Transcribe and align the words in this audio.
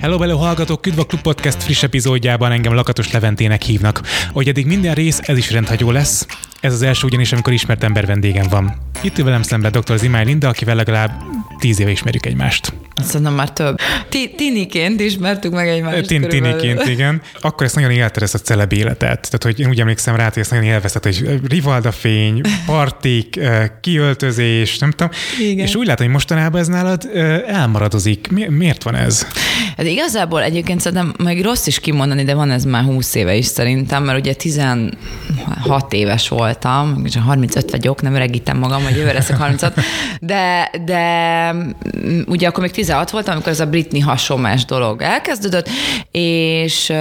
Hello, 0.00 0.18
hello, 0.18 0.36
hallgatók! 0.36 0.80
Küdva 0.80 1.04
Klub 1.04 1.20
Podcast 1.20 1.62
friss 1.62 1.82
epizódjában 1.82 2.52
engem 2.52 2.74
Lakatos 2.74 3.12
Leventének 3.12 3.62
hívnak. 3.62 4.00
Hogy 4.32 4.48
eddig 4.48 4.66
minden 4.66 4.94
rész, 4.94 5.20
ez 5.22 5.36
is 5.36 5.50
rendhagyó 5.50 5.90
lesz. 5.90 6.26
Ez 6.60 6.72
az 6.72 6.82
első 6.82 7.06
ugyanis, 7.06 7.32
amikor 7.32 7.52
ismert 7.52 7.84
ember 7.84 8.06
vendégem 8.06 8.46
van. 8.50 8.74
Itt 9.02 9.18
ül 9.18 9.24
velem 9.24 9.42
szemben 9.42 9.72
dr. 9.72 9.98
Zimály 9.98 10.24
Linda, 10.24 10.48
akivel 10.48 10.74
legalább 10.74 11.22
tíz 11.58 11.80
éve 11.80 11.90
ismerjük 11.90 12.26
egymást. 12.26 12.72
Szerintem 12.96 13.34
már 13.34 13.52
több. 13.52 13.78
Tiniként 14.36 15.00
ismertük 15.00 15.52
meg 15.52 15.68
egymást. 15.68 16.06
Tin, 16.06 16.28
tiniként, 16.28 16.86
igen. 16.86 17.22
Akkor 17.40 17.66
ezt 17.66 17.74
nagyon 17.74 17.90
élte 17.90 18.20
ezt 18.20 18.34
a 18.34 18.38
celeb 18.38 18.72
életet. 18.72 19.20
Tehát, 19.30 19.42
hogy 19.42 19.60
én 19.60 19.68
úgy 19.68 19.80
emlékszem 19.80 20.16
rá, 20.16 20.24
hogy 20.24 20.38
ezt 20.38 20.50
nagyon 20.50 20.64
élvezett, 20.64 21.04
hogy 21.04 21.40
Rivalda 21.48 21.92
fény, 21.92 22.40
partik, 22.66 23.40
kiöltözés, 23.80 24.78
nem 24.78 24.90
tudom. 24.90 25.12
Igen. 25.40 25.66
És 25.66 25.74
úgy 25.74 25.86
látom, 25.86 26.04
hogy 26.04 26.14
mostanában 26.14 26.60
ez 26.60 26.66
nálad 26.66 27.10
elmaradozik. 27.46 28.28
Miért 28.48 28.82
van 28.82 28.94
ez? 28.94 29.26
Hát 29.80 29.88
igazából 29.88 30.42
egyébként 30.42 30.80
szerintem 30.80 31.14
meg 31.18 31.40
rossz 31.42 31.66
is 31.66 31.80
kimondani, 31.80 32.22
de 32.24 32.34
van 32.34 32.50
ez 32.50 32.64
már 32.64 32.84
20 32.84 33.14
éve 33.14 33.34
is 33.34 33.46
szerintem, 33.46 34.04
mert 34.04 34.18
ugye 34.18 34.34
16 34.34 34.92
éves 35.90 36.28
voltam, 36.28 37.02
és 37.04 37.16
35 37.24 37.70
vagyok, 37.70 38.02
nem 38.02 38.14
öregítem 38.14 38.58
magam, 38.58 38.82
hogy 38.82 38.96
jövőre 38.96 39.12
leszek 39.12 39.36
36, 39.36 39.74
de, 40.20 40.70
de 40.84 41.54
ugye 42.26 42.48
akkor 42.48 42.62
még 42.62 42.72
16 42.72 43.10
voltam, 43.10 43.32
amikor 43.32 43.52
ez 43.52 43.60
a 43.60 43.66
Britney 43.66 44.00
hasonlás 44.00 44.64
dolog 44.64 45.02
elkezdődött, 45.02 45.68
és 46.10 46.92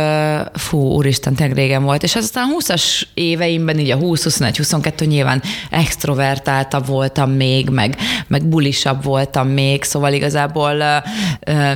fú, 0.54 0.78
úristen, 0.78 1.36
tényleg 1.36 1.56
régen 1.58 1.84
volt, 1.84 2.04
és 2.04 2.16
aztán 2.16 2.48
20-as 2.60 3.02
éveimben, 3.14 3.80
így 3.80 3.92
a 3.92 3.96
20, 3.96 4.24
21, 4.24 4.58
22 4.58 5.06
nyilván 5.06 5.42
extrovertáltabb 5.70 6.88
voltam 6.88 7.32
még, 7.32 7.70
meg, 7.70 7.96
meg 8.28 8.46
bulisabb 8.46 9.04
voltam 9.04 9.48
még, 9.48 9.84
szóval 9.84 10.14
igazából 10.14 10.84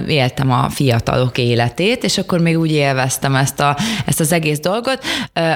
éltem 0.08 0.52
a 0.52 0.70
fiatalok 0.94 1.38
életét, 1.38 2.04
és 2.04 2.18
akkor 2.18 2.40
még 2.40 2.60
úgy 2.60 2.72
élveztem 2.72 3.36
ezt, 3.36 3.60
a, 3.60 3.78
ezt 4.06 4.20
az 4.20 4.32
egész 4.32 4.60
dolgot, 4.60 5.04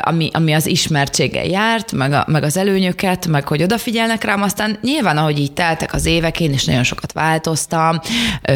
ami, 0.02 0.30
ami 0.34 0.54
az 0.54 0.68
ismertséggel 0.68 1.46
járt, 1.46 1.92
meg, 1.92 2.14
a, 2.14 2.26
meg 2.28 2.44
az 2.44 2.58
előnyöket, 2.58 3.28
meg 3.28 3.48
hogy 3.48 3.64
odafigyelnek 3.64 4.24
rám, 4.24 4.42
aztán 4.42 4.78
nyilván, 4.82 5.18
ahogy 5.18 5.40
így 5.40 5.52
teltek 5.52 5.94
az 5.94 6.06
évek, 6.06 6.40
én 6.40 6.54
is 6.54 6.66
nagyon 6.66 6.84
sokat 6.84 7.12
változtam, 7.12 8.00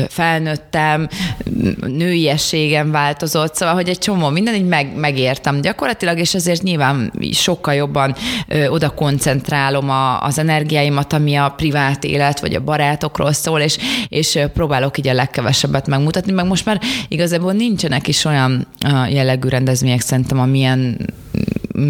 felnőttem, 0.09 1.07
nőiességem 1.87 2.91
változott, 2.91 3.55
szóval, 3.55 3.75
hogy 3.75 3.89
egy 3.89 3.97
csomó 3.97 4.29
minden 4.29 4.55
így 4.55 4.67
meg, 4.67 4.95
megértem 4.95 5.61
gyakorlatilag, 5.61 6.19
és 6.19 6.33
ezért 6.33 6.61
nyilván 6.61 7.13
sokkal 7.31 7.73
jobban 7.73 8.15
oda 8.69 8.89
koncentrálom 8.89 9.89
a, 9.89 10.21
az 10.21 10.37
energiáimat, 10.37 11.13
ami 11.13 11.35
a 11.35 11.53
privát 11.57 12.03
élet, 12.03 12.39
vagy 12.39 12.55
a 12.55 12.63
barátokról 12.63 13.33
szól, 13.33 13.59
és, 13.59 13.77
és 14.07 14.39
próbálok 14.53 14.97
így 14.97 15.07
a 15.07 15.13
legkevesebbet 15.13 15.87
megmutatni, 15.87 16.31
meg 16.31 16.45
most 16.45 16.65
igazából 17.07 17.53
nincsenek 17.53 18.07
is 18.07 18.25
olyan 18.25 18.67
jellegű 19.09 19.47
rendezvények 19.47 20.01
szerintem, 20.01 20.39
amilyen 20.39 20.97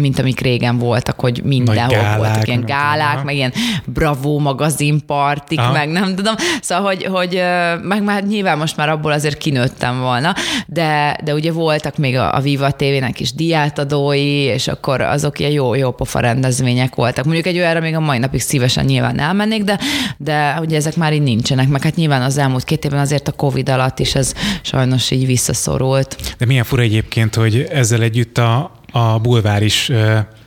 mint 0.00 0.18
amik 0.18 0.40
régen 0.40 0.78
voltak, 0.78 1.20
hogy 1.20 1.40
mindenhol 1.44 1.88
gálák, 1.96 2.18
voltak 2.18 2.46
ilyen 2.46 2.64
gálák, 2.64 3.24
meg 3.24 3.34
ilyen 3.34 3.52
bravo 3.84 4.38
magazinpartik, 4.38 5.58
Aha. 5.58 5.72
meg 5.72 5.88
nem 5.88 6.14
tudom. 6.14 6.34
Szóval, 6.60 6.84
hogy, 6.84 7.04
hogy 7.04 7.42
meg 7.82 8.02
már 8.02 8.24
nyilván 8.24 8.58
most 8.58 8.76
már 8.76 8.88
abból 8.88 9.12
azért 9.12 9.38
kinőttem 9.38 10.00
volna, 10.00 10.34
de, 10.66 11.18
de 11.24 11.34
ugye 11.34 11.52
voltak 11.52 11.96
még 11.96 12.16
a, 12.16 12.34
a 12.34 12.40
Viva 12.40 12.70
TV-nek 12.70 13.20
is 13.20 13.32
diátadói, 13.32 14.42
és 14.42 14.68
akkor 14.68 15.00
azok 15.00 15.38
ilyen 15.38 15.50
jó, 15.50 15.74
jó 15.74 15.90
pofa 15.90 16.20
rendezvények 16.20 16.94
voltak. 16.94 17.24
Mondjuk 17.24 17.46
egy 17.46 17.58
olyanra 17.58 17.80
még 17.80 17.94
a 17.94 18.00
mai 18.00 18.18
napig 18.18 18.40
szívesen 18.40 18.84
nyilván 18.84 19.18
elmennék, 19.18 19.62
de, 19.62 19.78
de 20.18 20.58
ugye 20.60 20.76
ezek 20.76 20.96
már 20.96 21.12
így 21.12 21.22
nincsenek, 21.22 21.68
meg 21.68 21.82
hát 21.82 21.96
nyilván 21.96 22.22
az 22.22 22.38
elmúlt 22.38 22.64
két 22.64 22.84
évben 22.84 23.00
azért 23.00 23.28
a 23.28 23.32
Covid 23.32 23.68
alatt 23.68 23.98
is 23.98 24.14
ez 24.14 24.34
sajnos 24.62 25.10
így 25.10 25.26
visszaszorult. 25.26 26.16
De 26.38 26.46
milyen 26.46 26.64
fura 26.64 26.82
egyébként, 26.82 27.34
hogy 27.34 27.66
ezzel 27.70 28.02
együtt 28.02 28.38
a, 28.38 28.70
a 28.92 29.18
bulvár 29.18 29.62
is 29.62 29.92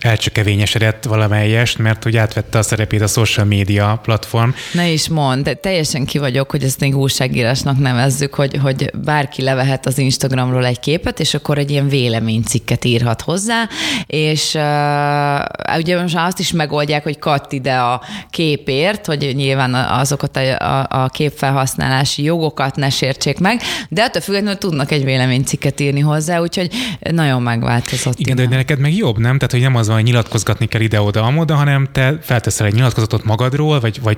elcsökevényesedett 0.06 1.04
valamelyest, 1.04 1.78
mert 1.78 2.04
hogy 2.04 2.18
átvette 2.18 2.58
a 2.58 2.62
szerepét 2.62 3.02
a 3.02 3.08
social 3.08 3.46
media 3.46 4.00
platform. 4.04 4.50
Ne 4.74 4.88
is 4.88 5.10
mond, 5.10 5.58
teljesen 5.62 6.06
ki 6.06 6.18
vagyok, 6.18 6.52
hogy 6.52 6.64
ezt 6.64 6.80
még 6.80 6.98
újságírásnak 6.98 7.78
nevezzük, 7.80 8.34
hogy, 8.34 8.58
hogy 8.62 8.92
bárki 9.04 9.42
levehet 9.42 9.86
az 9.86 9.98
Instagramról 9.98 10.66
egy 10.66 10.80
képet, 10.80 11.20
és 11.20 11.34
akkor 11.34 11.58
egy 11.58 11.72
ilyen 11.72 11.88
véleménycikket 11.88 12.86
írhat 12.86 13.22
hozzá, 13.22 13.68
és 14.06 14.54
uh, 14.54 15.78
ugye 15.78 16.02
most 16.02 16.16
azt 16.18 16.40
is 16.40 16.52
megoldják, 16.52 17.04
hogy 17.04 17.20
katt 17.20 17.52
ide 17.52 17.76
a 17.76 18.02
képért, 18.30 19.06
hogy 19.06 19.32
nyilván 19.36 19.74
azokat 19.74 20.38
a, 20.38 20.58
a, 20.58 20.88
a 20.90 21.08
képfelhasználási 21.08 22.24
jogokat 22.24 22.76
ne 22.76 22.90
sértsék 22.90 23.40
meg, 23.40 23.62
de 23.90 24.04
attól 24.04 24.22
függetlenül 24.22 24.58
tudnak 24.58 24.92
egy 24.92 25.04
véleménycikket 25.04 25.80
írni 25.80 26.00
hozzá, 26.00 26.40
úgyhogy 26.40 26.70
nagyon 27.00 27.42
megváltozott. 27.42 28.20
Igen, 28.20 28.36
de 28.36 28.48
neked 28.48 28.80
meg 28.80 28.96
jobb, 28.96 29.18
nem? 29.18 29.38
Tehát, 29.38 29.52
hogy 29.52 29.62
nem 29.62 29.76
az 29.76 29.88
van, 29.88 29.95
hogy 29.96 30.04
nyilatkozgatni 30.04 30.66
kell 30.66 30.82
ide-oda, 30.82 31.24
amoda, 31.24 31.56
hanem 31.56 31.88
te 31.92 32.18
felteszel 32.22 32.68
egy 32.68 32.74
nyilatkozatot 32.74 33.24
magadról, 33.24 33.80
vagy, 33.80 34.02
vagy 34.02 34.18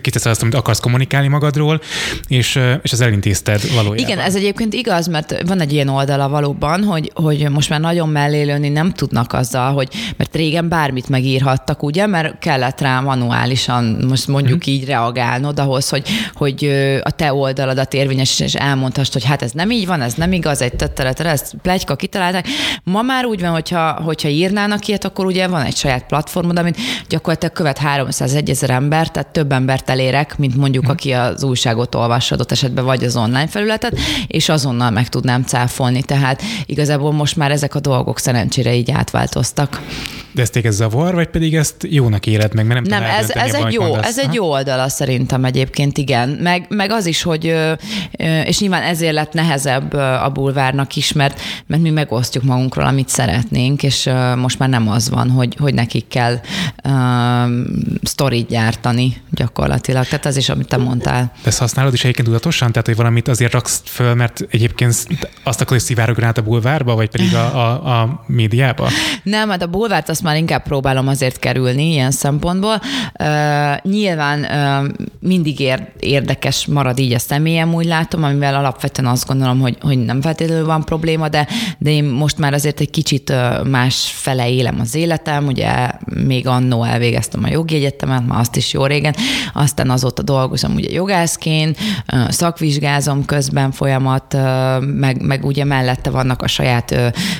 kiteszel 0.00 0.30
azt, 0.30 0.42
amit 0.42 0.54
akarsz 0.54 0.80
kommunikálni 0.80 1.28
magadról, 1.28 1.80
és, 2.26 2.60
és 2.82 2.92
az 2.92 3.00
elintézted 3.00 3.72
valójában. 3.74 3.96
Igen, 3.96 4.18
ez 4.18 4.34
egyébként 4.34 4.74
igaz, 4.74 5.06
mert 5.06 5.42
van 5.46 5.60
egy 5.60 5.72
ilyen 5.72 5.88
oldala 5.88 6.28
valóban, 6.28 6.84
hogy, 6.84 7.10
hogy 7.14 7.50
most 7.50 7.68
már 7.68 7.80
nagyon 7.80 8.08
mellélőni 8.08 8.68
nem 8.68 8.92
tudnak 8.92 9.32
azzal, 9.32 9.72
hogy 9.72 9.88
mert 10.16 10.36
régen 10.36 10.68
bármit 10.68 11.08
megírhattak, 11.08 11.82
ugye, 11.82 12.06
mert 12.06 12.38
kellett 12.38 12.80
rá 12.80 13.00
manuálisan, 13.00 14.04
most 14.08 14.26
mondjuk 14.26 14.64
hmm. 14.64 14.72
így 14.72 14.84
reagálnod 14.84 15.58
ahhoz, 15.58 15.88
hogy, 15.88 16.08
hogy 16.34 16.64
a 17.02 17.10
te 17.10 17.32
oldaladat 17.32 17.94
érvényes 17.94 18.40
és 18.40 18.54
elmondhast, 18.54 19.12
hogy 19.12 19.24
hát 19.24 19.42
ez 19.42 19.52
nem 19.52 19.70
így 19.70 19.86
van, 19.86 20.00
ez 20.00 20.14
nem 20.14 20.32
igaz, 20.32 20.62
egy 20.62 20.74
tettelet, 20.74 21.20
ezt 21.20 21.54
plegyka 21.62 21.96
kitalálták. 21.96 22.46
Ma 22.84 23.02
már 23.02 23.24
úgy 23.24 23.40
van, 23.40 23.50
hogyha, 23.50 23.92
hogyha 23.92 24.28
írnának 24.28 24.77
ilyet, 24.86 25.04
akkor 25.04 25.26
ugye 25.26 25.46
van 25.46 25.62
egy 25.62 25.76
saját 25.76 26.06
platformod, 26.06 26.58
amit 26.58 26.76
gyakorlatilag 27.08 27.54
követ 27.54 27.78
301 27.78 28.50
ezer 28.50 28.70
ember, 28.70 29.10
tehát 29.10 29.28
több 29.28 29.52
embert 29.52 29.90
elérek, 29.90 30.38
mint 30.38 30.56
mondjuk, 30.56 30.84
hmm. 30.84 30.92
aki 30.92 31.12
az 31.12 31.42
újságot 31.42 31.94
olvassa 31.94 32.34
adott 32.34 32.52
esetben, 32.52 32.84
vagy 32.84 33.04
az 33.04 33.16
online 33.16 33.46
felületet, 33.46 33.98
és 34.26 34.48
azonnal 34.48 34.90
meg 34.90 35.08
tudnám 35.08 35.42
cáfolni. 35.42 36.02
Tehát 36.02 36.42
igazából 36.66 37.12
most 37.12 37.36
már 37.36 37.50
ezek 37.50 37.74
a 37.74 37.80
dolgok 37.80 38.18
szerencsére 38.18 38.74
így 38.74 38.90
átváltoztak. 38.90 39.80
De 40.32 40.42
ezt 40.42 40.52
téged 40.52 40.72
zavar, 40.72 41.14
vagy 41.14 41.28
pedig 41.28 41.54
ezt 41.54 41.86
jónak 41.88 42.26
éred 42.26 42.54
meg? 42.54 42.66
Mert 42.66 42.86
nem, 42.86 43.02
nem 43.02 43.10
ez, 43.10 43.30
ez, 43.30 43.54
egy 43.54 43.72
jó, 43.72 43.96
ez 43.96 44.18
egy 44.18 44.34
jó 44.34 44.50
oldala 44.50 44.88
szerintem 44.88 45.44
egyébként, 45.44 45.98
igen. 45.98 46.28
Meg, 46.28 46.66
meg 46.68 46.90
az 46.90 47.06
is, 47.06 47.22
hogy, 47.22 47.54
és 48.44 48.60
nyilván 48.60 48.82
ezért 48.82 49.12
lett 49.12 49.32
nehezebb 49.32 49.92
a 49.92 50.30
bulvárnak 50.34 50.96
is, 50.96 51.12
mert, 51.12 51.40
mert 51.66 51.82
mi 51.82 51.90
megosztjuk 51.90 52.44
magunkról, 52.44 52.86
amit 52.86 53.08
szeretnénk, 53.08 53.82
és 53.82 54.10
most 54.36 54.58
már 54.58 54.67
nem 54.68 54.88
az 54.88 55.10
van, 55.10 55.30
hogy, 55.30 55.56
hogy 55.58 55.74
nekik 55.74 56.08
kell 56.08 56.40
uh, 56.84 56.92
sztorit 58.02 58.48
gyártani 58.48 59.16
gyakorlatilag. 59.30 60.04
Tehát 60.04 60.26
az 60.26 60.36
is, 60.36 60.48
amit 60.48 60.68
te 60.68 60.76
mondtál. 60.76 61.32
De 61.42 61.48
ezt 61.48 61.58
használod 61.58 61.92
is 61.92 62.02
egyébként 62.02 62.26
tudatosan? 62.26 62.70
Tehát, 62.70 62.86
hogy 62.86 62.96
valamit 62.96 63.28
azért 63.28 63.52
raksz 63.52 63.82
föl, 63.84 64.14
mert 64.14 64.46
egyébként 64.50 65.06
azt 65.42 65.60
akarod, 65.60 65.68
hogy 65.68 65.80
szivárogjon 65.80 66.26
át 66.28 66.38
a 66.38 66.42
bulvárba, 66.42 66.94
vagy 66.94 67.10
pedig 67.10 67.34
a, 67.34 67.66
a, 67.66 68.00
a 68.00 68.24
médiába? 68.26 68.88
Nem, 69.22 69.48
hát 69.48 69.62
a 69.62 69.66
bulvárt 69.66 70.08
azt 70.08 70.22
már 70.22 70.36
inkább 70.36 70.62
próbálom 70.62 71.08
azért 71.08 71.38
kerülni 71.38 71.90
ilyen 71.92 72.10
szempontból. 72.10 72.80
Uh, 73.20 73.76
nyilván 73.82 74.40
uh, 74.40 74.90
mindig 75.20 75.60
ér, 75.60 75.88
érdekes 76.00 76.66
marad 76.66 76.98
így 76.98 77.12
a 77.12 77.18
személyem, 77.18 77.74
úgy 77.74 77.86
látom, 77.86 78.22
amivel 78.24 78.54
alapvetően 78.54 79.10
azt 79.10 79.26
gondolom, 79.26 79.60
hogy, 79.60 79.76
hogy 79.80 79.98
nem 79.98 80.20
feltétlenül 80.20 80.66
van 80.66 80.84
probléma, 80.84 81.28
de, 81.28 81.48
de 81.78 81.90
én 81.90 82.04
most 82.04 82.38
már 82.38 82.52
azért 82.52 82.80
egy 82.80 82.90
kicsit 82.90 83.32
más 83.64 84.12
fele 84.14 84.48
élem 84.58 84.80
az 84.80 84.94
életem, 84.94 85.46
ugye 85.46 85.90
még 86.04 86.46
annó 86.46 86.84
elvégeztem 86.84 87.44
a 87.44 87.48
jogi 87.48 87.74
egyetemet, 87.74 88.26
már 88.26 88.40
azt 88.40 88.56
is 88.56 88.72
jó 88.72 88.86
régen, 88.86 89.14
aztán 89.52 89.90
azóta 89.90 90.22
dolgozom 90.22 90.74
ugye 90.74 90.92
jogászként, 90.92 91.78
szakvizsgázom 92.28 93.24
közben 93.24 93.70
folyamat, 93.70 94.36
meg, 94.80 95.22
meg 95.22 95.44
ugye 95.44 95.64
mellette 95.64 96.10
vannak 96.10 96.42
a 96.42 96.46
saját 96.46 96.94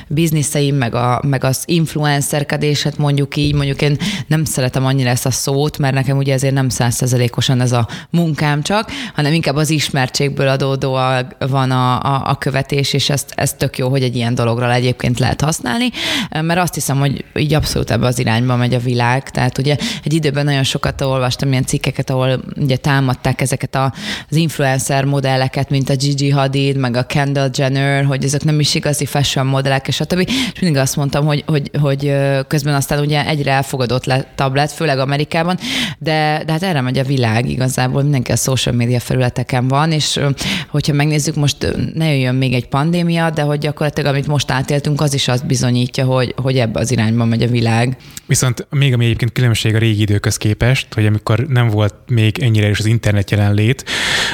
bizniszeim, 0.07 0.75
meg, 0.75 0.95
a, 0.95 1.21
meg 1.27 1.43
az 1.43 1.63
influencerkedéset 1.65 2.97
mondjuk 2.97 3.35
így, 3.35 3.53
mondjuk 3.53 3.81
én 3.81 3.97
nem 4.27 4.45
szeretem 4.45 4.85
annyira 4.85 5.09
ezt 5.09 5.25
a 5.25 5.31
szót, 5.31 5.77
mert 5.77 5.93
nekem 5.93 6.17
ugye 6.17 6.33
ezért 6.33 6.53
nem 6.53 6.69
százszerzelékosan 6.69 7.61
ez 7.61 7.71
a 7.71 7.87
munkám 8.09 8.61
csak, 8.61 8.91
hanem 9.13 9.33
inkább 9.33 9.55
az 9.55 9.69
ismertségből 9.69 10.47
adódó 10.47 10.99
van 11.39 11.71
a, 11.71 12.01
a, 12.01 12.21
a 12.25 12.37
követés, 12.37 12.93
és 12.93 13.09
ezt, 13.09 13.31
ezt 13.35 13.57
tök 13.57 13.77
jó, 13.77 13.89
hogy 13.89 14.03
egy 14.03 14.15
ilyen 14.15 14.35
dologra 14.35 14.73
egyébként 14.73 15.19
lehet 15.19 15.41
használni, 15.41 15.89
mert 16.29 16.59
azt 16.59 16.73
hiszem, 16.73 16.99
hogy 16.99 17.08
így 17.35 17.53
abszolút 17.53 17.91
ebbe 17.91 18.07
az 18.07 18.19
irányba 18.19 18.55
megy 18.55 18.73
a 18.73 18.79
világ. 18.79 19.29
Tehát 19.29 19.57
ugye 19.57 19.75
egy 20.03 20.13
időben 20.13 20.45
nagyon 20.45 20.63
sokat 20.63 21.01
olvastam 21.01 21.51
ilyen 21.51 21.65
cikkeket, 21.65 22.09
ahol 22.09 22.43
ugye 22.55 22.77
támadták 22.77 23.41
ezeket 23.41 23.75
a, 23.75 23.93
az 24.29 24.35
influencer 24.35 25.05
modelleket, 25.05 25.69
mint 25.69 25.89
a 25.89 25.95
Gigi 25.95 26.29
Hadid, 26.29 26.77
meg 26.77 26.95
a 26.95 27.03
Kendall 27.03 27.49
Jenner, 27.55 28.05
hogy 28.05 28.23
ezek 28.23 28.43
nem 28.43 28.59
is 28.59 28.75
igazi 28.75 29.05
fashion 29.05 29.45
modellek, 29.45 29.87
és 29.87 29.99
a 29.99 30.05
többi. 30.05 30.25
És 30.53 30.59
mindig 30.59 30.81
azt 30.81 30.95
mondtam, 30.95 31.25
hogy, 31.25 31.43
hogy, 31.47 31.71
hogy 31.81 32.13
közben 32.47 32.73
aztán 32.73 32.99
ugye 32.99 33.25
egyre 33.25 33.51
elfogadott 33.51 34.05
lett, 34.05 34.43
lett 34.53 34.71
főleg 34.71 34.99
Amerikában, 34.99 35.57
de, 35.99 36.43
de 36.45 36.51
hát 36.51 36.63
erre 36.63 36.81
megy 36.81 36.97
a 36.97 37.03
világ 37.03 37.49
igazából, 37.49 38.01
mindenki 38.01 38.31
a 38.31 38.35
social 38.35 38.75
media 38.75 38.99
felületeken 38.99 39.67
van, 39.67 39.91
és 39.91 40.19
hogyha 40.69 40.93
megnézzük, 40.93 41.35
most 41.35 41.75
ne 41.93 42.07
jöjjön 42.07 42.35
még 42.35 42.53
egy 42.53 42.67
pandémia, 42.67 43.29
de 43.29 43.41
hogy 43.41 43.57
gyakorlatilag 43.57 44.13
amit 44.13 44.27
most 44.27 44.51
átéltünk, 44.51 45.01
az 45.01 45.13
is 45.13 45.27
azt 45.27 45.45
bizonyítja, 45.45 46.05
hogy, 46.05 46.33
hogy 46.37 46.57
ebbe 46.57 46.79
az 46.79 46.91
irányba 46.99 47.25
megy 47.25 47.43
a 47.43 47.47
világ. 47.47 47.97
Viszont 48.25 48.67
még 48.69 48.93
ami 48.93 49.05
egyébként 49.05 49.31
különbség 49.31 49.75
a 49.75 49.77
régi 49.77 50.01
időköz 50.01 50.37
képest, 50.37 50.93
hogy 50.93 51.05
amikor 51.05 51.39
nem 51.47 51.69
volt 51.69 51.93
még 52.07 52.39
ennyire 52.39 52.69
is 52.69 52.79
az 52.79 52.85
internet 52.85 53.31
jelenlét, 53.31 53.83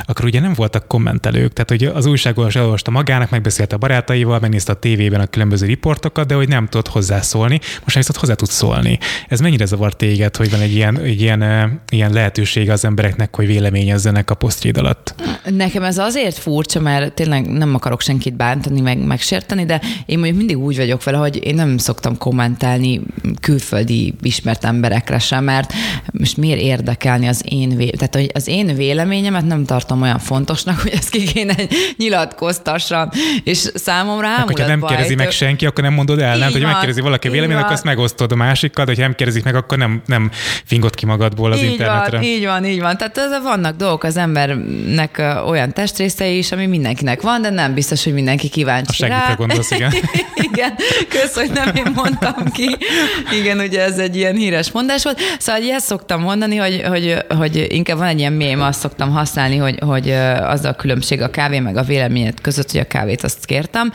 akkor 0.05 0.25
ugye 0.25 0.39
nem 0.39 0.53
voltak 0.53 0.87
kommentelők. 0.87 1.53
Tehát, 1.53 1.69
hogy 1.69 1.83
az 1.83 2.05
újságolvas 2.05 2.55
elolvasta 2.55 2.91
magának, 2.91 3.29
megbeszélte 3.29 3.75
a 3.75 3.77
barátaival, 3.77 4.39
megnézte 4.39 4.71
a 4.71 4.75
tévében 4.75 5.19
a 5.21 5.25
különböző 5.25 5.65
riportokat, 5.65 6.27
de 6.27 6.35
hogy 6.35 6.47
nem 6.47 6.67
tudott 6.67 6.87
hozzászólni. 6.87 7.59
Most 7.83 7.95
viszont 7.95 8.17
hozzá 8.17 8.33
tud 8.33 8.49
szólni. 8.49 8.99
Ez 9.27 9.39
mennyire 9.39 9.65
zavar 9.65 9.95
téged, 9.95 10.35
hogy 10.35 10.51
van 10.51 10.59
egy 10.59 10.73
ilyen, 10.73 10.99
egy 10.99 11.21
ilyen, 11.21 11.41
ilyen 11.89 12.13
lehetőség 12.13 12.69
az 12.69 12.85
embereknek, 12.85 13.35
hogy 13.35 13.47
véleményezzenek 13.47 14.29
a 14.29 14.35
posztjéd 14.35 14.77
alatt? 14.77 15.15
Nekem 15.49 15.83
ez 15.83 15.97
azért 15.97 16.37
furcsa, 16.37 16.79
mert 16.79 17.13
tényleg 17.13 17.47
nem 17.47 17.75
akarok 17.75 18.01
senkit 18.01 18.35
bántani, 18.35 18.81
meg 18.81 19.05
megsérteni, 19.05 19.65
de 19.65 19.81
én 20.05 20.17
mondjuk 20.17 20.37
mindig 20.37 20.57
úgy 20.57 20.77
vagyok 20.77 21.03
vele, 21.03 21.17
hogy 21.17 21.45
én 21.45 21.55
nem 21.55 21.77
szoktam 21.77 22.17
kommentálni 22.57 23.01
külföldi 23.41 24.13
ismert 24.21 24.65
emberekre 24.65 25.19
sem, 25.19 25.43
mert 25.43 25.73
most 26.11 26.37
miért 26.37 26.61
érdekelni 26.61 27.27
az 27.27 27.41
én, 27.49 27.75
vé- 27.75 27.97
tehát 27.97 28.15
hogy 28.15 28.29
az 28.33 28.47
én 28.47 28.75
véleményemet 28.75 29.45
nem 29.45 29.65
tartom 29.65 30.01
olyan 30.01 30.19
fontosnak, 30.19 30.79
hogy 30.79 30.91
ezt 30.91 31.09
ki 31.09 31.23
kéne 31.23 31.55
nyilatkoztassam, 31.97 33.09
és 33.43 33.69
számomra 33.73 34.27
ámulat 34.27 34.45
Hogyha 34.45 34.67
nem 34.67 34.81
kérdezi 34.81 35.15
meg 35.15 35.31
senki, 35.31 35.65
akkor 35.65 35.83
nem 35.83 35.93
mondod 35.93 36.19
el, 36.19 36.37
nem? 36.37 36.51
Hogyha 36.51 36.67
megkérdezi 36.67 37.01
valaki 37.01 37.29
véleményt, 37.29 37.59
akkor 37.59 37.71
azt 37.71 37.83
megosztod 37.83 38.31
a 38.31 38.35
másikkal, 38.35 38.85
de 38.85 38.93
ha 38.95 39.01
nem 39.01 39.15
kérdezik 39.15 39.43
meg, 39.43 39.55
akkor 39.55 39.77
nem, 39.77 40.01
nem 40.05 40.31
fingod 40.63 40.95
ki 40.95 41.05
magadból 41.05 41.51
az 41.51 41.61
így 41.61 41.71
internetre. 41.71 42.17
Van, 42.17 42.25
így 42.25 42.45
van, 42.45 42.65
így 42.65 42.79
van. 42.79 42.97
Tehát 42.97 43.17
ez, 43.17 43.43
vannak 43.43 43.75
dolgok 43.75 44.03
az 44.03 44.17
embernek 44.17 45.23
olyan 45.47 45.73
testrészei 45.73 46.37
is, 46.37 46.51
ami 46.51 46.65
mindenkinek 46.65 47.21
van, 47.21 47.41
de 47.41 47.49
nem 47.49 47.73
biztos, 47.73 48.03
hogy 48.03 48.13
mindenki 48.13 48.49
kíváncsi 48.49 49.03
a 49.03 49.07
rá. 49.07 49.33
gondolsz, 49.37 49.71
igen. 49.71 49.93
igen, 50.51 50.75
kösz, 51.09 51.35
hogy 51.35 51.51
nem 51.53 51.75
én 51.75 51.91
mondtam 51.95 52.44
ki. 52.53 52.75
Igen, 53.39 53.59
ugye 53.59 53.81
ez 53.81 53.97
egy 53.97 54.15
ilyen 54.15 54.35
híres 54.35 54.71
mondás 54.71 55.03
volt. 55.03 55.19
Szóval 55.39 55.61
ezt 55.71 55.85
szoktam 55.85 56.21
mondani, 56.21 56.55
hogy, 56.55 56.81
hogy, 56.87 57.17
hogy 57.37 57.65
inkább 57.69 57.97
van 57.97 58.07
egy 58.07 58.19
ilyen 58.19 58.33
mém, 58.33 58.61
azt 58.61 58.79
szoktam 58.79 59.11
használni, 59.11 59.57
hogy, 59.57 59.79
hogy 59.79 60.11
az 60.41 60.65
a 60.65 60.73
különbség 60.73 61.21
a 61.21 61.29
kávé 61.29 61.59
meg 61.59 61.77
a 61.77 61.83
véleményed 61.83 62.41
között, 62.41 62.71
hogy 62.71 62.79
a 62.79 62.87
kávét 62.87 63.23
azt 63.23 63.45
kértem, 63.45 63.91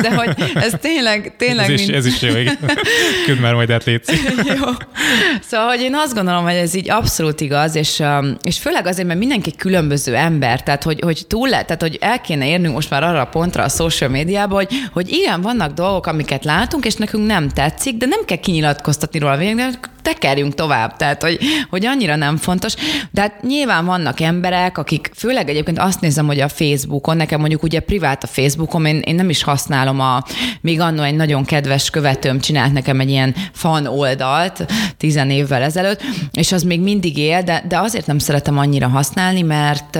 de 0.00 0.14
hogy 0.14 0.52
ez 0.54 0.72
tényleg, 0.80 1.34
tényleg... 1.38 1.64
Ez 1.64 1.80
is, 1.80 1.86
mint... 1.86 1.96
ez 1.96 2.06
is 2.06 2.22
jó, 2.22 2.36
igen. 2.36 2.58
Küld 3.26 3.40
már 3.40 3.54
majd 3.54 3.70
át 3.70 3.84
Jó. 3.86 4.70
Szóval, 5.48 5.66
hogy 5.66 5.80
én 5.80 5.94
azt 5.94 6.14
gondolom, 6.14 6.44
hogy 6.44 6.54
ez 6.54 6.74
így 6.74 6.90
abszolút 6.90 7.40
igaz, 7.40 7.74
és, 7.74 8.02
és 8.42 8.58
főleg 8.58 8.86
azért, 8.86 9.06
mert 9.06 9.18
mindenki 9.18 9.52
különböző 9.56 10.14
ember, 10.14 10.62
tehát 10.62 10.82
hogy, 10.82 11.00
hogy 11.00 11.24
túl 11.28 11.48
le, 11.48 11.62
tehát 11.64 11.82
hogy 11.82 11.98
el 12.00 12.20
kéne 12.20 12.48
érnünk 12.48 12.74
most 12.74 12.90
már 12.90 13.02
arra 13.02 13.20
a 13.20 13.26
pontra 13.26 13.62
a 13.62 13.68
social 13.68 14.10
médiában, 14.10 14.56
hogy, 14.56 14.68
hogy 14.92 15.08
igen, 15.12 15.40
vannak 15.40 15.72
dolgok, 15.72 16.06
amiket 16.06 16.44
látunk, 16.44 16.84
és 16.84 16.94
nekünk 16.94 17.26
nem 17.26 17.48
tetszik, 17.48 17.93
de 17.98 18.06
nem 18.06 18.24
kell 18.24 18.38
kinyilatkoztatni 18.38 19.18
róla 19.18 19.36
tekerjünk 20.04 20.54
tovább, 20.54 20.96
tehát 20.96 21.22
hogy, 21.22 21.38
hogy 21.70 21.86
annyira 21.86 22.16
nem 22.16 22.36
fontos. 22.36 22.74
De 23.10 23.20
hát 23.20 23.42
nyilván 23.42 23.84
vannak 23.84 24.20
emberek, 24.20 24.78
akik 24.78 25.10
főleg 25.14 25.48
egyébként 25.48 25.78
azt 25.78 26.00
nézem, 26.00 26.26
hogy 26.26 26.40
a 26.40 26.48
Facebookon, 26.48 27.16
nekem 27.16 27.40
mondjuk 27.40 27.62
ugye 27.62 27.80
privát 27.80 28.22
a 28.22 28.26
Facebookon, 28.26 28.86
én, 28.86 28.98
én 28.98 29.14
nem 29.14 29.30
is 29.30 29.42
használom 29.42 30.00
a, 30.00 30.24
még 30.60 30.80
annó 30.80 31.02
egy 31.02 31.14
nagyon 31.14 31.44
kedves 31.44 31.90
követőm 31.90 32.40
csinált 32.40 32.72
nekem 32.72 33.00
egy 33.00 33.10
ilyen 33.10 33.34
fan 33.52 33.86
oldalt 33.86 34.72
tizen 34.96 35.30
évvel 35.30 35.62
ezelőtt, 35.62 36.02
és 36.32 36.52
az 36.52 36.62
még 36.62 36.80
mindig 36.80 37.18
él, 37.18 37.42
de, 37.42 37.64
de 37.68 37.78
azért 37.78 38.06
nem 38.06 38.18
szeretem 38.18 38.58
annyira 38.58 38.88
használni, 38.88 39.42
mert, 39.42 39.98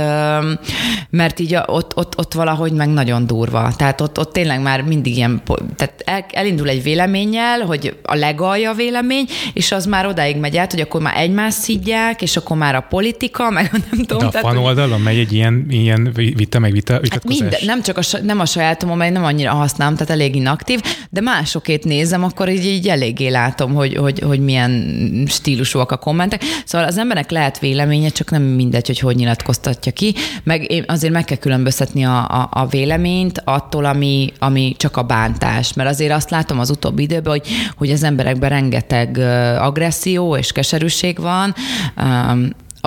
mert 1.10 1.40
így 1.40 1.58
ott, 1.66 1.96
ott, 1.96 2.18
ott 2.18 2.32
valahogy 2.32 2.72
meg 2.72 2.88
nagyon 2.88 3.26
durva. 3.26 3.72
Tehát 3.76 4.00
ott, 4.00 4.18
ott 4.18 4.32
tényleg 4.32 4.60
már 4.60 4.82
mindig 4.82 5.16
ilyen, 5.16 5.42
tehát 5.76 6.02
el, 6.04 6.26
elindul 6.32 6.68
egy 6.68 6.82
véleménnyel, 6.82 7.60
hogy 7.60 7.73
a 8.02 8.14
legalja 8.14 8.72
vélemény, 8.72 9.26
és 9.52 9.72
az 9.72 9.86
már 9.86 10.06
odáig 10.06 10.36
megy 10.36 10.56
át, 10.56 10.70
hogy 10.70 10.80
akkor 10.80 11.00
már 11.00 11.16
egymást 11.16 11.58
szidják, 11.58 12.22
és 12.22 12.36
akkor 12.36 12.56
már 12.56 12.74
a 12.74 12.80
politika, 12.80 13.50
meg 13.50 13.70
nem 13.72 14.04
tudom. 14.04 14.18
De 14.18 14.24
a 14.24 14.28
tehát, 14.28 14.46
fan 14.46 14.56
oldalon 14.56 15.00
megy 15.00 15.18
egy 15.18 15.32
ilyen, 15.32 15.66
ilyen 15.68 16.12
vita, 16.14 16.58
meg 16.58 16.72
vita, 16.72 16.92
hát 16.92 17.24
minden, 17.24 17.60
nem 17.64 17.82
csak 17.82 17.98
a, 17.98 18.02
nem 18.22 18.40
a 18.40 18.46
sajátom, 18.46 18.90
amely 18.90 19.10
nem 19.10 19.24
annyira 19.24 19.52
használom, 19.52 19.94
tehát 19.94 20.10
elég 20.10 20.34
inaktív, 20.34 20.80
de 21.10 21.20
másokét 21.20 21.84
nézem, 21.84 22.24
akkor 22.24 22.48
így, 22.48 22.64
így 22.64 22.88
eléggé 22.88 23.28
látom, 23.28 23.74
hogy, 23.74 23.96
hogy, 23.96 24.20
hogy 24.20 24.40
milyen 24.40 24.96
stílusúak 25.28 25.90
a 25.90 25.96
kommentek. 25.96 26.42
Szóval 26.64 26.86
az 26.86 26.98
embernek 26.98 27.30
lehet 27.30 27.58
véleménye, 27.58 28.08
csak 28.08 28.30
nem 28.30 28.42
mindegy, 28.42 28.86
hogy 28.86 28.98
hogy 28.98 29.16
nyilatkoztatja 29.16 29.92
ki, 29.92 30.14
meg 30.42 30.70
én 30.70 30.84
azért 30.86 31.12
meg 31.12 31.24
kell 31.24 31.36
különböztetni 31.36 32.04
a, 32.04 32.18
a, 32.28 32.48
a 32.50 32.66
véleményt 32.66 33.42
attól, 33.44 33.84
ami, 33.84 34.32
ami 34.38 34.74
csak 34.76 34.96
a 34.96 35.02
bántás. 35.02 35.72
Mert 35.72 35.88
azért 35.88 36.12
azt 36.12 36.30
látom 36.30 36.58
az 36.58 36.70
utóbbi 36.70 37.02
időben, 37.02 37.32
hogy, 37.32 37.46
hogy 37.76 37.90
az 37.90 38.02
emberekben 38.02 38.50
rengeteg 38.50 39.18
agresszió 39.58 40.36
és 40.36 40.52
keserűség 40.52 41.18
van, 41.20 41.54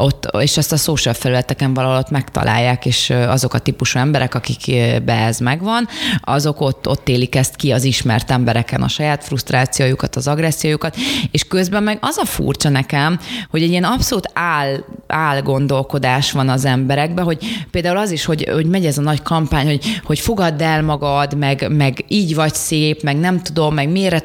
ott, 0.02 0.30
és 0.40 0.58
ezt 0.58 0.72
a 0.72 0.78
social 0.78 1.14
felületeken 1.14 1.74
valahol 1.74 1.98
ott 1.98 2.10
megtalálják, 2.10 2.86
és 2.86 3.10
azok 3.10 3.54
a 3.54 3.60
típusú 3.60 4.00
emberek, 4.00 4.36
akikbe 4.36 5.14
ez 5.14 5.40
megvan, 5.40 5.88
azok 6.22 6.62
ott, 6.62 6.88
ott 6.88 7.10
élik 7.10 7.36
ezt 7.36 7.56
ki 7.56 7.72
az 7.72 7.84
ismert 7.84 8.32
embereken, 8.32 8.82
a 8.82 8.88
saját 8.88 9.24
frusztrációjukat, 9.24 10.16
az 10.16 10.28
agressziójukat, 10.28 10.96
és 11.32 11.44
közben 11.44 11.84
meg 11.84 11.98
az 12.02 12.18
a 12.18 12.26
furcsa 12.26 12.70
nekem, 12.70 13.20
hogy 13.50 13.62
egy 13.62 13.70
ilyen 13.70 13.84
abszolút 13.84 14.30
áll, 14.34 14.84
áll 15.08 15.42
gondolkodás 15.42 16.32
van 16.32 16.50
az 16.50 16.66
emberekben, 16.66 17.26
hogy 17.26 17.38
például 17.72 17.98
az 17.98 18.12
is, 18.12 18.26
hogy, 18.26 18.50
hogy 18.52 18.66
megy 18.66 18.86
ez 18.86 18.98
a 18.98 19.02
nagy 19.02 19.22
kampány, 19.22 19.66
hogy, 19.66 20.02
hogy 20.04 20.20
fogadd 20.20 20.62
el 20.62 20.82
magad, 20.82 21.38
meg, 21.38 21.68
meg 21.70 22.06
így 22.08 22.36
vagy 22.36 22.54
szép, 22.54 23.02
meg 23.04 23.18
nem 23.18 23.42
tudom, 23.42 23.74
meg 23.74 23.90
miért 23.90 24.16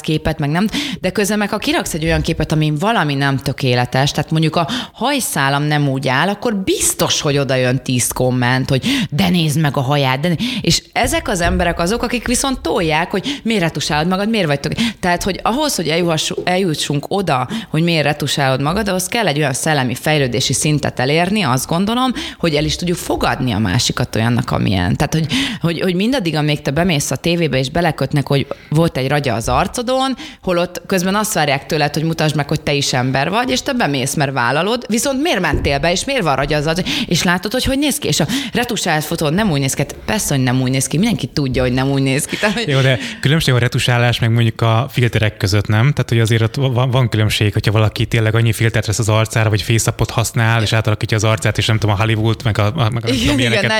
képet, 0.00 0.38
meg 0.38 0.50
nem, 0.50 0.66
de 1.00 1.10
közben 1.10 1.38
meg 1.38 1.50
ha 1.50 1.58
kiraksz 1.58 1.94
egy 1.94 2.04
olyan 2.04 2.20
képet, 2.20 2.52
amin 2.52 2.74
valami 2.74 3.14
nem 3.14 3.36
tökéletes, 3.36 4.10
tehát 4.10 4.30
mondjuk 4.30 4.56
a 4.56 4.68
haj 4.92 5.17
hajszálam 5.18 5.62
nem 5.62 5.88
úgy 5.88 6.08
áll, 6.08 6.28
akkor 6.28 6.56
biztos, 6.56 7.20
hogy 7.20 7.38
oda 7.38 7.54
jön 7.54 7.82
tíz 7.82 8.12
komment, 8.12 8.68
hogy 8.68 8.86
de 9.10 9.28
nézd 9.28 9.60
meg 9.60 9.76
a 9.76 9.80
haját. 9.80 10.20
De 10.20 10.36
és 10.60 10.82
ezek 10.92 11.28
az 11.28 11.40
emberek 11.40 11.78
azok, 11.78 12.02
akik 12.02 12.26
viszont 12.26 12.60
tolják, 12.60 13.10
hogy 13.10 13.40
miért 13.42 13.60
retusálod 13.60 14.08
magad, 14.08 14.28
miért 14.28 14.46
vagy. 14.46 14.60
Tehát, 15.00 15.22
hogy 15.22 15.40
ahhoz, 15.42 15.76
hogy 15.76 16.04
eljussunk 16.44 17.04
oda, 17.08 17.48
hogy 17.70 17.82
miért 17.82 18.04
retusálod 18.04 18.62
magad, 18.62 18.88
ahhoz 18.88 19.06
kell 19.06 19.26
egy 19.26 19.38
olyan 19.38 19.52
szellemi 19.52 19.94
fejlődési 19.94 20.52
szintet 20.52 21.00
elérni, 21.00 21.42
azt 21.42 21.66
gondolom, 21.66 22.12
hogy 22.38 22.54
el 22.54 22.64
is 22.64 22.76
tudjuk 22.76 22.96
fogadni 22.96 23.52
a 23.52 23.58
másikat 23.58 24.16
olyannak, 24.16 24.50
amilyen. 24.50 24.96
Tehát, 24.96 25.14
hogy, 25.14 25.26
hogy, 25.60 25.80
hogy 25.80 25.94
mindaddig, 25.94 26.36
amíg 26.36 26.62
te 26.62 26.70
bemész 26.70 27.10
a 27.10 27.16
tévébe 27.16 27.58
és 27.58 27.70
belekötnek, 27.70 28.28
hogy 28.28 28.46
volt 28.70 28.96
egy 28.96 29.08
ragya 29.08 29.34
az 29.34 29.48
arcodon, 29.48 30.16
holott 30.42 30.82
közben 30.86 31.14
azt 31.14 31.34
várják 31.34 31.66
tőled, 31.66 31.94
hogy 31.94 32.04
mutasd 32.04 32.36
meg, 32.36 32.48
hogy 32.48 32.60
te 32.60 32.72
is 32.72 32.92
ember 32.92 33.30
vagy, 33.30 33.50
és 33.50 33.62
te 33.62 33.72
bemész, 33.72 34.14
mert 34.14 34.32
vállalod, 34.32 34.84
viszont 34.88 35.07
viszont 35.08 35.22
miért 35.22 35.40
mentél 35.40 35.78
be, 35.78 35.90
és 35.90 36.04
miért 36.04 36.22
van 36.22 36.36
ragy 36.36 36.52
az, 36.52 36.82
és 37.06 37.22
látod, 37.22 37.52
hogy 37.52 37.64
hogy 37.64 37.78
néz 37.78 37.98
ki, 37.98 38.08
és 38.08 38.20
a 38.20 38.26
retusált 38.52 39.04
fotón 39.04 39.34
nem 39.34 39.50
úgy 39.50 39.60
néz 39.60 39.74
ki, 39.74 39.80
hát 39.80 39.94
persze, 40.04 40.34
hogy 40.34 40.44
nem 40.44 40.60
úgy 40.60 40.70
néz 40.70 40.86
ki, 40.86 40.96
mindenki 40.96 41.26
tudja, 41.26 41.62
hogy 41.62 41.72
nem 41.72 41.90
úgy 41.90 42.02
néz 42.02 42.24
ki. 42.24 42.36
Tehát, 42.36 42.56
hogy... 42.56 42.68
Jó, 42.68 42.80
de 42.80 42.98
különbség 43.20 43.54
a 43.54 43.58
retusálás 43.58 44.18
meg 44.18 44.30
mondjuk 44.30 44.60
a 44.60 44.88
filterek 44.90 45.36
között, 45.36 45.66
nem? 45.66 45.92
Tehát, 45.92 46.08
hogy 46.08 46.20
azért 46.20 46.42
ott 46.42 46.54
van, 46.54 46.90
van 46.90 47.08
különbség, 47.08 47.52
hogyha 47.52 47.72
valaki 47.72 48.06
tényleg 48.06 48.34
annyi 48.34 48.52
filtert 48.52 48.86
vesz 48.86 48.98
az 48.98 49.08
arcára, 49.08 49.48
vagy 49.48 49.62
face 49.62 49.92
használ, 50.08 50.62
és 50.62 50.72
átalakítja 50.72 51.16
az 51.16 51.24
arcát, 51.24 51.58
és 51.58 51.66
nem 51.66 51.78
tudom, 51.78 51.94
a 51.94 51.98
Hollywood, 52.02 52.40
meg 52.44 52.58
a, 52.58 52.72
meg 52.92 53.04
a 53.04 53.08
tudom, 53.08 53.38
igen, 53.38 53.50
40 53.50 53.70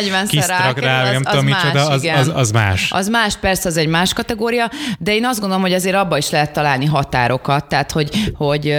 rá, 0.81 1.03
az, 1.03 1.13
nem 1.13 1.23
az 1.25 1.31
tudom, 1.31 1.47
más, 1.47 1.63
micsoda, 1.63 1.89
az, 1.89 2.05
az, 2.15 2.31
az, 2.35 2.51
más. 2.51 2.89
Az 2.91 3.09
más, 3.09 3.37
persze, 3.37 3.69
az 3.69 3.77
egy 3.77 3.89
más 3.89 4.13
kategória, 4.13 4.71
de 4.99 5.15
én 5.15 5.25
azt 5.25 5.39
gondolom, 5.41 5.63
hogy 5.63 5.73
azért 5.73 5.97
abba 5.97 6.17
is 6.17 6.31
lehet 6.31 6.53
találni 6.53 6.85
határokat, 6.85 7.65
tehát, 7.65 7.93
hogy, 7.93 8.11
hogy, 8.35 8.75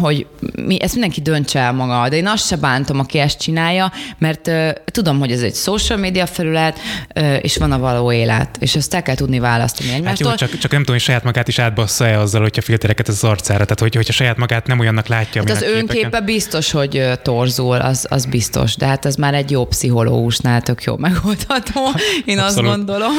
hogy 0.00 0.26
mi, 0.66 0.82
ezt 0.82 0.92
mindenki 0.92 1.20
döntse 1.20 1.58
el 1.58 1.71
maga, 1.72 2.08
de 2.08 2.16
én 2.16 2.26
azt 2.26 2.46
se 2.46 2.56
bántom, 2.56 2.98
aki 2.98 3.18
ezt 3.18 3.38
csinálja, 3.38 3.92
mert 4.18 4.46
uh, 4.46 4.70
tudom, 4.84 5.18
hogy 5.18 5.32
ez 5.32 5.42
egy 5.42 5.54
social 5.54 5.98
media 5.98 6.26
felület, 6.26 6.78
uh, 7.14 7.38
és 7.40 7.56
van 7.56 7.72
a 7.72 7.78
való 7.78 8.12
élet, 8.12 8.56
és 8.60 8.76
ezt 8.76 8.94
el 8.94 9.02
kell 9.02 9.14
tudni 9.14 9.38
választani 9.38 9.92
egymástól. 9.92 10.30
Hát 10.30 10.40
jó, 10.40 10.46
csak, 10.46 10.58
csak 10.58 10.70
nem 10.70 10.80
tudom, 10.80 10.96
hogy 10.96 11.04
saját 11.04 11.24
magát 11.24 11.48
is 11.48 11.58
átbassza-e 11.58 12.18
azzal, 12.18 12.40
hogyha 12.40 12.62
filtereket 12.62 13.08
az 13.08 13.24
arcára, 13.24 13.62
tehát 13.62 13.80
hogy, 13.80 13.94
hogyha 13.94 14.12
saját 14.12 14.36
magát 14.36 14.66
nem 14.66 14.78
olyannak 14.78 15.06
látja, 15.06 15.42
hát 15.46 15.56
az 15.56 15.62
önképe 15.62 15.92
képeken. 15.92 16.24
biztos, 16.24 16.70
hogy 16.70 17.10
torzul, 17.22 17.76
az, 17.76 18.06
az 18.10 18.26
biztos, 18.26 18.76
de 18.76 18.86
hát 18.86 19.04
ez 19.04 19.14
már 19.14 19.34
egy 19.34 19.50
jó 19.50 19.64
pszichológusnál 19.64 20.60
tök 20.60 20.82
jó 20.82 20.96
megoldható, 20.96 21.80
én 22.24 22.38
Abszolút. 22.38 22.70
azt 22.70 22.76
gondolom. 22.76 23.12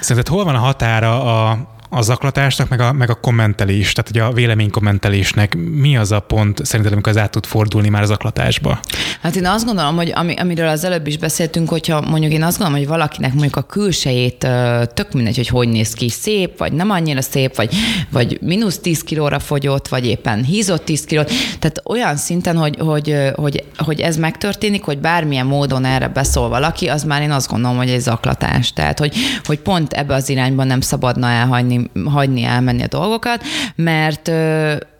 Szerinted 0.00 0.32
hol 0.32 0.44
van 0.44 0.54
a 0.54 0.58
határa 0.58 1.22
a, 1.22 1.73
a 1.94 2.02
zaklatásnak, 2.02 2.68
meg 2.68 2.80
a, 2.80 2.92
meg 2.92 3.10
a 3.10 3.14
kommentelés, 3.14 3.92
tehát 3.92 4.10
hogy 4.10 4.20
a 4.20 4.32
véleménykommentelésnek 4.32 5.56
mi 5.56 5.96
az 5.96 6.12
a 6.12 6.20
pont 6.20 6.64
szerinted, 6.64 6.92
amikor 6.92 7.12
az 7.12 7.18
át 7.18 7.30
tud 7.30 7.46
fordulni 7.46 7.88
már 7.88 8.02
a 8.02 8.06
zaklatásba? 8.06 8.80
Hát 9.20 9.36
én 9.36 9.46
azt 9.46 9.64
gondolom, 9.64 9.96
hogy 9.96 10.12
ami, 10.14 10.34
amiről 10.34 10.68
az 10.68 10.84
előbb 10.84 11.06
is 11.06 11.18
beszéltünk, 11.18 11.68
hogyha 11.68 12.00
mondjuk 12.00 12.32
én 12.32 12.42
azt 12.42 12.58
gondolom, 12.58 12.80
hogy 12.80 12.88
valakinek 12.88 13.32
mondjuk 13.32 13.56
a 13.56 13.62
külsejét 13.62 14.48
tök 14.94 15.12
mindegy, 15.12 15.36
hogy 15.36 15.48
hogy 15.48 15.68
néz 15.68 15.92
ki, 15.92 16.08
szép, 16.08 16.58
vagy 16.58 16.72
nem 16.72 16.90
annyira 16.90 17.22
szép, 17.22 17.56
vagy, 17.56 17.74
vagy 18.10 18.38
mínusz 18.40 18.78
10 18.78 19.02
kilóra 19.02 19.38
fogyott, 19.38 19.88
vagy 19.88 20.06
éppen 20.06 20.44
hízott 20.44 20.84
10 20.84 21.04
kilót. 21.04 21.30
Tehát 21.58 21.82
olyan 21.84 22.16
szinten, 22.16 22.56
hogy, 22.56 22.76
hogy, 22.78 23.16
hogy, 23.34 23.64
hogy 23.76 24.00
ez 24.00 24.16
megtörténik, 24.16 24.82
hogy 24.82 24.98
bármilyen 24.98 25.46
módon 25.46 25.84
erre 25.84 26.08
beszól 26.08 26.48
valaki, 26.48 26.88
az 26.88 27.02
már 27.02 27.22
én 27.22 27.30
azt 27.30 27.48
gondolom, 27.48 27.76
hogy 27.76 27.90
egy 27.90 28.00
zaklatás. 28.00 28.72
Tehát, 28.72 28.98
hogy, 28.98 29.14
hogy 29.44 29.58
pont 29.58 29.92
ebbe 29.92 30.14
az 30.14 30.28
irányba 30.28 30.64
nem 30.64 30.80
szabadna 30.80 31.28
elhagyni, 31.28 31.83
hagyni 32.04 32.42
elmenni 32.42 32.82
a 32.82 32.88
dolgokat, 32.88 33.42
mert 33.74 34.30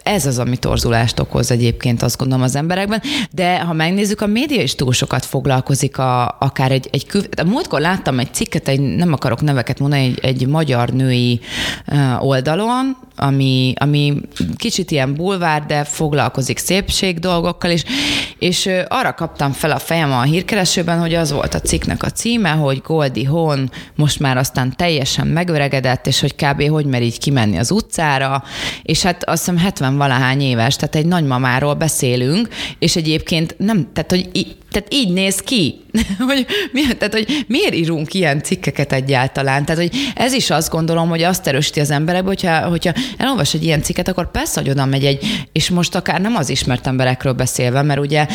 ez 0.05 0.27
az, 0.27 0.39
ami 0.39 0.57
torzulást 0.57 1.21
okoz 1.21 1.51
egyébként, 1.51 2.03
azt 2.03 2.19
gondolom 2.19 2.45
az 2.45 2.57
emberekben. 2.57 3.03
De 3.31 3.61
ha 3.61 3.73
megnézzük, 3.73 4.21
a 4.21 4.27
média 4.27 4.63
is 4.63 4.75
túl 4.75 4.93
sokat 4.93 5.25
foglalkozik 5.25 5.99
a, 5.99 6.37
akár 6.39 6.73
egy, 6.73 6.89
egy 6.93 7.07
küv... 7.07 7.25
A 7.37 7.45
múltkor 7.45 7.81
láttam 7.81 8.19
egy 8.19 8.35
cikket, 8.35 8.69
egy, 8.69 8.81
nem 8.81 9.13
akarok 9.13 9.41
neveket 9.41 9.79
mondani, 9.79 10.03
egy, 10.03 10.19
egy 10.23 10.47
magyar 10.47 10.89
női 10.89 11.41
oldalon, 12.19 12.97
ami, 13.17 13.73
ami 13.77 14.21
kicsit 14.57 14.91
ilyen 14.91 15.15
bulvár, 15.15 15.67
de 15.67 15.85
foglalkozik 15.85 16.59
szépség 16.59 17.19
dolgokkal 17.19 17.71
is, 17.71 17.85
és 18.39 18.71
arra 18.89 19.15
kaptam 19.15 19.53
fel 19.53 19.71
a 19.71 19.79
fejem 19.79 20.13
a 20.13 20.23
hírkeresőben, 20.23 21.01
hogy 21.01 21.15
az 21.15 21.33
volt 21.33 21.55
a 21.55 21.61
cikknek 21.61 22.03
a 22.03 22.11
címe, 22.11 22.51
hogy 22.51 22.81
Goldi 22.85 23.25
Hon 23.25 23.71
most 23.95 24.21
már 24.21 24.37
aztán 24.37 24.77
teljesen 24.77 25.27
megöregedett, 25.27 26.07
és 26.07 26.21
hogy 26.21 26.35
kb. 26.35 26.69
hogy 26.69 26.87
mer 26.87 27.03
így 27.03 27.19
kimenni 27.19 27.59
az 27.59 27.71
utcára, 27.71 28.43
és 28.83 29.03
hát 29.03 29.25
azt 29.25 29.39
hiszem 29.39 29.59
70 29.59 29.94
valahány 29.97 30.41
éves, 30.41 30.77
tehát 30.77 30.95
egy 30.95 31.07
nagymamáról 31.07 31.75
beszélünk, 31.75 32.49
és 32.79 32.97
egyébként 32.97 33.55
nem, 33.59 33.89
tehát 33.93 34.11
hogy 34.11 34.29
í- 34.33 34.57
tehát 34.71 34.95
így 34.95 35.13
néz 35.13 35.41
ki, 35.41 35.75
hogy, 36.29 36.47
mi, 36.73 36.83
tehát, 36.87 37.13
hogy 37.13 37.45
miért 37.49 37.75
írunk 37.75 38.15
ilyen 38.15 38.43
cikkeket 38.43 38.93
egyáltalán. 38.93 39.65
Tehát, 39.65 39.81
hogy 39.81 39.93
ez 40.15 40.33
is 40.33 40.51
azt 40.51 40.71
gondolom, 40.71 41.09
hogy 41.09 41.23
azt 41.23 41.47
erősíti 41.47 41.81
az 41.81 41.91
emberekbe, 41.91 42.29
hogyha, 42.29 42.69
hogyha 42.69 42.93
elolvas 43.17 43.55
egy 43.55 43.65
ilyen 43.65 43.83
cikket, 43.83 44.09
akkor 44.09 44.31
persze, 44.31 44.61
hogy 44.61 44.71
oda 44.71 44.85
megy 44.85 45.05
egy, 45.05 45.47
és 45.53 45.71
most 45.71 45.95
akár 45.95 46.21
nem 46.21 46.37
az 46.37 46.49
ismert 46.49 46.87
emberekről 46.87 47.33
beszélve, 47.33 47.83
mert 47.83 48.01
ugye 48.01 48.27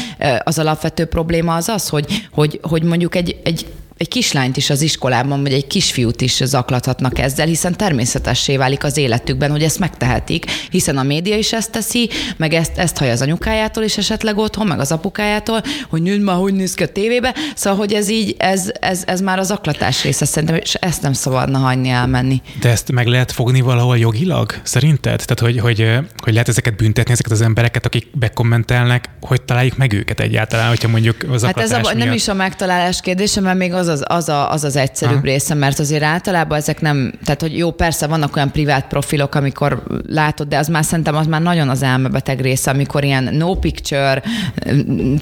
az 0.43 0.59
alapvető 0.59 1.05
probléma 1.05 1.55
az 1.55 1.67
az, 1.67 1.89
hogy, 1.89 2.27
hogy, 2.31 2.59
hogy 2.61 2.83
mondjuk 2.83 3.15
egy, 3.15 3.35
egy 3.43 3.65
egy 3.99 4.07
kislányt 4.07 4.57
is 4.57 4.69
az 4.69 4.81
iskolában, 4.81 5.41
vagy 5.41 5.53
egy 5.53 5.67
kisfiút 5.67 6.21
is 6.21 6.41
zaklathatnak 6.43 7.19
ezzel, 7.19 7.47
hiszen 7.47 7.77
természetessé 7.77 8.57
válik 8.57 8.83
az 8.83 8.97
életükben, 8.97 9.51
hogy 9.51 9.63
ezt 9.63 9.79
megtehetik, 9.79 10.45
hiszen 10.69 10.97
a 10.97 11.03
média 11.03 11.37
is 11.37 11.53
ezt 11.53 11.71
teszi, 11.71 12.09
meg 12.37 12.53
ezt, 12.53 12.77
ezt 12.77 12.97
hallja 12.97 13.13
az 13.13 13.21
anyukájától 13.21 13.83
is 13.83 13.97
esetleg 13.97 14.37
otthon, 14.37 14.67
meg 14.67 14.79
az 14.79 14.91
apukájától, 14.91 15.61
hogy 15.89 16.01
nőd 16.01 16.21
már 16.21 16.35
hogy 16.35 16.53
néz 16.53 16.73
ki 16.73 16.83
a 16.83 16.87
tévébe, 16.87 17.35
szóval, 17.55 17.79
hogy 17.79 17.93
ez 17.93 18.09
így, 18.09 18.35
ez, 18.37 18.71
ez, 18.79 19.03
ez 19.05 19.21
már 19.21 19.39
az 19.39 19.47
zaklatás 19.47 20.03
része 20.03 20.25
szerintem, 20.25 20.57
és 20.57 20.73
ezt 20.73 21.01
nem 21.01 21.13
szabadna 21.13 21.57
hagyni 21.57 21.89
elmenni. 21.89 22.41
De 22.59 22.69
ezt 22.69 22.91
meg 22.91 23.07
lehet 23.07 23.31
fogni 23.31 23.61
valahol 23.61 23.97
jogilag, 23.97 24.61
szerinted? 24.63 25.23
Tehát, 25.25 25.39
hogy, 25.39 25.59
hogy, 25.59 25.99
hogy 26.17 26.33
lehet 26.33 26.47
ezeket 26.47 26.75
büntetni, 26.75 27.11
ezeket 27.11 27.31
az 27.31 27.41
embereket, 27.41 27.85
akik 27.85 28.07
bekommentelnek, 28.13 29.09
hogy 29.21 29.41
találjuk 29.41 29.77
meg 29.77 29.93
őket 29.93 30.19
egyáltalán, 30.19 30.67
hogyha 30.67 30.87
mondjuk 30.87 31.15
az 31.29 31.43
Hát 31.43 31.59
ez 31.59 31.71
a, 31.71 31.93
nem 31.93 32.13
is 32.13 32.27
a 32.27 32.33
megtalálás 32.33 33.01
kérdése, 33.01 33.41
mert 33.41 33.57
még 33.57 33.73
az 33.73 33.88
az, 33.89 34.03
az, 34.07 34.29
a, 34.29 34.51
az, 34.51 34.63
az 34.63 34.75
egyszerűbb 34.75 35.15
Aha. 35.15 35.25
része, 35.25 35.53
mert 35.53 35.79
azért 35.79 36.03
általában 36.03 36.57
ezek 36.57 36.81
nem, 36.81 37.11
tehát 37.23 37.41
hogy 37.41 37.57
jó, 37.57 37.71
persze 37.71 38.07
vannak 38.07 38.35
olyan 38.35 38.51
privát 38.51 38.87
profilok, 38.87 39.35
amikor 39.35 39.83
látod, 40.07 40.47
de 40.47 40.57
az 40.57 40.67
már 40.67 40.83
szerintem 40.83 41.15
az 41.15 41.27
már 41.27 41.41
nagyon 41.41 41.69
az 41.69 41.83
elmebeteg 41.83 42.39
része, 42.39 42.71
amikor 42.71 43.03
ilyen 43.03 43.23
no 43.23 43.55
picture, 43.55 44.21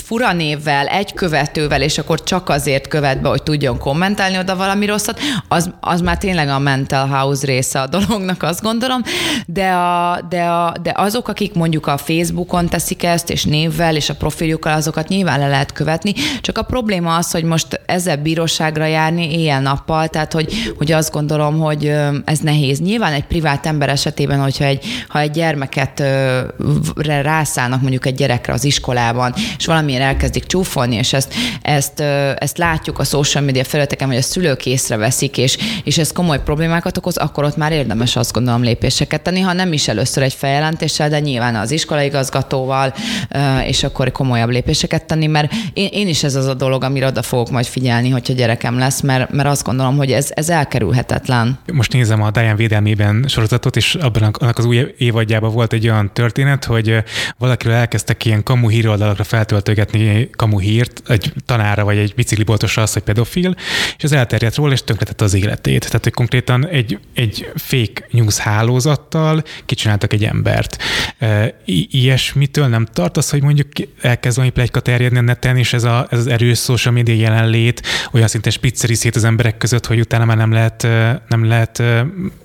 fura 0.03 0.33
névvel, 0.33 0.86
egy 0.86 1.13
követővel, 1.13 1.81
és 1.81 1.97
akkor 1.97 2.24
csak 2.24 2.50
azért 2.50 2.88
követ 2.88 3.21
be, 3.21 3.29
hogy 3.29 3.43
tudjon 3.43 3.77
kommentálni 3.77 4.38
oda 4.38 4.55
valami 4.55 4.86
rosszat, 4.86 5.19
az, 5.47 5.69
az 5.79 6.01
már 6.01 6.17
tényleg 6.17 6.47
a 6.47 6.59
mental 6.59 7.07
house 7.07 7.45
része 7.45 7.81
a 7.81 7.88
dolognak, 7.88 8.43
azt 8.43 8.62
gondolom, 8.62 9.01
de, 9.45 9.69
a, 9.69 10.21
de, 10.29 10.43
a, 10.43 10.74
de 10.81 10.93
azok, 10.95 11.27
akik 11.27 11.53
mondjuk 11.53 11.88
a 11.88 11.97
Facebookon 11.97 12.69
teszik 12.69 13.03
ezt, 13.03 13.29
és 13.29 13.43
névvel, 13.43 13.95
és 13.95 14.09
a 14.09 14.15
profiljukkal, 14.15 14.74
azokat 14.74 15.07
nyilván 15.07 15.39
le 15.39 15.47
lehet 15.47 15.71
követni, 15.71 16.13
csak 16.41 16.57
a 16.57 16.62
probléma 16.62 17.15
az, 17.15 17.31
hogy 17.31 17.43
most 17.43 17.81
ezzel 17.86 18.17
bíróság 18.17 18.57
bíróságra 18.58 18.86
járni 18.86 19.34
éjjel-nappal, 19.34 20.08
tehát 20.08 20.34
hogy, 20.34 20.74
hogy 20.78 20.92
azt 20.92 21.12
gondolom, 21.12 21.60
hogy 21.60 21.94
ez 22.26 22.40
nehéz. 22.40 22.80
Nyilván 22.80 23.14
egy 23.14 23.24
privát 23.24 23.66
ember 23.66 23.90
esetében, 23.90 24.40
hogyha 24.40 24.64
egy, 24.64 24.86
ha 25.08 25.20
egy 25.20 25.32
gyermeket 25.32 26.04
rászállnak 27.06 27.82
mondjuk 27.82 28.06
egy 28.06 28.16
gyerekre 28.16 28.54
az 28.54 28.64
iskolában, 28.64 29.34
és 29.58 29.66
valamiért 29.66 30.02
elkezdik 30.02 30.46
csúfolni, 30.46 30.96
és 30.96 31.14
ezt, 31.14 31.34
ezt, 31.62 32.00
ezt 32.38 32.58
látjuk 32.58 33.00
a 33.00 33.04
social 33.04 33.44
media 33.44 33.64
felületeken, 33.64 34.08
hogy 34.08 34.18
a 34.18 34.22
szülők 34.22 34.66
észreveszik, 34.66 35.38
és, 35.38 35.58
és 35.84 35.98
ez 35.98 36.12
komoly 36.12 36.44
problémákat 36.44 36.98
okoz, 36.98 37.18
akkor 37.18 37.44
ott 37.44 37.58
már 37.58 37.72
érdemes 37.72 38.16
azt 38.16 38.34
gondolom 38.34 38.64
lépéseket 38.64 39.22
tenni, 39.22 39.40
ha 39.40 39.54
nem 39.54 39.74
is 39.74 39.88
először 39.88 40.24
egy 40.24 40.34
feljelentéssel, 40.34 41.10
de 41.10 41.20
nyilván 41.20 41.56
az 41.56 41.72
iskolaigazgatóval, 41.72 42.94
és 43.68 43.84
akkor 43.84 44.12
komolyabb 44.12 44.50
lépéseket 44.50 45.06
tenni, 45.06 45.28
mert 45.28 45.52
én, 45.74 45.90
én 45.92 46.08
is 46.08 46.24
ez 46.24 46.36
az 46.36 46.46
a 46.46 46.54
dolog, 46.54 46.84
amire 46.84 47.08
oda 47.08 47.22
fogok 47.22 47.50
majd 47.50 47.66
figyelni, 47.66 48.10
hogyha 48.10 48.34
gyerekem 48.48 48.77
lesz, 48.77 49.01
mert, 49.01 49.32
mert 49.32 49.48
azt 49.48 49.63
gondolom, 49.63 49.98
hogy 49.98 50.12
ez, 50.12 50.32
ez 50.34 50.50
elkerülhetetlen. 50.50 51.60
Most 51.74 51.94
nézem 51.94 52.22
a 52.22 52.32
Diane 52.32 52.56
védelmében 52.56 53.25
sorozatot, 53.27 53.75
és 53.75 53.96
abban 53.96 54.24
annak 54.24 54.58
az 54.58 54.66
új 54.66 54.94
évadjában 54.98 55.51
volt 55.51 55.74
egy 55.74 55.89
olyan 55.89 56.13
történet, 56.13 56.66
hogy 56.66 57.04
valakiről 57.38 57.75
elkezdtek 57.75 58.25
ilyen 58.25 58.44
kamu 58.44 58.70
híroldalakra 58.70 59.24
feltöltögetni 59.24 60.30
kamu 60.36 60.60
hírt, 60.60 61.01
egy 61.08 61.34
tanára 61.46 61.84
vagy 61.84 61.98
egy 61.98 62.13
bicikliboltosra 62.16 62.82
az, 62.82 62.94
hogy 62.94 63.01
pedofil, 63.01 63.56
és 63.98 64.04
az 64.04 64.12
elterjedt 64.12 64.56
róla, 64.56 64.74
és 64.74 64.84
tönkretett 64.84 65.22
az 65.22 65.34
életét. 65.34 65.86
Tehát, 65.86 66.04
hogy 66.04 66.13
konkrétan 66.13 66.68
egy, 66.68 67.00
egy 67.13 67.51
fake 67.56 68.08
news 68.12 68.38
hálózattal 68.38 69.44
kicsináltak 69.66 70.13
egy 70.13 70.24
embert. 70.24 70.77
I- 71.66 71.88
ilyesmitől 71.92 72.68
nem 72.68 72.86
tartasz, 72.86 73.32
hogy 73.32 73.42
mondjuk 73.42 73.68
elkezd 74.01 74.36
valami 74.36 74.54
plegyka 74.54 74.80
terjedni 74.80 75.18
a 75.18 75.22
neten, 75.22 75.58
és 75.58 75.74
ez, 75.74 75.84
a, 75.84 76.08
ez 76.10 76.20
az 76.20 76.27
erős 76.27 76.60
social 76.60 76.94
media 76.94 77.16
jelenlét 77.16 77.82
olyan 78.12 78.26
szinten 78.27 78.51
spicceri 78.51 78.93
szét 78.93 79.15
az 79.15 79.24
emberek 79.24 79.57
között, 79.57 79.86
hogy 79.86 80.00
utána 80.00 80.25
már 80.25 80.38
nem 80.38 80.51
lehet, 80.51 80.88
nem 81.27 81.46
lehet 81.46 81.84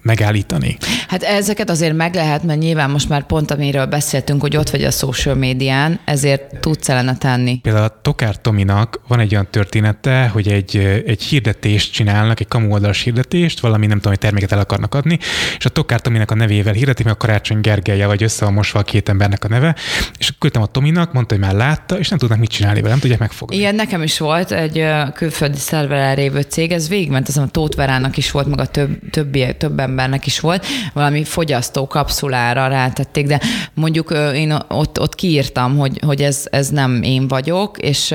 megállítani. 0.02 0.76
Hát 1.08 1.22
ezeket 1.22 1.70
azért 1.70 1.96
meg 1.96 2.14
lehet, 2.14 2.42
mert 2.42 2.58
nyilván 2.58 2.90
most 2.90 3.08
már 3.08 3.26
pont 3.26 3.50
amiről 3.50 3.86
beszéltünk, 3.86 4.40
hogy 4.40 4.56
ott 4.56 4.70
vagy 4.70 4.84
a 4.84 4.90
social 4.90 5.34
médián, 5.34 6.00
ezért 6.04 6.60
tudsz 6.60 6.88
ellene 6.88 7.16
tenni. 7.16 7.58
Például 7.58 7.84
a 7.84 8.00
Tokár 8.02 8.36
Tominak 8.36 9.00
van 9.08 9.20
egy 9.20 9.32
olyan 9.32 9.48
története, 9.50 10.28
hogy 10.32 10.48
egy, 10.48 10.76
egy 11.06 11.22
hirdetést 11.22 11.92
csinálnak, 11.92 12.40
egy 12.40 12.48
kamu 12.48 12.72
oldalas 12.72 13.02
hirdetést, 13.02 13.60
valami 13.60 13.86
nem 13.86 13.96
tudom, 13.96 14.12
hogy 14.12 14.20
terméket 14.20 14.52
el 14.52 14.58
akarnak 14.58 14.94
adni, 14.94 15.18
és 15.58 15.64
a 15.64 15.68
Tokár 15.68 16.00
Tominak 16.00 16.30
a 16.30 16.34
nevével 16.34 16.72
hirdetik, 16.72 17.04
mert 17.04 17.16
a 17.16 17.26
Karácsony 17.26 17.60
Gergelye 17.60 18.06
vagy 18.06 18.22
össze 18.22 18.44
van 18.44 18.54
mosva 18.54 18.78
a 18.78 18.82
két 18.82 19.08
embernek 19.08 19.44
a 19.44 19.48
neve, 19.48 19.76
és 20.18 20.32
küldtem 20.38 20.62
a 20.62 20.66
Tominak, 20.66 21.12
mondta, 21.12 21.34
hogy 21.34 21.44
már 21.44 21.54
látta, 21.54 21.98
és 21.98 22.08
nem 22.08 22.18
tudnak 22.18 22.38
mit 22.38 22.50
csinálni 22.50 22.80
vele, 22.80 22.90
nem 22.90 23.00
tudják 23.00 23.20
megfogni. 23.20 23.56
Igen, 23.56 23.74
nekem 23.74 24.02
is 24.02 24.18
volt 24.18 24.52
egy 24.52 24.84
külföldi 25.14 25.58
szerveren 25.72 26.14
lévő 26.14 26.40
cég, 26.40 26.72
ez 26.72 26.88
végigment, 26.88 27.28
az 27.28 27.36
a 27.36 27.46
Tóth 27.50 27.76
Verának 27.76 28.16
is 28.16 28.30
volt, 28.30 28.46
meg 28.46 28.60
a 28.60 28.66
több, 28.66 28.90
többi, 29.10 29.56
több 29.58 29.78
embernek 29.78 30.26
is 30.26 30.40
volt, 30.40 30.66
valami 30.92 31.24
fogyasztó 31.24 31.86
kapszulára 31.86 32.66
rátették, 32.66 33.26
de 33.26 33.40
mondjuk 33.74 34.14
én 34.34 34.56
ott, 34.68 35.00
ott 35.00 35.14
kiírtam, 35.14 35.76
hogy, 35.76 35.98
hogy 36.06 36.22
ez, 36.22 36.46
ez 36.50 36.68
nem 36.68 37.02
én 37.02 37.28
vagyok, 37.28 37.78
és, 37.78 38.14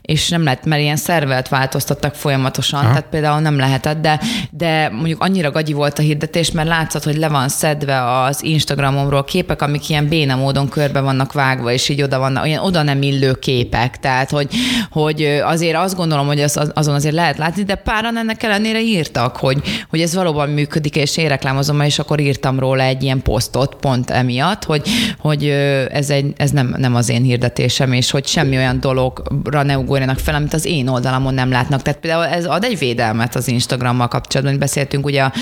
és 0.00 0.28
nem 0.28 0.44
lehet, 0.44 0.64
mert 0.64 0.82
ilyen 0.82 0.96
szervelt 0.96 1.48
változtattak 1.48 2.14
folyamatosan, 2.14 2.80
ha. 2.80 2.88
tehát 2.88 3.06
például 3.10 3.40
nem 3.40 3.58
lehetett, 3.58 4.00
de, 4.00 4.20
de 4.50 4.88
mondjuk 4.88 5.22
annyira 5.22 5.50
gagyi 5.50 5.72
volt 5.72 5.98
a 5.98 6.02
hirdetés, 6.02 6.50
mert 6.50 6.68
látszott, 6.68 7.04
hogy 7.04 7.16
le 7.16 7.28
van 7.28 7.48
szedve 7.48 8.22
az 8.22 8.44
Instagramomról 8.44 9.24
képek, 9.24 9.62
amik 9.62 9.88
ilyen 9.88 10.08
béna 10.08 10.36
módon 10.36 10.68
körbe 10.68 11.00
vannak 11.00 11.32
vágva, 11.32 11.72
és 11.72 11.88
így 11.88 12.02
oda 12.02 12.18
vannak, 12.18 12.44
olyan 12.44 12.64
oda 12.64 12.82
nem 12.82 13.02
illő 13.02 13.32
képek, 13.32 13.98
tehát 13.98 14.30
hogy, 14.30 14.48
hogy 14.90 15.22
azért 15.44 15.76
azt 15.76 15.96
gondolom, 15.96 16.26
hogy 16.26 16.40
az, 16.40 16.70
azon 16.80 16.94
azért 16.94 17.14
lehet 17.14 17.38
látni, 17.38 17.62
de 17.62 17.74
páran 17.74 18.18
ennek 18.18 18.42
ellenére 18.42 18.80
írtak, 18.80 19.36
hogy, 19.36 19.62
hogy 19.90 20.00
ez 20.00 20.14
valóban 20.14 20.48
működik, 20.48 20.96
és 20.96 21.16
én 21.16 21.28
reklámozom, 21.28 21.80
és 21.80 21.98
akkor 21.98 22.20
írtam 22.20 22.58
róla 22.58 22.82
egy 22.82 23.02
ilyen 23.02 23.22
posztot 23.22 23.74
pont 23.74 24.10
emiatt, 24.10 24.64
hogy, 24.64 24.88
hogy 25.18 25.48
ez, 25.90 26.10
egy, 26.10 26.32
ez 26.36 26.50
nem, 26.50 26.74
nem 26.78 26.94
az 26.94 27.08
én 27.08 27.22
hirdetésem, 27.22 27.92
és 27.92 28.10
hogy 28.10 28.26
semmi 28.26 28.56
olyan 28.56 28.80
dologra 28.80 29.62
ne 29.62 29.78
ugorjanak 29.78 30.18
fel, 30.18 30.34
amit 30.34 30.54
az 30.54 30.64
én 30.64 30.88
oldalamon 30.88 31.34
nem 31.34 31.50
látnak. 31.50 31.82
Tehát 31.82 32.00
például 32.00 32.24
ez 32.24 32.44
ad 32.44 32.64
egy 32.64 32.78
védelmet 32.78 33.34
az 33.34 33.48
Instagrammal 33.48 34.08
kapcsolatban, 34.08 34.58
beszéltünk 34.58 35.04
ugye 35.04 35.22
a 35.22 35.32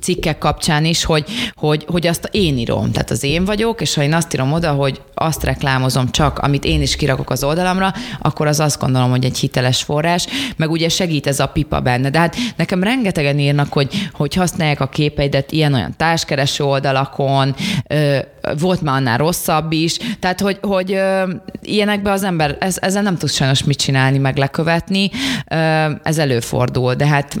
cikkek 0.00 0.38
kapcsán 0.38 0.84
is, 0.84 1.04
hogy, 1.04 1.24
hogy, 1.54 1.84
hogy 1.88 2.06
azt 2.06 2.28
én 2.30 2.58
írom, 2.58 2.92
tehát 2.92 3.10
az 3.10 3.22
én 3.22 3.44
vagyok, 3.44 3.80
és 3.80 3.94
ha 3.94 4.02
én 4.02 4.14
azt 4.14 4.34
írom 4.34 4.52
oda, 4.52 4.72
hogy 4.72 5.00
azt 5.14 5.44
reklámozom 5.44 6.10
csak, 6.10 6.38
amit 6.38 6.64
én 6.64 6.82
is 6.82 6.96
kirakok 6.96 7.30
az 7.30 7.44
oldalamra, 7.44 7.92
akkor 8.20 8.46
az 8.46 8.60
azt 8.60 8.80
gondolom, 8.80 9.10
hogy 9.10 9.24
egy 9.24 9.38
hiteles 9.38 9.82
forrás. 9.82 10.26
Meg 10.56 10.70
ugye 10.78 10.88
segít 10.88 11.26
ez 11.26 11.40
a 11.40 11.46
pipa 11.46 11.80
benne. 11.80 12.10
De 12.10 12.18
hát 12.18 12.36
nekem 12.56 12.82
rengetegen 12.82 13.38
írnak, 13.38 13.72
hogy, 13.72 14.08
hogy 14.12 14.34
használják 14.34 14.80
a 14.80 14.86
képeidet 14.88 15.52
ilyen-olyan 15.52 15.94
társkereső 15.96 16.64
oldalakon, 16.64 17.54
volt 18.58 18.82
már 18.82 18.96
annál 18.96 19.18
rosszabb 19.18 19.72
is, 19.72 19.96
tehát 20.20 20.40
hogy, 20.40 20.58
hogy 20.62 21.00
ilyenekben 21.62 22.12
az 22.12 22.24
ember 22.24 22.56
ez, 22.60 22.76
ezzel 22.80 23.02
nem 23.02 23.16
tud 23.16 23.30
sajnos 23.30 23.64
mit 23.64 23.78
csinálni, 23.78 24.18
meg 24.18 24.36
lekövetni, 24.36 25.10
ez 26.02 26.18
előfordul, 26.18 26.94
de 26.94 27.06
hát 27.06 27.38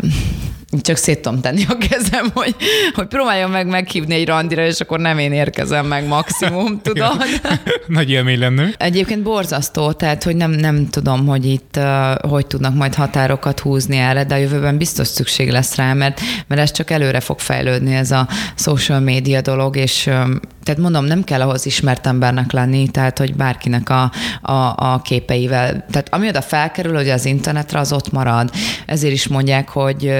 csak 0.80 0.96
szét 0.96 1.20
tudom 1.20 1.40
tenni 1.40 1.64
a 1.68 1.76
kezem, 1.88 2.30
hogy, 2.34 2.56
hogy 2.94 3.06
próbáljam 3.06 3.50
meg 3.50 3.66
meghívni 3.66 4.14
egy 4.14 4.26
randira, 4.26 4.66
és 4.66 4.80
akkor 4.80 4.98
nem 4.98 5.18
én 5.18 5.32
érkezem 5.32 5.86
meg 5.86 6.06
maximum, 6.06 6.80
tudod? 6.82 7.24
Nagy 7.86 8.10
élmény 8.10 8.38
lenne. 8.38 8.70
Egyébként 8.76 9.22
borzasztó, 9.22 9.92
tehát 9.92 10.22
hogy 10.22 10.36
nem, 10.36 10.50
nem 10.50 10.88
tudom, 10.88 11.26
hogy 11.26 11.46
itt 11.46 11.80
hogy 12.28 12.46
tudnak 12.46 12.74
majd 12.74 12.94
határokat 12.94 13.60
húzni 13.60 13.96
erre, 13.96 14.24
de 14.24 14.34
a 14.34 14.38
jövőben 14.38 14.78
biztos 14.78 15.06
szükség 15.06 15.50
lesz 15.50 15.74
rá, 15.74 15.92
mert, 15.92 16.20
mert 16.46 16.60
ez 16.60 16.70
csak 16.70 16.90
előre 16.90 17.20
fog 17.20 17.38
fejlődni 17.38 17.94
ez 17.94 18.10
a 18.10 18.28
social 18.56 19.00
media 19.00 19.40
dolog, 19.40 19.76
és 19.76 20.10
tehát 20.68 20.82
mondom, 20.82 21.04
nem 21.04 21.24
kell 21.24 21.40
ahhoz 21.40 21.66
ismert 21.66 22.06
embernek 22.06 22.52
lenni, 22.52 22.88
tehát 22.88 23.18
hogy 23.18 23.34
bárkinek 23.34 23.90
a, 23.90 24.12
a, 24.42 24.74
a 24.76 25.00
képeivel, 25.04 25.86
tehát 25.90 26.08
ami 26.10 26.28
oda 26.28 26.40
felkerül, 26.40 26.94
hogy 26.94 27.08
az 27.08 27.24
internetre, 27.24 27.78
az 27.78 27.92
ott 27.92 28.12
marad. 28.12 28.50
Ezért 28.86 29.12
is 29.12 29.28
mondják, 29.28 29.68
hogy 29.68 30.12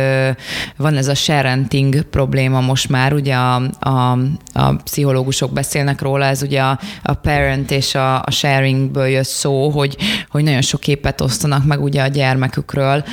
van 0.76 0.96
ez 0.96 1.08
a 1.08 1.14
sharenting 1.14 2.02
probléma 2.02 2.60
most 2.60 2.88
már, 2.88 3.12
ugye 3.12 3.34
a, 3.34 3.62
a, 3.80 4.18
a 4.52 4.74
pszichológusok 4.84 5.52
beszélnek 5.52 6.00
róla, 6.00 6.24
ez 6.24 6.42
ugye 6.42 6.60
a, 6.60 6.78
a 7.02 7.14
parent 7.14 7.70
és 7.70 7.94
a, 7.94 8.22
a 8.22 8.30
sharingből 8.30 9.06
jött 9.06 9.26
szó, 9.26 9.68
hogy, 9.70 9.96
hogy 10.28 10.42
nagyon 10.42 10.62
sok 10.62 10.80
képet 10.80 11.20
osztanak 11.20 11.64
meg 11.64 11.82
ugye 11.82 12.02
a 12.02 12.06
gyermekükről, 12.06 13.04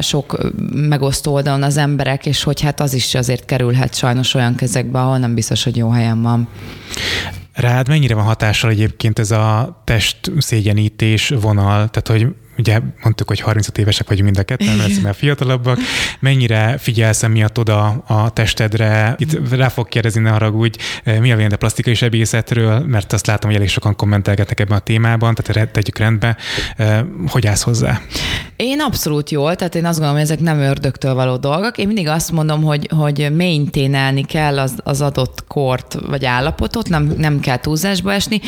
sok 0.00 0.52
megosztó 0.72 1.32
oldalon 1.32 1.62
az 1.62 1.76
emberek, 1.76 2.26
és 2.26 2.42
hogy 2.42 2.60
hát 2.60 2.80
az 2.80 2.94
is 2.94 3.14
azért 3.14 3.44
kerülhet 3.44 3.94
sajnos 3.94 4.34
olyan 4.34 4.54
kezekbe, 4.54 5.00
ahol 5.00 5.18
nem 5.18 5.34
biztos, 5.34 5.64
hogy 5.64 5.76
jó 5.76 5.90
helyen 5.90 6.22
van. 6.22 6.48
Rád 7.52 7.88
mennyire 7.88 8.14
van 8.14 8.24
hatással 8.24 8.70
egyébként 8.70 9.18
ez 9.18 9.30
a 9.30 9.80
test 9.84 10.32
szégyenítés 10.38 11.28
vonal? 11.40 11.88
Tehát, 11.88 12.08
hogy 12.08 12.34
ugye 12.58 12.80
mondtuk, 13.02 13.28
hogy 13.28 13.40
35 13.40 13.78
évesek 13.78 14.08
vagyunk 14.08 14.24
mind 14.24 14.38
a 14.38 14.42
ketten, 14.42 14.76
mert 15.02 15.16
fiatalabbak. 15.16 15.78
Mennyire 16.20 16.78
figyelsz 16.78 17.22
emiatt 17.22 17.58
oda 17.58 17.86
a 18.06 18.30
testedre? 18.30 19.14
Itt 19.18 19.50
rá 19.50 19.68
fog 19.68 19.88
kérdezni, 19.88 20.20
ne 20.20 20.30
haragudj, 20.30 20.78
mi 21.20 21.32
a 21.32 21.36
a 21.50 21.56
plastikai 21.56 21.94
sebészetről, 21.94 22.78
mert 22.78 23.12
azt 23.12 23.26
látom, 23.26 23.50
hogy 23.50 23.58
elég 23.58 23.70
sokan 23.70 23.96
kommentelgetnek 23.96 24.60
ebben 24.60 24.76
a 24.76 24.80
témában, 24.80 25.34
tehát 25.34 25.68
tegyük 25.68 25.98
rendbe. 25.98 26.36
Hogy 27.28 27.46
állsz 27.46 27.62
hozzá? 27.62 28.00
Én 28.56 28.80
abszolút 28.80 29.30
jól, 29.30 29.56
tehát 29.56 29.74
én 29.74 29.84
azt 29.84 29.98
gondolom, 29.98 30.14
hogy 30.14 30.30
ezek 30.30 30.40
nem 30.40 30.58
ördögtől 30.58 31.14
való 31.14 31.36
dolgok. 31.36 31.78
Én 31.78 31.86
mindig 31.86 32.08
azt 32.08 32.32
mondom, 32.32 32.62
hogy, 32.62 32.88
hogy 32.96 33.32
maintainelni 33.36 34.24
kell 34.24 34.58
az, 34.58 34.74
az 34.84 35.00
adott 35.00 35.44
kort 35.48 35.96
vagy 36.06 36.24
állapotot, 36.24 36.88
nem, 36.88 37.14
nem 37.16 37.40
kell 37.40 37.56
túlzásba 37.56 38.12
esni. 38.12 38.40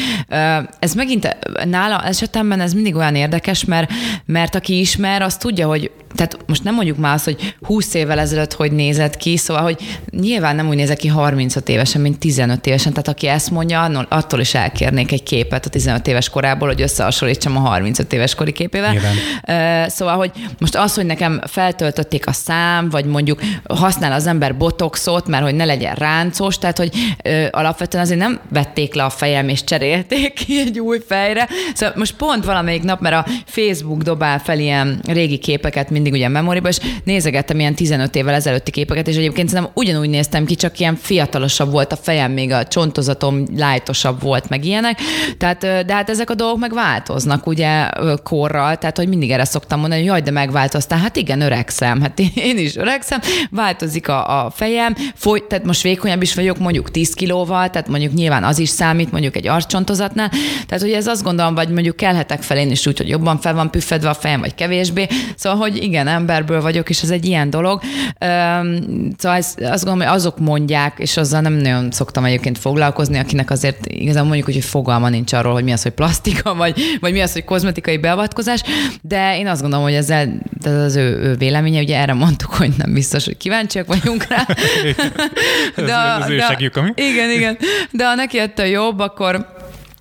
Ez 0.79 0.95
megint 0.95 1.37
nála 1.65 2.05
esetemben 2.05 2.61
ez 2.61 2.73
mindig 2.73 2.95
olyan 2.95 3.15
érdekes, 3.15 3.65
mert 3.65 3.91
mert 4.27 4.55
aki 4.55 4.79
ismer, 4.79 5.23
az 5.23 5.37
tudja, 5.37 5.67
hogy 5.67 5.91
tehát 6.15 6.39
most 6.47 6.65
nem 6.65 6.75
mondjuk 6.75 6.97
már 6.97 7.15
azt, 7.15 7.25
hogy 7.25 7.55
20 7.61 7.95
évvel 7.95 8.19
ezelőtt 8.19 8.53
hogy 8.53 8.73
nézett 8.73 9.17
ki, 9.17 9.37
szóval, 9.37 9.63
hogy 9.63 10.01
nyilván 10.11 10.57
nem 10.57 10.69
úgy 10.69 10.77
nézett 10.77 10.99
ki 10.99 11.09
35 11.09 11.69
évesen, 11.69 12.01
mint 12.01 12.19
15 12.19 12.67
évesen, 12.67 12.93
tehát 12.93 13.09
aki 13.09 13.27
ezt 13.27 13.51
mondja, 13.51 14.07
attól 14.09 14.41
is 14.41 14.55
elkérnék 14.55 15.13
egy 15.13 15.23
képet 15.23 15.67
a 15.67 15.69
15 15.69 16.07
éves 16.07 16.29
korából, 16.29 16.69
hogy 16.69 16.81
összehasonlítsam 16.81 17.57
a 17.57 17.61
35 17.61 18.13
éves 18.13 18.35
kori 18.35 18.53
képével. 18.53 18.93
Nyilván. 18.93 19.89
Szóval, 19.89 20.17
hogy 20.17 20.31
most 20.59 20.77
az, 20.77 20.95
hogy 20.95 21.07
nekem 21.07 21.41
feltöltötték 21.47 22.27
a 22.27 22.33
szám, 22.33 22.89
vagy 22.89 23.05
mondjuk 23.05 23.41
használ 23.69 24.13
az 24.13 24.27
ember 24.27 24.57
botoxot, 24.57 25.27
mert 25.27 25.45
hogy 25.45 25.55
ne 25.55 25.65
legyen 25.65 25.95
ráncos, 25.95 26.59
tehát, 26.59 26.79
hogy 26.79 26.91
alapvetően 27.51 28.03
azért 28.05 28.21
nem 28.21 28.41
vették 28.53 28.95
le 28.95 29.05
a 29.05 29.11
fejem 29.11 29.49
és 29.49 29.65
cserélték 29.65 30.33
ki 30.33 30.61
egy 30.61 30.79
új 30.79 30.99
fejre. 31.07 31.49
Szóval 31.75 31.95
most 31.97 32.17
pont 32.17 32.45
valamelyik 32.45 32.83
nap, 32.83 33.01
mert 33.01 33.27
a 33.27 33.31
Facebook 33.47 33.88
dobál 33.97 34.39
fel 34.39 34.59
ilyen 34.59 35.01
régi 35.07 35.39
képeket, 35.39 35.91
mindig 35.91 36.13
ugye 36.13 36.29
memóriba, 36.29 36.69
és 36.69 36.79
nézegettem 37.05 37.59
ilyen 37.59 37.75
15 37.75 38.17
évvel 38.17 38.35
ezelőtti 38.35 38.71
képeket, 38.71 39.09
és 39.09 39.17
egyébként 39.17 39.49
szerintem 39.49 39.73
ugyanúgy 39.75 40.09
néztem 40.09 40.45
ki, 40.45 40.55
csak 40.55 40.79
ilyen 40.79 40.97
fiatalosabb 40.97 41.71
volt 41.71 41.93
a 41.93 41.97
fejem, 41.97 42.33
még 42.33 42.53
a 42.53 42.67
csontozatom 42.67 43.45
lájtosabb 43.57 44.23
volt, 44.23 44.49
meg 44.49 44.65
ilyenek. 44.65 44.99
Tehát, 45.39 45.61
de 45.61 45.95
hát 45.95 46.11
ezek 46.11 46.31
a 46.31 46.35
dolgok 46.35 46.59
meg 46.59 46.73
változnak 46.75 47.47
ugye 47.47 47.89
korral, 48.23 48.77
tehát 48.77 48.97
hogy 48.97 49.09
mindig 49.09 49.31
erre 49.31 49.45
szoktam 49.45 49.81
mondani, 49.81 50.01
hogy 50.01 50.11
jaj, 50.11 50.21
de 50.21 50.31
megváltoztál. 50.31 50.99
Hát 50.99 51.17
igen, 51.17 51.41
öregszem, 51.41 52.01
hát 52.01 52.19
én 52.35 52.59
is 52.59 52.77
öregszem, 52.77 53.21
változik 53.51 54.09
a, 54.09 54.45
a 54.45 54.51
fejem, 54.51 54.95
foly, 55.15 55.47
tehát 55.47 55.65
most 55.65 55.83
vékonyabb 55.83 56.23
is 56.23 56.35
vagyok, 56.35 56.59
mondjuk 56.59 56.91
10 56.91 57.15
kilóval, 57.15 57.71
tehát 57.71 57.89
mondjuk 57.89 58.13
nyilván 58.13 58.45
az 58.45 58.59
is 58.59 58.69
számít, 58.69 59.13
mondjuk 59.13 59.37
egy 59.37 59.47
arccsontozatnál. 59.47 60.31
Tehát, 60.67 60.85
hogy 60.85 60.93
ez 60.93 61.07
azt 61.07 61.23
gondolom, 61.23 61.55
vagy 61.55 61.69
mondjuk 61.69 61.97
kelhetek 61.97 62.43
fel 62.43 62.57
én 62.59 62.71
is 62.71 62.87
úgy, 62.87 62.99
hogy 62.99 63.09
jobban 63.09 63.39
fel 63.39 63.55
van 63.55 63.71
püffedve 63.79 64.09
a 64.09 64.15
fejem, 64.15 64.41
vagy 64.41 64.55
kevésbé. 64.55 65.07
Szóval, 65.37 65.59
hogy 65.59 65.83
igen, 65.83 66.07
emberből 66.07 66.61
vagyok, 66.61 66.91
és 66.91 67.03
ez 67.03 67.11
egy 67.11 67.25
ilyen 67.25 67.51
dolog. 67.51 67.83
Szóval 69.17 69.37
ez, 69.37 69.55
azt 69.61 69.85
gondolom, 69.85 69.99
hogy 69.99 70.17
azok 70.17 70.39
mondják, 70.39 70.95
és 70.97 71.17
azzal 71.17 71.41
nem 71.41 71.53
nagyon 71.53 71.91
szoktam 71.91 72.25
egyébként 72.25 72.59
foglalkozni, 72.59 73.19
akinek 73.19 73.51
azért 73.51 73.87
igazán 73.87 74.25
mondjuk, 74.25 74.45
hogy 74.45 74.65
fogalma 74.65 75.09
nincs 75.09 75.33
arról, 75.33 75.53
hogy 75.53 75.65
mi 75.65 75.73
az, 75.73 75.83
hogy 75.83 75.93
plastika, 75.93 76.55
vagy, 76.55 76.81
vagy 77.01 77.13
mi 77.13 77.21
az, 77.21 77.33
hogy 77.33 77.45
kozmetikai 77.45 77.99
beavatkozás, 77.99 78.63
de 79.03 79.39
én 79.39 79.47
azt 79.47 79.61
gondolom, 79.61 79.85
hogy 79.85 79.95
ezzel 79.95 80.29
ez 80.65 80.73
az 80.73 80.97
ő, 80.97 81.19
ő 81.19 81.35
véleménye, 81.35 81.81
ugye 81.81 81.99
erre 81.99 82.13
mondtuk, 82.13 82.55
hogy 82.55 82.71
nem 82.77 82.93
biztos, 82.93 83.25
hogy 83.25 83.37
kíváncsiak 83.37 83.87
vagyunk 83.87 84.27
rá. 84.29 84.47
de, 85.77 85.83
ez, 85.83 85.87
ez 86.21 86.27
de, 86.27 86.57
ő 86.61 86.71
ami? 86.75 86.93
Igen, 86.95 87.31
igen. 87.31 87.59
De 87.91 88.09
ha 88.09 88.15
neki 88.15 88.39
ettől 88.39 88.67
jobb, 88.67 88.99
akkor 88.99 89.57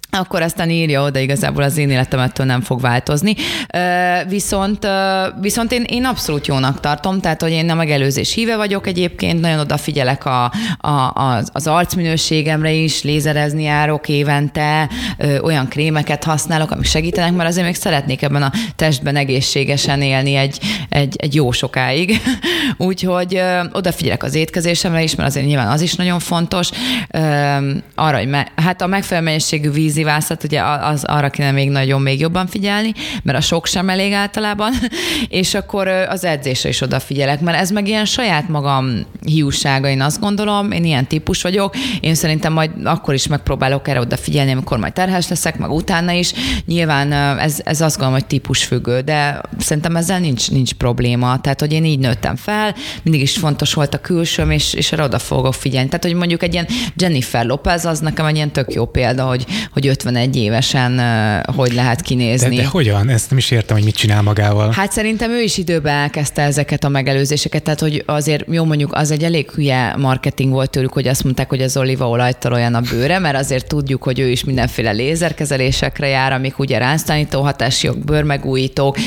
akkor 0.09 0.41
aztán 0.41 0.69
írja 0.69 1.03
oda, 1.03 1.19
igazából 1.19 1.63
az 1.63 1.77
én 1.77 1.89
életem 1.89 2.19
ettől 2.19 2.45
nem 2.45 2.61
fog 2.61 2.81
változni. 2.81 3.35
Viszont, 4.27 4.87
viszont 5.41 5.71
én, 5.71 5.83
én 5.83 6.05
abszolút 6.05 6.47
jónak 6.47 6.79
tartom, 6.79 7.19
tehát 7.19 7.41
hogy 7.41 7.51
én 7.51 7.69
a 7.69 7.73
megelőzés 7.73 8.33
híve 8.33 8.55
vagyok 8.55 8.87
egyébként, 8.87 9.41
nagyon 9.41 9.59
odafigyelek 9.59 10.25
a, 10.25 10.51
a, 10.77 11.11
az, 11.13 11.49
az 11.53 11.67
arcminőségemre 11.67 12.71
is, 12.71 13.03
lézerezni 13.03 13.63
járok 13.63 14.09
évente, 14.09 14.89
olyan 15.41 15.67
krémeket 15.67 16.23
használok, 16.23 16.71
amik 16.71 16.85
segítenek, 16.85 17.33
mert 17.33 17.49
azért 17.49 17.65
még 17.65 17.75
szeretnék 17.75 18.21
ebben 18.21 18.43
a 18.43 18.51
testben 18.75 19.15
egészségesen 19.15 20.01
élni 20.01 20.35
egy, 20.35 20.59
egy, 20.89 21.15
egy 21.17 21.35
jó 21.35 21.51
sokáig. 21.51 22.21
Úgyhogy 22.77 23.41
odafigyelek 23.71 24.23
az 24.23 24.35
étkezésemre 24.35 25.03
is, 25.03 25.15
mert 25.15 25.29
azért 25.29 25.45
nyilván 25.45 25.67
az 25.67 25.81
is 25.81 25.95
nagyon 25.95 26.19
fontos. 26.19 26.69
Arra, 27.95 28.17
hogy 28.17 28.27
me, 28.27 28.47
hát 28.55 28.81
a 28.81 28.87
megfelelő 28.87 29.25
mennyiségű 29.25 29.71
víz 29.71 29.96
vízivászat, 29.97 30.43
ugye 30.43 30.61
az 30.63 31.03
arra 31.03 31.29
kéne 31.29 31.51
még 31.51 31.69
nagyon 31.69 32.01
még 32.01 32.19
jobban 32.19 32.47
figyelni, 32.47 32.93
mert 33.23 33.37
a 33.37 33.41
sok 33.41 33.65
sem 33.65 33.89
elég 33.89 34.13
általában, 34.13 34.73
és 35.41 35.53
akkor 35.53 35.87
az 35.87 36.23
edzésre 36.23 36.69
is 36.69 36.81
odafigyelek, 36.81 37.41
mert 37.41 37.59
ez 37.59 37.69
meg 37.69 37.87
ilyen 37.87 38.05
saját 38.05 38.49
magam 38.49 39.05
hiúsága, 39.25 39.87
én 39.87 40.01
azt 40.01 40.19
gondolom, 40.19 40.71
én 40.71 40.83
ilyen 40.83 41.07
típus 41.07 41.41
vagyok, 41.41 41.75
én 42.01 42.15
szerintem 42.15 42.53
majd 42.53 42.71
akkor 42.83 43.13
is 43.13 43.27
megpróbálok 43.27 43.87
erre 43.87 43.99
odafigyelni, 43.99 44.51
amikor 44.51 44.77
majd 44.77 44.93
terhes 44.93 45.27
leszek, 45.27 45.57
meg 45.57 45.71
utána 45.71 46.11
is. 46.11 46.33
Nyilván 46.65 47.11
ez, 47.39 47.59
ez 47.63 47.81
azt 47.81 47.95
gondolom, 47.95 48.19
hogy 48.19 48.27
típusfüggő, 48.27 49.01
de 49.01 49.41
szerintem 49.59 49.95
ezzel 49.95 50.19
nincs, 50.19 50.51
nincs 50.51 50.73
probléma. 50.73 51.41
Tehát, 51.41 51.59
hogy 51.59 51.73
én 51.73 51.85
így 51.85 51.99
nőttem 51.99 52.35
fel, 52.35 52.75
mindig 53.03 53.21
is 53.21 53.37
fontos 53.37 53.73
volt 53.73 53.93
a 53.93 54.01
külsőm, 54.01 54.51
és, 54.51 54.73
és 54.73 54.91
arra 54.91 55.03
oda 55.03 55.19
fogok 55.19 55.53
figyelni. 55.53 55.87
Tehát, 55.89 56.03
hogy 56.03 56.13
mondjuk 56.13 56.43
egy 56.43 56.53
ilyen 56.53 56.67
Jennifer 56.95 57.45
Lopez, 57.45 57.85
az 57.85 57.99
nekem 57.99 58.25
egy 58.25 58.35
ilyen 58.35 58.51
tök 58.51 58.73
jó 58.73 58.85
példa, 58.85 59.23
hogy, 59.23 59.45
hogy 59.73 59.86
51 59.87 60.35
évesen 60.35 61.01
hogy 61.55 61.73
lehet 61.73 62.01
kinézni. 62.01 62.55
De, 62.55 62.61
de 62.61 62.67
hogyan? 62.67 63.09
Ezt 63.09 63.29
nem 63.29 63.37
is 63.37 63.51
értem, 63.51 63.75
hogy 63.75 63.85
mit 63.85 63.95
csinál 63.95 64.21
magával. 64.21 64.71
Hát 64.71 64.91
szerintem 64.91 65.31
ő 65.31 65.41
is 65.41 65.57
időben 65.57 65.95
elkezdte 65.95 66.41
ezeket 66.41 66.83
a 66.83 66.89
megelőzéseket, 66.89 67.63
tehát 67.63 67.79
hogy 67.79 68.03
azért 68.05 68.43
jó 68.51 68.63
mondjuk 68.63 68.93
az 68.93 69.11
egy 69.11 69.23
elég 69.23 69.49
hülye 69.51 69.95
marketing 69.97 70.51
volt 70.51 70.69
tőlük, 70.69 70.93
hogy 70.93 71.07
azt 71.07 71.23
mondták, 71.23 71.49
hogy 71.49 71.61
az 71.61 71.77
olívaolajt 71.77 72.45
olyan 72.45 72.73
a 72.73 72.81
bőre, 72.81 73.19
mert 73.19 73.37
azért 73.37 73.67
tudjuk, 73.67 74.03
hogy 74.03 74.19
ő 74.19 74.27
is 74.27 74.43
mindenféle 74.43 74.91
lézerkezelésekre 74.91 76.07
jár, 76.07 76.33
amik 76.33 76.59
ugye 76.59 76.77
ránztanító 76.77 77.41
hatások, 77.41 77.97
bőrmegújítók, 77.97 78.97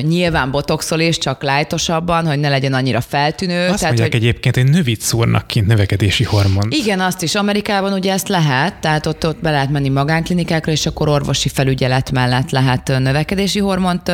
nyilván 0.00 0.50
botoxol 0.50 1.00
is, 1.00 1.18
csak 1.18 1.42
lájtosabban, 1.42 2.26
hogy 2.26 2.38
ne 2.38 2.48
legyen 2.48 2.74
annyira 2.74 3.00
feltűnő. 3.00 3.68
Azt 3.68 3.78
tehát, 3.78 3.82
mondják 3.82 4.12
hogy... 4.12 4.20
egyébként, 4.20 4.56
hogy 4.56 4.64
növit 4.64 5.00
szúrnak 5.00 5.46
kint 5.46 5.66
növekedési 5.66 6.24
hormon. 6.24 6.68
Igen, 6.70 7.00
azt 7.00 7.22
is. 7.22 7.34
Amerikában 7.34 7.92
ugye 7.92 8.12
ezt 8.12 8.28
lehet, 8.28 8.74
tehát 8.74 9.06
ott, 9.06 9.26
ott 9.26 9.40
be 9.40 9.50
lehet 9.50 9.70
menni 9.70 9.88
magán 9.88 10.22
klinikákra, 10.30 10.72
és 10.72 10.86
akkor 10.86 11.08
orvosi 11.08 11.48
felügyelet 11.48 12.10
mellett 12.10 12.50
lehet 12.50 12.88
növekedési 12.98 13.58
hormont, 13.58 14.12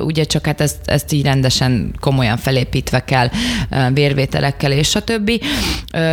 ugye 0.00 0.24
csak 0.24 0.46
hát 0.46 0.60
ezt, 0.60 0.76
ezt 0.84 1.12
így 1.12 1.24
rendesen 1.24 1.94
komolyan 2.00 2.36
felépítve 2.36 3.04
kell 3.04 3.28
vérvételekkel 3.92 4.72
és 4.72 4.94
a 4.94 5.00
többi. 5.00 5.40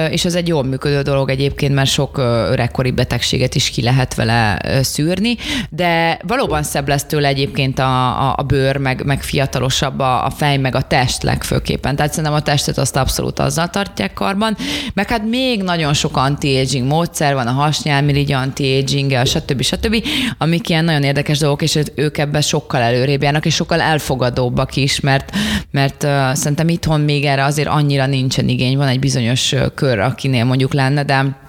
És 0.09 0.25
ez 0.25 0.35
egy 0.35 0.47
jól 0.47 0.63
működő 0.63 1.01
dolog 1.01 1.29
egyébként, 1.29 1.73
mert 1.73 1.89
sok 1.89 2.17
öregkori 2.51 2.91
betegséget 2.91 3.55
is 3.55 3.69
ki 3.69 3.81
lehet 3.81 4.15
vele 4.15 4.61
szűrni, 4.83 5.37
de 5.69 6.19
valóban 6.27 6.63
szebb 6.63 6.87
lesz 6.87 7.05
tőle 7.05 7.27
egyébként 7.27 7.79
a, 7.79 8.29
a, 8.29 8.33
a 8.37 8.43
bőr, 8.43 8.77
meg, 8.77 9.05
meg 9.05 9.21
fiatalosabb 9.21 9.99
a, 9.99 10.25
a 10.25 10.29
fej, 10.29 10.57
meg 10.57 10.75
a 10.75 10.81
test 10.81 11.23
legfőképpen. 11.23 11.95
Tehát 11.95 12.11
szerintem 12.11 12.33
a 12.33 12.41
testet 12.41 12.77
azt 12.77 12.95
abszolút 12.95 13.39
azzal 13.39 13.69
tartják 13.69 14.13
karban, 14.13 14.57
meg 14.93 15.09
hát 15.09 15.29
még 15.29 15.63
nagyon 15.63 15.93
sok 15.93 16.17
anti-aging 16.17 16.87
módszer 16.87 17.33
van, 17.33 17.47
a 17.47 17.51
hasnyálmirigy 17.51 18.31
anti-aging, 18.31 19.13
stb. 19.25 19.61
stb., 19.61 20.03
amik 20.37 20.69
ilyen 20.69 20.85
nagyon 20.85 21.03
érdekes 21.03 21.37
dolgok, 21.37 21.61
és 21.61 21.79
ők 21.95 22.17
ebben 22.17 22.41
sokkal 22.41 22.81
előrébb 22.81 23.21
járnak, 23.21 23.45
és 23.45 23.55
sokkal 23.55 23.81
elfogadóbbak 23.81 24.75
is, 24.75 24.99
mert, 24.99 25.31
mert 25.71 26.03
uh, 26.03 26.33
szerintem 26.33 26.69
itthon 26.69 27.01
még 27.01 27.25
erre 27.25 27.43
azért 27.43 27.67
annyira 27.67 28.05
nincsen 28.05 28.47
igény, 28.47 28.77
van 28.77 28.87
egy 28.87 28.99
bizonyos 28.99 29.55
kör, 29.75 29.99
akinél 29.99 30.43
mondjuk 30.43 30.73
lenne, 30.73 31.03
de 31.03 31.43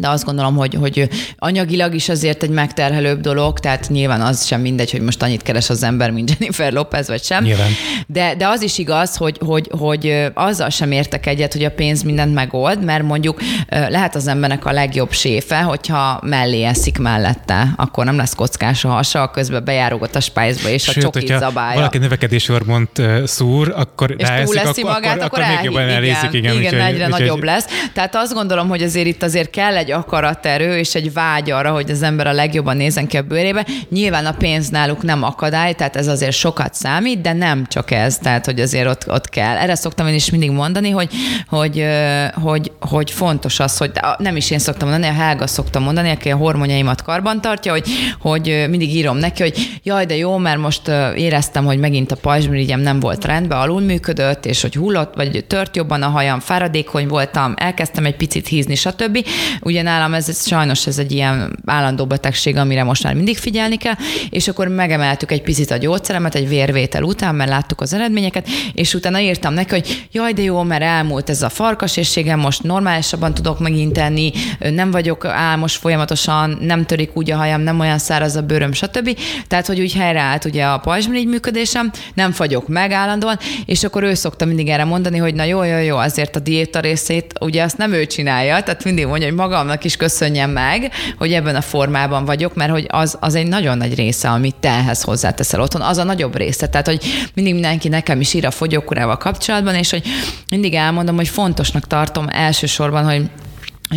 de 0.00 0.08
azt 0.08 0.24
gondolom, 0.24 0.56
hogy, 0.56 0.74
hogy 0.74 1.08
anyagilag 1.38 1.94
is 1.94 2.08
azért 2.08 2.42
egy 2.42 2.50
megterhelőbb 2.50 3.20
dolog, 3.20 3.58
tehát 3.58 3.88
nyilván 3.88 4.20
az 4.20 4.46
sem 4.46 4.60
mindegy, 4.60 4.90
hogy 4.90 5.00
most 5.00 5.22
annyit 5.22 5.42
keres 5.42 5.70
az 5.70 5.82
ember, 5.82 6.10
mint 6.10 6.30
Jennifer 6.38 6.72
Lopez, 6.72 7.08
vagy 7.08 7.22
sem. 7.22 7.42
Nyilván. 7.44 7.70
De, 8.06 8.34
de 8.34 8.48
az 8.48 8.62
is 8.62 8.78
igaz, 8.78 9.16
hogy, 9.16 9.38
hogy, 9.44 9.70
hogy 9.78 10.30
azzal 10.34 10.68
sem 10.68 10.90
értek 10.90 11.26
egyet, 11.26 11.52
hogy 11.52 11.64
a 11.64 11.70
pénz 11.70 12.02
mindent 12.02 12.34
megold, 12.34 12.84
mert 12.84 13.02
mondjuk 13.02 13.40
lehet 13.68 14.14
az 14.14 14.26
embernek 14.26 14.66
a 14.66 14.72
legjobb 14.72 15.12
séfe, 15.12 15.60
hogyha 15.60 16.20
mellé 16.22 16.62
eszik 16.62 16.98
mellette, 16.98 17.68
akkor 17.76 18.04
nem 18.04 18.16
lesz 18.16 18.34
kockás 18.34 18.84
a 18.84 18.88
hasa, 18.88 19.30
közben 19.30 19.64
bejárogat 19.64 20.16
a 20.16 20.20
spájzba, 20.20 20.68
és 20.68 20.82
Sőt, 20.82 20.96
a 20.96 21.00
csokit 21.00 21.38
zabálja. 21.38 21.74
valaki 21.74 21.98
növekedési 21.98 22.52
hormont 22.52 23.02
szúr, 23.24 23.72
akkor 23.76 24.14
és 24.18 24.28
túl 24.44 24.54
leszi 24.54 24.80
akkor, 24.80 24.92
magát, 24.92 25.22
akkor, 25.22 25.24
akkor, 25.24 25.40
akkor 25.40 25.54
még 25.54 25.64
jobban 25.64 25.88
elészik. 25.88 26.32
Igen, 26.32 26.52
igen, 26.52 26.72
igen 26.72 26.86
egyre 26.86 27.08
nagyobb 27.08 27.42
lesz. 27.42 27.66
Tehát 27.92 28.16
azt 28.16 28.32
gondolom, 28.32 28.68
hogy 28.68 28.82
azért 28.82 29.06
itt 29.06 29.22
azért 29.22 29.50
kell 29.50 29.76
egy 29.76 29.89
akaraterő 29.90 30.78
és 30.78 30.94
egy 30.94 31.12
vágy 31.12 31.50
arra, 31.50 31.72
hogy 31.72 31.90
az 31.90 32.02
ember 32.02 32.26
a 32.26 32.32
legjobban 32.32 32.76
nézen 32.76 33.06
ki 33.06 33.16
a 33.16 33.22
bőrébe. 33.22 33.66
Nyilván 33.90 34.26
a 34.26 34.32
pénz 34.32 34.68
náluk 34.68 35.02
nem 35.02 35.22
akadály, 35.22 35.74
tehát 35.74 35.96
ez 35.96 36.06
azért 36.06 36.36
sokat 36.36 36.74
számít, 36.74 37.20
de 37.20 37.32
nem 37.32 37.66
csak 37.66 37.90
ez, 37.90 38.18
tehát 38.18 38.44
hogy 38.44 38.60
azért 38.60 38.88
ott, 38.88 39.08
ott 39.08 39.28
kell. 39.28 39.56
Erre 39.56 39.74
szoktam 39.74 40.06
én 40.06 40.14
is 40.14 40.30
mindig 40.30 40.50
mondani, 40.50 40.90
hogy, 40.90 41.10
hogy, 41.48 41.86
hogy, 42.32 42.72
hogy 42.80 43.10
fontos 43.10 43.60
az, 43.60 43.76
hogy 43.76 43.90
nem 44.18 44.36
is 44.36 44.50
én 44.50 44.58
szoktam 44.58 44.88
mondani, 44.88 45.12
a 45.12 45.16
Helga 45.16 45.46
szoktam 45.46 45.82
mondani, 45.82 46.10
aki 46.10 46.30
a 46.30 46.36
hormonjaimat 46.36 47.02
karban 47.02 47.40
tartja, 47.40 47.72
hogy, 47.72 47.88
hogy 48.20 48.66
mindig 48.68 48.94
írom 48.94 49.16
neki, 49.16 49.42
hogy 49.42 49.80
jaj, 49.82 50.06
de 50.06 50.16
jó, 50.16 50.36
mert 50.36 50.58
most 50.58 50.88
éreztem, 51.16 51.64
hogy 51.64 51.78
megint 51.78 52.12
a 52.12 52.16
pajzsmirigyem 52.16 52.80
nem 52.80 53.00
volt 53.00 53.24
rendben, 53.24 53.58
alul 53.58 53.80
működött, 53.80 54.46
és 54.46 54.60
hogy 54.60 54.74
hullott, 54.74 55.14
vagy 55.14 55.44
tört 55.46 55.76
jobban 55.76 56.02
a 56.02 56.08
hajam, 56.08 56.40
fáradékony 56.40 57.08
voltam, 57.08 57.54
elkezdtem 57.56 58.04
egy 58.04 58.16
picit 58.16 58.48
hízni, 58.48 58.74
stb. 58.74 59.26
Ugye 59.60 59.79
nálam 59.82 60.14
ez, 60.14 60.28
ez 60.28 60.46
sajnos 60.46 60.86
ez 60.86 60.98
egy 60.98 61.12
ilyen 61.12 61.58
állandó 61.66 62.06
betegség, 62.06 62.56
amire 62.56 62.84
most 62.84 63.02
már 63.02 63.14
mindig 63.14 63.38
figyelni 63.38 63.76
kell, 63.76 63.94
és 64.30 64.48
akkor 64.48 64.68
megemeltük 64.68 65.32
egy 65.32 65.42
picit 65.42 65.70
a 65.70 65.76
gyógyszeremet 65.76 66.34
egy 66.34 66.48
vérvétel 66.48 67.02
után, 67.02 67.34
mert 67.34 67.50
láttuk 67.50 67.80
az 67.80 67.92
eredményeket, 67.92 68.48
és 68.74 68.94
utána 68.94 69.20
írtam 69.20 69.54
neki, 69.54 69.70
hogy 69.70 70.06
jaj, 70.12 70.32
de 70.32 70.42
jó, 70.42 70.62
mert 70.62 70.82
elmúlt 70.82 71.30
ez 71.30 71.42
a 71.42 71.48
farkasérségem, 71.48 72.38
most 72.38 72.62
normálisabban 72.62 73.34
tudok 73.34 73.58
megint 73.58 73.92
tenni, 73.92 74.32
nem 74.58 74.90
vagyok 74.90 75.24
álmos 75.24 75.76
folyamatosan, 75.76 76.58
nem 76.60 76.86
törik 76.86 77.16
úgy 77.16 77.30
a 77.30 77.36
hajam, 77.36 77.60
nem 77.60 77.80
olyan 77.80 77.98
száraz 77.98 78.36
a 78.36 78.42
bőröm, 78.42 78.72
stb. 78.72 79.18
Tehát, 79.46 79.66
hogy 79.66 79.80
úgy 79.80 79.92
helyreállt 79.92 80.44
ugye 80.44 80.64
a 80.64 80.78
pajzsmirigy 80.78 81.26
működésem, 81.26 81.90
nem 82.14 82.32
fagyok 82.32 82.68
meg 82.68 82.92
állandóan, 82.92 83.38
és 83.66 83.84
akkor 83.84 84.02
ő 84.02 84.14
szokta 84.14 84.44
mindig 84.44 84.68
erre 84.68 84.84
mondani, 84.84 85.18
hogy 85.18 85.34
na 85.34 85.44
jó, 85.44 85.62
jó, 85.62 85.78
jó, 85.78 85.96
azért 85.96 86.36
a 86.36 86.38
diéta 86.40 86.80
részét, 86.80 87.32
ugye 87.40 87.62
azt 87.62 87.76
nem 87.76 87.92
ő 87.92 88.06
csinálja, 88.06 88.62
tehát 88.62 88.84
mindig 88.84 89.06
mondja, 89.06 89.26
hogy 89.26 89.36
magamnak 89.36 89.59
magamnak 89.60 89.84
is 89.84 89.96
köszönjem 89.96 90.50
meg, 90.50 90.92
hogy 91.18 91.32
ebben 91.32 91.56
a 91.56 91.60
formában 91.60 92.24
vagyok, 92.24 92.54
mert 92.54 92.70
hogy 92.70 92.86
az, 92.88 93.16
az 93.20 93.34
egy 93.34 93.46
nagyon 93.46 93.76
nagy 93.76 93.94
része, 93.94 94.28
amit 94.28 94.54
te 94.60 94.68
ehhez 94.68 95.02
hozzáteszel 95.02 95.60
otthon, 95.60 95.82
az 95.82 95.98
a 95.98 96.04
nagyobb 96.04 96.36
része. 96.36 96.68
Tehát, 96.68 96.86
hogy 96.86 97.30
mindig 97.34 97.52
mindenki 97.52 97.88
nekem 97.88 98.20
is 98.20 98.34
ír 98.34 98.46
a 98.46 98.50
fogyókurával 98.50 99.16
kapcsolatban, 99.16 99.74
és 99.74 99.90
hogy 99.90 100.02
mindig 100.50 100.74
elmondom, 100.74 101.16
hogy 101.16 101.28
fontosnak 101.28 101.86
tartom 101.86 102.26
elsősorban, 102.28 103.04
hogy 103.04 103.30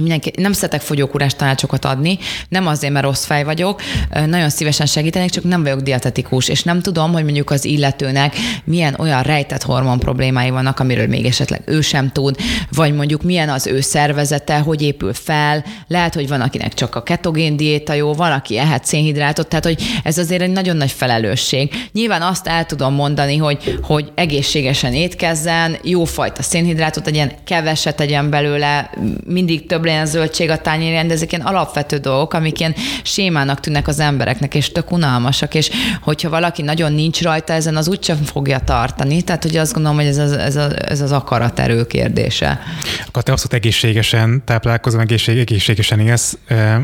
mindenki, 0.01 0.32
nem 0.38 0.53
szeretek 0.53 0.82
fogyókúrás 0.82 1.36
tanácsokat 1.36 1.86
adni, 1.86 2.17
nem 2.49 2.67
azért, 2.67 2.93
mert 2.93 3.06
rossz 3.06 3.25
fej 3.25 3.43
vagyok, 3.43 3.82
nagyon 4.25 4.49
szívesen 4.49 4.86
segítenék, 4.86 5.29
csak 5.29 5.43
nem 5.43 5.63
vagyok 5.63 5.79
dietetikus, 5.79 6.47
és 6.47 6.63
nem 6.63 6.82
tudom, 6.82 7.12
hogy 7.12 7.23
mondjuk 7.23 7.49
az 7.49 7.65
illetőnek 7.65 8.36
milyen 8.63 8.95
olyan 8.97 9.21
rejtett 9.21 9.63
hormon 9.63 9.99
problémái 9.99 10.49
vannak, 10.49 10.79
amiről 10.79 11.08
még 11.08 11.25
esetleg 11.25 11.62
ő 11.65 11.82
sem 11.82 12.12
tud, 12.12 12.36
vagy 12.71 12.93
mondjuk 12.93 13.23
milyen 13.23 13.49
az 13.49 13.67
ő 13.67 13.82
szervezete, 13.82 14.60
hogy 14.60 14.82
épül 14.82 15.13
fel, 15.13 15.65
lehet, 15.88 16.13
hogy 16.13 16.27
van 16.27 16.41
akinek 16.41 16.73
csak 16.73 16.95
a 16.95 17.03
ketogén 17.03 17.58
diéta 17.58 17.93
jó, 17.93 18.13
van, 18.13 18.32
aki 18.32 18.58
ehet 18.58 18.86
szénhidrátot, 18.86 19.47
tehát 19.47 19.65
hogy 19.65 19.84
ez 20.03 20.17
azért 20.17 20.41
egy 20.41 20.51
nagyon 20.51 20.77
nagy 20.77 20.91
felelősség. 20.91 21.73
Nyilván 21.91 22.21
azt 22.21 22.47
el 22.47 22.65
tudom 22.65 22.93
mondani, 22.93 23.38
hogy, 23.38 23.79
hogy 23.82 24.12
egészségesen 24.15 24.93
étkezzen, 24.93 25.77
jófajta 25.84 26.41
szénhidrátot 26.41 27.03
tegyen, 27.03 27.32
keveset 27.43 27.95
tegyen 27.95 28.29
belőle, 28.29 28.89
mindig 29.25 29.65
több 29.65 29.82
legyen 29.85 30.05
zöldség 30.05 30.49
a 30.49 30.57
tányérján, 30.57 31.07
de 31.07 31.13
ezek 31.13 31.31
ilyen 31.31 31.45
alapvető 31.45 31.97
dolgok, 31.97 32.33
amik 32.33 32.59
ilyen 32.59 32.75
sémának 33.03 33.59
tűnnek 33.59 33.87
az 33.87 33.99
embereknek, 33.99 34.55
és 34.55 34.71
tök 34.71 34.91
unalmasak, 34.91 35.53
és 35.53 35.69
hogyha 36.01 36.29
valaki 36.29 36.61
nagyon 36.61 36.93
nincs 36.93 37.21
rajta 37.21 37.53
ezen, 37.53 37.75
az 37.75 37.87
úgysem 37.87 38.17
fogja 38.17 38.59
tartani. 38.59 39.21
Tehát, 39.21 39.43
hogy 39.43 39.57
azt 39.57 39.73
gondolom, 39.73 39.97
hogy 39.97 40.07
ez 40.07 40.17
az, 40.17 40.31
ez, 40.31 40.55
az, 40.55 40.73
ez 40.85 41.01
az 41.01 41.11
akaraterő 41.11 41.85
kérdése. 41.85 42.59
Akkor 43.07 43.23
te 43.23 43.31
abszolút 43.31 43.53
egészségesen 43.53 44.41
táplálkozom, 44.45 44.99
egészség, 44.99 45.37
egészségesen 45.37 45.99
élsz. 45.99 46.37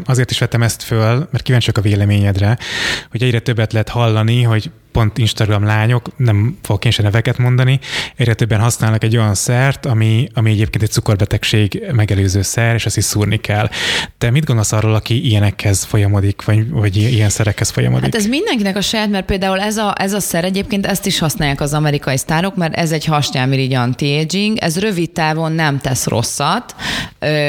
Azért 0.05 0.31
is 0.31 0.39
vettem 0.39 0.63
ezt 0.63 0.83
föl, 0.83 1.27
mert 1.31 1.43
kíváncsiak 1.43 1.77
a 1.77 1.81
véleményedre, 1.81 2.57
hogy 3.12 3.23
egyre 3.23 3.39
többet 3.39 3.71
lehet 3.71 3.89
hallani, 3.89 4.43
hogy 4.43 4.71
pont 4.91 5.17
Instagram 5.17 5.63
lányok, 5.63 6.17
nem 6.17 6.58
fogok 6.62 6.86
én 6.86 6.91
sem 6.91 7.06
neveket 7.06 7.38
mondani, 7.38 7.80
egyre 8.15 8.34
többen 8.34 8.60
használnak 8.60 9.04
egy 9.04 9.17
olyan 9.17 9.36
szert, 9.36 9.86
ami, 9.86 10.30
ami 10.34 10.52
egyébként 10.52 10.84
egy 10.84 10.91
cukorbetegség 10.91 11.84
megelőző 11.91 12.41
szer, 12.41 12.73
és 12.75 12.86
ezt 12.86 12.97
is 12.97 13.04
szúrni 13.04 13.38
kell. 13.38 13.69
Te 14.17 14.32
mit 14.32 14.45
gondolsz 14.45 14.71
arról, 14.71 14.93
aki 14.93 15.25
ilyenekhez 15.28 15.84
folyamodik, 15.84 16.43
vagy, 16.45 16.69
vagy 16.69 16.95
ilyen 16.95 17.30
szerekhez 17.30 17.69
folyamodik? 17.69 18.04
Hát 18.04 18.15
ez 18.15 18.28
mindenkinek 18.28 18.75
a 18.75 18.82
saját, 18.82 19.10
mert 19.10 19.25
például 19.25 19.60
ez 19.60 19.78
a, 19.78 19.93
ez 19.97 20.13
a 20.13 20.19
szer 20.19 20.43
egyébként 20.43 20.86
ezt 20.86 21.06
is 21.06 21.19
használják 21.19 21.62
az 21.62 21.73
amerikai 21.73 22.17
sztárok, 22.17 22.56
mert 22.56 22.73
ez 22.73 22.91
egy 22.91 23.06
hasnyálmirigy 23.06 23.73
anti-aging, 23.73 24.58
ez 24.58 24.80
rövid 24.80 25.12
távon 25.12 25.52
nem 25.52 25.80
tesz 25.80 26.06
rosszat, 26.08 26.75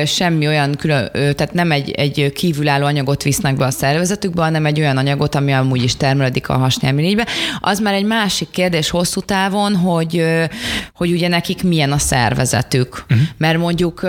semmi 0.06 0.46
olyan 0.46 0.74
külön, 0.74 1.10
tehát 1.12 1.52
nem 1.52 1.72
egy, 1.72 1.90
egy 1.90 2.32
kívülálló 2.32 2.84
anyagot 2.84 3.22
visznek 3.22 3.56
be 3.56 3.64
a 3.64 3.70
szervezetükbe, 3.70 4.42
hanem 4.42 4.66
egy 4.66 4.80
olyan 4.80 4.96
anyagot, 4.96 5.34
ami 5.34 5.52
amúgy 5.52 5.82
is 5.82 5.96
termelődik 5.96 6.48
a 6.48 6.56
hasnyálmirigybe, 6.56 7.26
az 7.60 7.78
már 7.78 7.94
egy 7.94 8.04
másik 8.04 8.50
kérdés 8.50 8.90
hosszú 8.90 9.20
távon, 9.20 9.76
hogy, 9.76 10.24
hogy 10.94 11.12
ugye 11.12 11.28
nekik 11.28 11.62
milyen 11.62 11.92
a 11.92 11.98
szervezetük. 11.98 13.04
Uh-huh. 13.10 13.26
Mert 13.36 13.58
mondjuk 13.58 14.02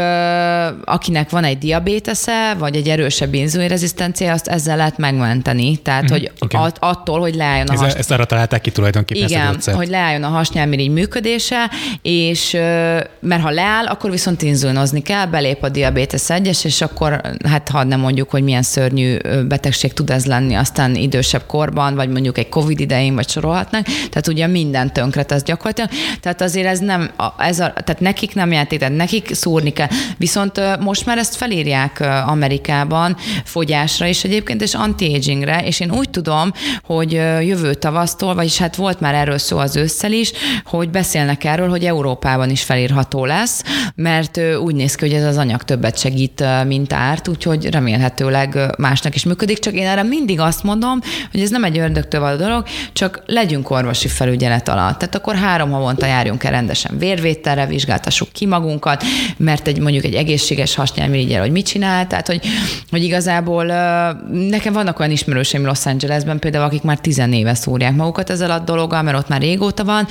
akinek 0.84 1.30
van 1.30 1.44
egy 1.44 1.58
diabétesze, 1.58 2.54
vagy 2.54 2.76
egy 2.76 2.88
erősebb 2.88 3.34
inzulinrezisztencia, 3.34 4.32
azt 4.32 4.48
ezzel 4.48 4.78
lehet 4.78 4.98
megmenteni. 4.98 5.78
Tehát, 5.78 6.04
uh-huh. 6.04 6.18
hogy 6.18 6.32
okay. 6.40 6.62
at, 6.62 6.78
attól, 6.80 7.20
hogy 7.20 7.36
leálljon 7.36 7.68
a 7.68 7.78
has... 7.78 7.94
Ezt 7.94 8.12
arra 8.12 8.26
találták 8.26 8.62
ki 8.62 8.72
tulajdonképpen 8.72 9.30
Igen, 9.30 9.60
hogy 9.74 9.88
leálljon 9.88 10.24
a 10.24 10.28
hasnyálmirigy 10.28 10.90
működése, 10.90 11.70
és 12.02 12.52
mert 13.20 13.42
ha 13.42 13.50
leáll, 13.50 13.86
akkor 13.86 14.12
viszont 14.12 14.42
inzulinozni 14.42 15.02
kell, 15.02 15.26
belép 15.26 15.64
a 15.64 15.70
diabétesz 15.70 16.30
egyes, 16.30 16.64
és 16.64 16.82
akkor 16.82 17.22
hát 17.48 17.70
hadd 17.70 17.88
nem 17.88 18.00
mondjuk, 18.00 18.30
hogy 18.30 18.44
milyen 18.44 18.62
szörnyű 18.62 19.18
betegség 19.48 19.94
tud 19.94 20.10
ez 20.10 20.26
lenni 20.26 20.54
aztán 20.54 20.96
idősebb 20.96 21.46
korban, 21.46 21.96
vagy 21.96 22.10
mondjuk 22.10 22.38
egy 22.38 22.50
COVID 22.50 22.80
idején, 22.80 23.11
vagy 23.16 23.30
sorolhatnánk, 23.30 23.86
tehát 23.86 24.28
ugye 24.28 24.48
minden 24.48 24.94
tönkre 24.94 25.24
tesz 25.24 25.44
gyakorlatilag. 25.44 25.90
Tehát 26.20 26.42
azért 26.42 26.68
ez 26.68 26.80
nem, 26.80 27.12
ez 27.38 27.60
a, 27.60 27.74
tehát 27.74 28.00
nekik 28.00 28.36
nem 28.36 28.52
játék, 28.52 28.80
tehát 28.80 28.96
nekik 28.96 29.34
szúrni 29.34 29.74
kell. 29.74 29.88
Viszont 30.18 30.80
most 30.80 31.06
már 31.06 31.18
ezt 31.18 31.36
felírják 31.36 32.00
Amerikában 32.28 33.18
fogyásra 33.44 34.06
is 34.06 34.24
egyébként, 34.24 34.62
és 34.62 34.74
anti-agingre, 34.74 35.66
és 35.66 35.80
én 35.80 35.92
úgy 35.92 36.10
tudom, 36.10 36.52
hogy 36.84 37.12
jövő 37.42 37.74
tavasztól, 37.74 38.36
vagyis 38.36 38.58
hát 38.58 38.76
volt 38.76 39.00
már 39.00 39.14
erről 39.14 39.38
szó 39.38 39.58
az 39.58 39.76
ősszel 39.76 40.12
is, 40.12 40.32
hogy 40.66 40.90
beszélnek 40.90 41.44
erről, 41.44 41.70
hogy 41.70 41.86
Európában 41.86 42.50
is 42.50 42.64
felírható 42.64 43.26
lesz, 43.26 43.64
mert 43.96 44.40
úgy 44.62 44.76
néz 44.76 44.96
ki, 44.96 45.06
hogy 45.06 45.16
ez 45.16 45.26
az 45.26 45.38
anyag 45.38 45.64
többet 45.64 46.00
segít, 46.00 46.44
mint 46.66 46.94
árt, 46.94 47.28
úgyhogy 47.28 47.70
remélhetőleg 47.70 48.76
másnak 48.78 49.16
is 49.16 49.24
működik, 49.24 49.60
csak 49.60 49.74
én 49.74 49.88
erre 49.88 50.04
mindig 50.04 50.40
azt 50.40 50.64
mondom, 50.64 51.00
hogy 51.32 51.42
ez 51.42 51.50
nem 51.50 51.64
egy 51.64 51.78
ördögtől 51.78 52.22
való 52.22 52.38
dolog, 52.38 52.66
csak 53.02 53.24
legyünk 53.26 53.70
orvosi 53.70 54.08
felügyelet 54.08 54.68
alatt. 54.68 54.98
Tehát 54.98 55.16
akkor 55.16 55.36
három 55.36 55.72
havonta 55.72 56.06
járjunk 56.06 56.44
el 56.44 56.52
rendesen 56.52 56.98
vérvételre, 56.98 57.66
vizsgáltassuk 57.66 58.30
ki 58.32 58.46
magunkat, 58.46 59.04
mert 59.38 59.68
egy 59.68 59.80
mondjuk 59.80 60.04
egy 60.04 60.14
egészséges 60.14 60.76
hasnyálmirigyel, 60.76 61.42
hogy 61.42 61.52
mit 61.52 61.66
csinál, 61.66 62.08
tehát 62.08 62.28
hogy, 62.28 62.42
hogy 62.90 63.04
igazából 63.04 63.66
nekem 64.32 64.74
vannak 64.74 65.00
olyan 65.00 65.12
ismerőseim 65.12 65.66
Los 65.66 65.86
Angelesben 65.86 66.40
például, 66.40 66.64
akik 66.64 66.82
már 66.82 67.00
tizenéve 67.00 67.54
szúrják 67.54 67.96
magukat 67.96 68.30
ezzel 68.30 68.52
a 68.52 68.60
dologgal, 68.60 69.02
mert 69.02 69.18
ott 69.18 69.28
már 69.28 69.42
régóta 69.42 69.84
van, 69.84 70.08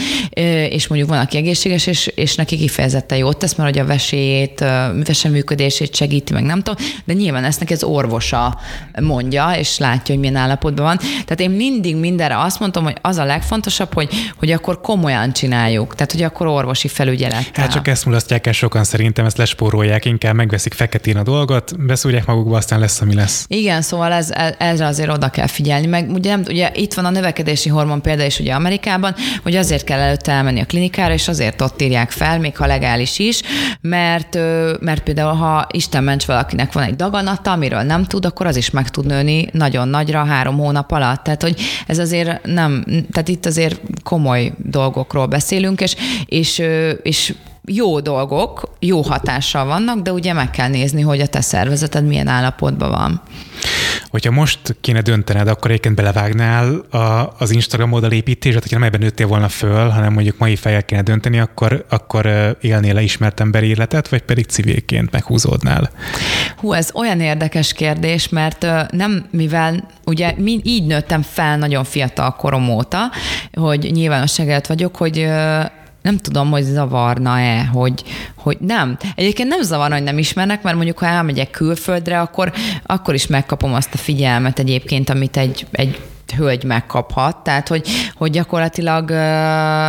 és 0.70 0.88
mondjuk 0.88 1.10
van, 1.10 1.18
aki 1.18 1.36
egészséges, 1.36 1.86
és, 1.86 2.06
és 2.06 2.34
neki 2.34 2.56
kifejezetten 2.56 3.18
jót 3.18 3.36
tesz, 3.36 3.54
mert 3.54 3.70
hogy 3.70 3.78
a 3.78 3.86
veséjét, 3.86 4.64
veseműködését 5.04 5.94
segíti, 5.94 6.32
meg 6.32 6.42
nem 6.42 6.62
tudom, 6.62 6.84
de 7.04 7.12
nyilván 7.12 7.44
ezt 7.44 7.60
neki 7.60 7.72
az 7.72 7.84
orvosa 7.84 8.58
mondja, 9.00 9.50
és 9.58 9.78
látja, 9.78 10.14
hogy 10.14 10.18
milyen 10.18 10.36
állapotban 10.36 10.84
van. 10.84 10.96
Tehát 10.98 11.40
én 11.40 11.50
mindig 11.50 11.96
mindenre 11.96 12.38
azt 12.38 12.60
mondtam, 12.60 12.79
hogy 12.84 12.96
az 13.00 13.16
a 13.16 13.24
legfontosabb, 13.24 13.94
hogy, 13.94 14.08
hogy 14.38 14.50
akkor 14.52 14.80
komolyan 14.80 15.32
csináljuk, 15.32 15.94
tehát 15.94 16.12
hogy 16.12 16.22
akkor 16.22 16.46
orvosi 16.46 16.88
felügyelet. 16.88 17.50
Hát 17.52 17.72
csak 17.72 17.88
ezt 17.88 18.04
mulasztják 18.04 18.46
el 18.46 18.52
sokan 18.52 18.84
szerintem, 18.84 19.24
ezt 19.24 19.36
lespórolják, 19.36 20.04
inkább 20.04 20.34
megveszik 20.34 20.74
feketén 20.74 21.16
a 21.16 21.22
dolgot, 21.22 21.86
beszúrják 21.86 22.26
magukba, 22.26 22.56
aztán 22.56 22.78
lesz, 22.80 23.00
ami 23.00 23.14
lesz. 23.14 23.44
Igen, 23.48 23.82
szóval 23.82 24.12
ez, 24.12 24.32
ezre 24.58 24.86
azért 24.86 25.10
oda 25.10 25.28
kell 25.28 25.46
figyelni. 25.46 25.86
Meg 25.86 26.10
ugye, 26.10 26.30
nem, 26.30 26.44
ugye 26.48 26.70
itt 26.74 26.94
van 26.94 27.04
a 27.04 27.10
növekedési 27.10 27.68
hormon 27.68 28.02
példa 28.02 28.24
is 28.24 28.38
ugye 28.38 28.52
Amerikában, 28.52 29.14
hogy 29.42 29.56
azért 29.56 29.84
kell 29.84 30.00
előtte 30.00 30.32
elmenni 30.32 30.60
a 30.60 30.64
klinikára, 30.64 31.12
és 31.12 31.28
azért 31.28 31.60
ott 31.60 31.82
írják 31.82 32.10
fel, 32.10 32.38
még 32.38 32.56
ha 32.56 32.66
legális 32.66 33.18
is, 33.18 33.40
mert, 33.80 34.34
mert 34.80 35.02
például 35.02 35.34
ha 35.34 35.66
Isten 35.70 36.04
ments 36.04 36.24
valakinek 36.24 36.72
van 36.72 36.82
egy 36.82 36.96
daganata, 36.96 37.52
amiről 37.52 37.82
nem 37.82 38.04
tud, 38.04 38.24
akkor 38.24 38.46
az 38.46 38.56
is 38.56 38.70
meg 38.70 38.88
tud 38.88 39.06
nőni 39.06 39.48
nagyon 39.52 39.88
nagyra 39.88 40.24
három 40.24 40.56
hónap 40.56 40.92
alatt. 40.92 41.22
Tehát, 41.22 41.42
hogy 41.42 41.60
ez 41.86 41.98
azért 41.98 42.46
nem, 42.46 42.69
tehát 43.12 43.28
itt 43.28 43.46
azért 43.46 43.80
komoly 44.02 44.52
dolgokról 44.56 45.26
beszélünk, 45.26 45.80
és, 45.80 45.96
és, 46.26 46.62
és 47.02 47.34
jó 47.64 48.00
dolgok, 48.00 48.74
jó 48.78 49.00
hatással 49.00 49.64
vannak, 49.64 49.98
de 50.02 50.12
ugye 50.12 50.32
meg 50.32 50.50
kell 50.50 50.68
nézni, 50.68 51.00
hogy 51.00 51.20
a 51.20 51.26
te 51.26 51.40
szervezeted 51.40 52.06
milyen 52.06 52.26
állapotban 52.26 52.90
van. 52.90 53.22
Hogyha 54.10 54.30
most 54.30 54.76
kéne 54.80 55.00
döntened, 55.00 55.48
akkor 55.48 55.70
egyébként 55.70 55.94
belevágnál 55.94 56.74
a, 56.90 57.34
az 57.38 57.50
Instagram 57.50 57.92
oldalépítésre, 57.92 58.58
hogyha 58.62 58.78
nem 58.78 58.86
ebben 58.86 59.00
nőttél 59.00 59.26
volna 59.26 59.48
föl, 59.48 59.88
hanem 59.88 60.12
mondjuk 60.12 60.38
mai 60.38 60.56
fejjel 60.56 60.82
kéne 60.82 61.02
dönteni, 61.02 61.38
akkor, 61.38 61.84
akkor 61.88 62.56
élnél 62.60 62.94
le 62.94 63.02
ismert 63.02 63.40
emberi 63.40 63.66
életet, 63.66 64.08
vagy 64.08 64.22
pedig 64.22 64.46
civilként 64.46 65.10
meghúzódnál? 65.10 65.90
Hú, 66.56 66.72
ez 66.72 66.90
olyan 66.94 67.20
érdekes 67.20 67.72
kérdés, 67.72 68.28
mert 68.28 68.66
nem, 68.90 69.26
mivel 69.30 69.88
ugye 70.04 70.34
mi, 70.36 70.60
így 70.62 70.86
nőttem 70.86 71.22
fel 71.22 71.58
nagyon 71.58 71.84
fiatal 71.84 72.34
korom 72.36 72.68
óta, 72.68 73.10
hogy 73.52 73.90
nyilvánosság 73.92 74.62
vagyok, 74.68 74.96
hogy 74.96 75.28
nem 76.02 76.18
tudom, 76.18 76.50
hogy 76.50 76.62
zavarna-e, 76.62 77.64
hogy, 77.64 78.04
hogy 78.34 78.56
nem. 78.60 78.96
Egyébként 79.14 79.48
nem 79.48 79.62
zavarna, 79.62 79.94
hogy 79.94 80.04
nem 80.04 80.18
ismernek, 80.18 80.62
mert 80.62 80.76
mondjuk, 80.76 80.98
ha 80.98 81.06
elmegyek 81.06 81.50
külföldre, 81.50 82.20
akkor, 82.20 82.52
akkor 82.86 83.14
is 83.14 83.26
megkapom 83.26 83.74
azt 83.74 83.94
a 83.94 83.98
figyelmet 83.98 84.58
egyébként, 84.58 85.10
amit 85.10 85.36
egy, 85.36 85.66
egy 85.72 86.00
hölgy 86.36 86.64
megkaphat, 86.64 87.36
tehát 87.36 87.68
hogy, 87.68 87.88
hogy 88.14 88.30
gyakorlatilag 88.30 89.10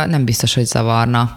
nem 0.08 0.24
biztos, 0.24 0.54
hogy 0.54 0.64
zavarna. 0.64 1.36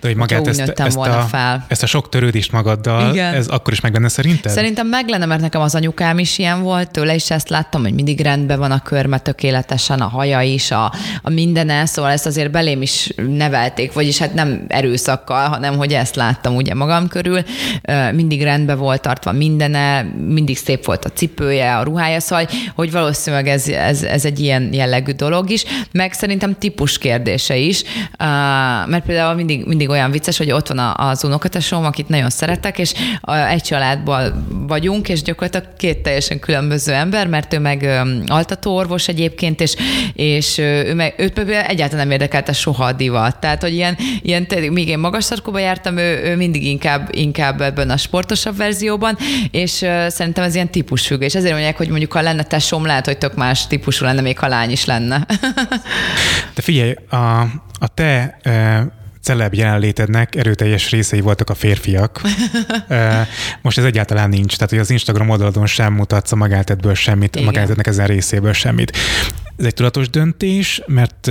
De 0.00 0.08
hogy 0.08 0.16
magát 0.16 0.46
ezt, 0.46 0.60
ezt, 0.60 0.96
a, 0.96 1.26
fel. 1.30 1.64
ezt 1.68 1.82
a 1.82 1.86
sok 1.86 2.08
törődést 2.08 2.52
magaddal, 2.52 3.12
Igen. 3.12 3.34
ez 3.34 3.46
akkor 3.46 3.72
is 3.72 3.80
meg 3.80 3.92
lenne 3.92 4.08
szerinted? 4.08 4.52
Szerintem 4.52 4.86
meg 4.86 5.08
lenne, 5.08 5.26
mert 5.26 5.40
nekem 5.40 5.60
az 5.60 5.74
anyukám 5.74 6.18
is 6.18 6.38
ilyen 6.38 6.62
volt, 6.62 6.90
tőle 6.90 7.14
is 7.14 7.30
ezt 7.30 7.48
láttam, 7.48 7.82
hogy 7.82 7.94
mindig 7.94 8.20
rendben 8.20 8.58
van 8.58 8.70
a 8.70 8.82
körme 8.82 9.18
tökéletesen, 9.18 10.00
a 10.00 10.08
haja 10.08 10.40
is, 10.40 10.70
a, 10.70 10.92
a 11.22 11.30
mindene, 11.30 11.86
szóval 11.86 12.10
ezt 12.10 12.26
azért 12.26 12.50
belém 12.50 12.82
is 12.82 13.10
nevelték, 13.28 13.92
vagyis 13.92 14.18
hát 14.18 14.34
nem 14.34 14.64
erőszakkal, 14.68 15.48
hanem 15.48 15.76
hogy 15.76 15.92
ezt 15.92 16.16
láttam 16.16 16.56
ugye 16.56 16.74
magam 16.74 17.08
körül. 17.08 17.42
Mindig 18.12 18.42
rendben 18.42 18.78
volt 18.78 19.02
tartva 19.02 19.32
mindene, 19.32 20.02
mindig 20.28 20.56
szép 20.56 20.84
volt 20.84 21.04
a 21.04 21.08
cipője, 21.08 21.76
a 21.76 21.82
ruhája, 21.82 22.20
szóval 22.20 22.48
hogy 22.74 22.92
valószínűleg 22.92 23.48
ez, 23.48 23.68
ez, 23.68 24.02
ez 24.02 24.24
egy 24.24 24.40
ilyen 24.40 24.72
jellegű 24.72 25.12
dolog 25.12 25.50
is, 25.50 25.64
meg 25.92 26.12
szerintem 26.12 26.56
típus 26.58 26.98
kérdése 26.98 27.56
is, 27.56 27.82
mert 28.86 29.04
például 29.04 29.34
mindig 29.34 29.53
mindig, 29.54 29.68
mindig 29.84 29.88
olyan 29.88 30.10
vicces, 30.10 30.38
hogy 30.38 30.50
ott 30.50 30.68
van 30.68 30.78
az 30.96 31.24
unokatesom, 31.24 31.84
akit 31.84 32.08
nagyon 32.08 32.30
szeretek, 32.30 32.78
és 32.78 32.92
egy 33.48 33.62
családból 33.62 34.44
vagyunk, 34.66 35.08
és 35.08 35.22
gyakorlatilag 35.22 35.76
két 35.76 35.98
teljesen 35.98 36.38
különböző 36.38 36.92
ember, 36.92 37.26
mert 37.26 37.54
ő 37.54 37.58
meg 37.58 38.02
altatóorvos 38.26 39.08
egyébként, 39.08 39.60
és, 39.60 39.76
és 40.12 40.58
ő 40.58 40.94
meg, 40.94 41.14
őt 41.16 41.38
egyáltalán 41.38 42.06
nem 42.06 42.10
érdekelte 42.10 42.52
soha 42.52 42.84
a 42.84 42.92
divat. 42.92 43.38
Tehát, 43.38 43.62
hogy 43.62 43.72
ilyen, 43.72 43.96
ilyen 44.22 44.46
még 44.70 44.88
én 44.88 44.98
magas 44.98 45.24
sarkóba 45.24 45.58
jártam, 45.58 45.96
ő, 45.96 46.22
ő 46.24 46.36
mindig 46.36 46.64
inkább, 46.64 47.08
inkább 47.12 47.60
ebben 47.60 47.90
a 47.90 47.96
sportosabb 47.96 48.56
verzióban, 48.56 49.16
és 49.50 49.84
szerintem 50.08 50.44
ez 50.44 50.54
ilyen 50.54 50.70
típusfügg, 50.70 51.22
és 51.22 51.34
ezért 51.34 51.52
mondják, 51.52 51.76
hogy 51.76 51.88
mondjuk 51.88 52.12
ha 52.12 52.20
lenne 52.20 52.42
tesom, 52.42 52.86
lehet, 52.86 53.04
hogy 53.04 53.18
tök 53.18 53.34
más 53.34 53.66
típusú 53.66 54.04
lenne, 54.04 54.20
még 54.20 54.38
ha 54.38 54.48
lány 54.48 54.70
is 54.70 54.84
lenne. 54.84 55.26
De 56.54 56.62
figyelj, 56.62 56.94
a, 57.10 57.40
a 57.78 57.88
te 57.94 58.38
celeb 59.24 59.54
jelenlétednek 59.54 60.34
erőteljes 60.34 60.90
részei 60.90 61.20
voltak 61.20 61.50
a 61.50 61.54
férfiak. 61.54 62.20
Most 63.62 63.78
ez 63.78 63.84
egyáltalán 63.84 64.28
nincs, 64.28 64.54
tehát 64.54 64.70
hogy 64.70 64.78
az 64.78 64.90
Instagram 64.90 65.28
oldalon 65.28 65.66
sem 65.66 65.92
mutatsz 65.92 66.32
a 66.32 66.36
magántetből 66.36 66.94
semmit, 66.94 67.36
Igen. 67.36 67.48
a 67.48 67.50
magántetnek 67.50 67.86
ezen 67.86 68.06
részéből 68.06 68.52
semmit. 68.52 68.96
Ez 69.56 69.64
egy 69.64 69.74
tudatos 69.74 70.10
döntés, 70.10 70.82
mert 70.86 71.30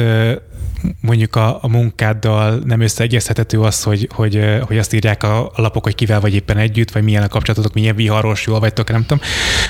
mondjuk 1.02 1.36
a, 1.36 1.58
a 1.62 1.68
munkáddal 1.68 2.62
nem 2.66 2.82
összeegyeztethető 2.82 3.60
az, 3.60 3.84
hogy, 3.84 4.10
hogy, 4.14 4.60
hogy 4.62 4.78
azt 4.78 4.94
írják 4.94 5.24
a, 5.24 5.46
a 5.46 5.62
lapok, 5.62 5.84
hogy 5.84 5.96
kivel 5.96 6.20
vagy 6.20 6.34
éppen 6.34 6.58
együtt, 6.58 6.92
vagy 6.92 7.04
milyen 7.04 7.24
a 7.24 7.28
kapcsolatotok, 7.28 7.74
milyen 7.74 7.96
viharos, 7.96 8.46
jól 8.46 8.60
vagytok, 8.60 8.92
nem 8.92 9.02
tudom, 9.02 9.24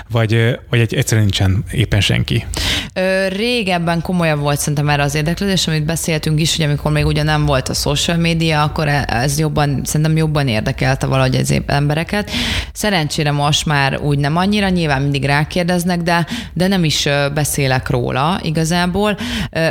vagy, 0.09 0.59
vagy 0.69 0.79
egy, 0.79 0.93
egyszerűen 0.93 1.25
nincsen 1.25 1.63
éppen 1.71 2.01
senki. 2.01 2.45
Ö, 2.93 3.27
régebben 3.27 4.01
komolyabb 4.01 4.39
volt 4.39 4.59
szerintem 4.59 4.89
erre 4.89 5.03
az 5.03 5.15
érdeklődés, 5.15 5.67
amit 5.67 5.85
beszéltünk 5.85 6.39
is, 6.39 6.55
hogy 6.55 6.65
amikor 6.65 6.91
még 6.91 7.05
ugye 7.05 7.23
nem 7.23 7.45
volt 7.45 7.69
a 7.69 7.73
social 7.73 8.17
media, 8.17 8.63
akkor 8.63 8.87
e, 8.87 9.05
ez 9.07 9.39
jobban, 9.39 9.81
szerintem 9.83 10.17
jobban 10.17 10.47
érdekelte 10.47 11.05
valahogy 11.05 11.35
az 11.35 11.61
embereket. 11.65 12.31
Szerencsére 12.73 13.31
most 13.31 13.65
már 13.65 13.99
úgy 13.99 14.17
nem 14.17 14.37
annyira, 14.37 14.69
nyilván 14.69 15.01
mindig 15.01 15.25
rákérdeznek, 15.25 16.01
de, 16.01 16.27
de 16.53 16.67
nem 16.67 16.83
is 16.83 17.07
beszélek 17.33 17.89
róla 17.89 18.39
igazából. 18.45 19.17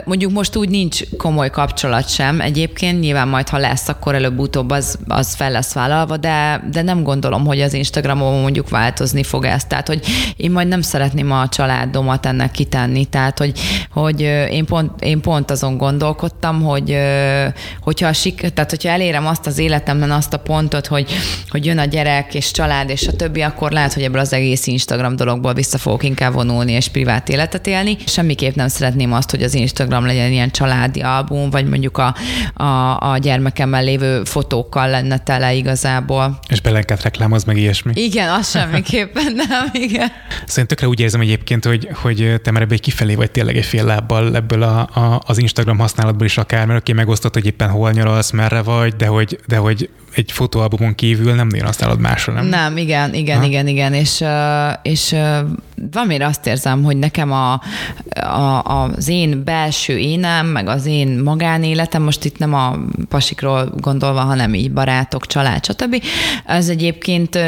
Mondjuk 0.04 0.32
most 0.32 0.56
úgy 0.56 0.68
nincs 0.68 1.00
komoly 1.16 1.50
kapcsolat 1.50 2.08
sem. 2.08 2.40
Egyébként 2.40 3.00
nyilván 3.00 3.28
majd, 3.28 3.48
ha 3.48 3.58
lesz, 3.58 3.88
akkor 3.88 4.14
előbb-utóbb 4.14 4.70
az, 4.70 4.98
az 5.08 5.34
fel 5.34 5.50
lesz 5.50 5.72
vállalva, 5.72 6.16
de, 6.16 6.64
de 6.70 6.82
nem 6.82 7.02
gondolom, 7.02 7.46
hogy 7.46 7.60
az 7.60 7.72
Instagramon 7.74 8.40
mondjuk 8.40 8.68
változni 8.68 9.22
fog 9.22 9.44
ez. 9.44 9.64
Tehát, 9.64 9.86
hogy 9.86 10.00
én 10.36 10.50
majd 10.50 10.68
nem 10.68 10.80
szeretném 10.80 11.32
a 11.32 11.48
családomat 11.48 12.26
ennek 12.26 12.50
kitenni. 12.50 13.04
Tehát, 13.04 13.38
hogy, 13.38 13.60
hogy 13.90 14.20
én, 14.50 14.64
pont, 14.64 15.00
én 15.00 15.20
pont 15.20 15.50
azon 15.50 15.76
gondolkodtam, 15.76 16.62
hogy 16.62 16.98
hogyha, 17.80 18.12
sik, 18.12 18.40
tehát, 18.54 18.70
hogyha 18.70 18.88
elérem 18.88 19.26
azt 19.26 19.46
az 19.46 19.58
életemben 19.58 20.10
azt 20.10 20.32
a 20.32 20.38
pontot, 20.38 20.86
hogy, 20.86 21.10
hogy 21.48 21.66
jön 21.66 21.78
a 21.78 21.84
gyerek 21.84 22.34
és 22.34 22.50
család 22.50 22.90
és 22.90 23.06
a 23.06 23.12
többi, 23.12 23.40
akkor 23.40 23.70
lehet, 23.70 23.92
hogy 23.92 24.02
ebből 24.02 24.20
az 24.20 24.32
egész 24.32 24.66
Instagram 24.66 25.16
dologból 25.16 25.54
vissza 25.54 25.78
fogok 25.78 26.02
inkább 26.02 26.32
vonulni 26.32 26.72
és 26.72 26.88
privát 26.88 27.28
életet 27.28 27.66
élni. 27.66 27.96
Semmiképp 28.06 28.54
nem 28.54 28.61
szeretném 28.68 29.12
azt, 29.12 29.30
hogy 29.30 29.42
az 29.42 29.54
Instagram 29.54 30.06
legyen 30.06 30.32
ilyen 30.32 30.50
családi 30.50 31.00
album, 31.00 31.50
vagy 31.50 31.66
mondjuk 31.66 31.98
a, 31.98 32.14
a, 32.54 33.10
a 33.10 33.18
gyermekemmel 33.18 33.84
lévő 33.84 34.24
fotókkal 34.24 34.88
lenne 34.88 35.18
tele 35.18 35.54
igazából. 35.54 36.38
És 36.48 36.60
belenket 36.60 37.02
reklámoz 37.02 37.44
meg 37.44 37.56
ilyesmi. 37.56 37.92
Igen, 37.94 38.28
az 38.28 38.50
semmiképpen 38.50 39.32
nem, 39.48 39.68
igen. 39.72 40.08
Szerintem 40.46 40.66
tökre 40.66 40.88
úgy 40.88 41.00
érzem 41.00 41.20
egyébként, 41.20 41.64
hogy, 41.64 41.88
hogy 41.94 42.34
te 42.42 42.50
már 42.50 42.62
ebből 42.62 42.78
kifelé 42.78 43.14
vagy 43.14 43.30
tényleg 43.30 43.56
egy 43.56 43.64
fél 43.64 43.84
lábbal 43.84 44.36
ebből 44.36 44.62
a, 44.62 44.78
a, 44.80 45.22
az 45.26 45.38
Instagram 45.38 45.78
használatból 45.78 46.26
is 46.26 46.38
akár, 46.38 46.66
mert 46.66 46.80
oké, 46.80 46.92
megosztott, 46.92 47.34
hogy 47.34 47.46
éppen 47.46 47.68
hol 47.68 47.90
nyaralsz, 47.90 48.30
merre 48.30 48.62
vagy, 48.62 48.94
de 48.96 49.06
hogy, 49.06 49.38
de 49.46 49.56
hogy 49.56 49.90
egy 50.14 50.32
fotóalbumon 50.32 50.94
kívül 50.94 51.34
nem 51.34 51.46
nagyon 51.46 51.66
használod 51.66 52.00
másra, 52.00 52.32
nem? 52.32 52.46
Nem, 52.46 52.76
igen, 52.76 53.14
igen, 53.14 53.38
ha? 53.38 53.44
igen, 53.44 53.66
igen, 53.66 53.92
és, 53.92 54.24
és 54.82 55.14
valamire 55.92 56.26
azt 56.26 56.46
érzem, 56.46 56.82
hogy 56.82 56.96
nekem 56.96 57.32
a, 57.32 57.60
a, 58.20 58.62
az 58.62 59.08
én 59.08 59.44
belső 59.44 59.98
énem, 59.98 60.46
meg 60.46 60.68
az 60.68 60.86
én 60.86 61.08
magánéletem, 61.08 62.02
most 62.02 62.24
itt 62.24 62.38
nem 62.38 62.54
a 62.54 62.78
pasikról 63.08 63.72
gondolva, 63.76 64.20
hanem 64.20 64.54
így 64.54 64.72
barátok, 64.72 65.26
család, 65.26 65.64
stb. 65.64 66.02
Ez 66.46 66.68
egyébként 66.68 67.38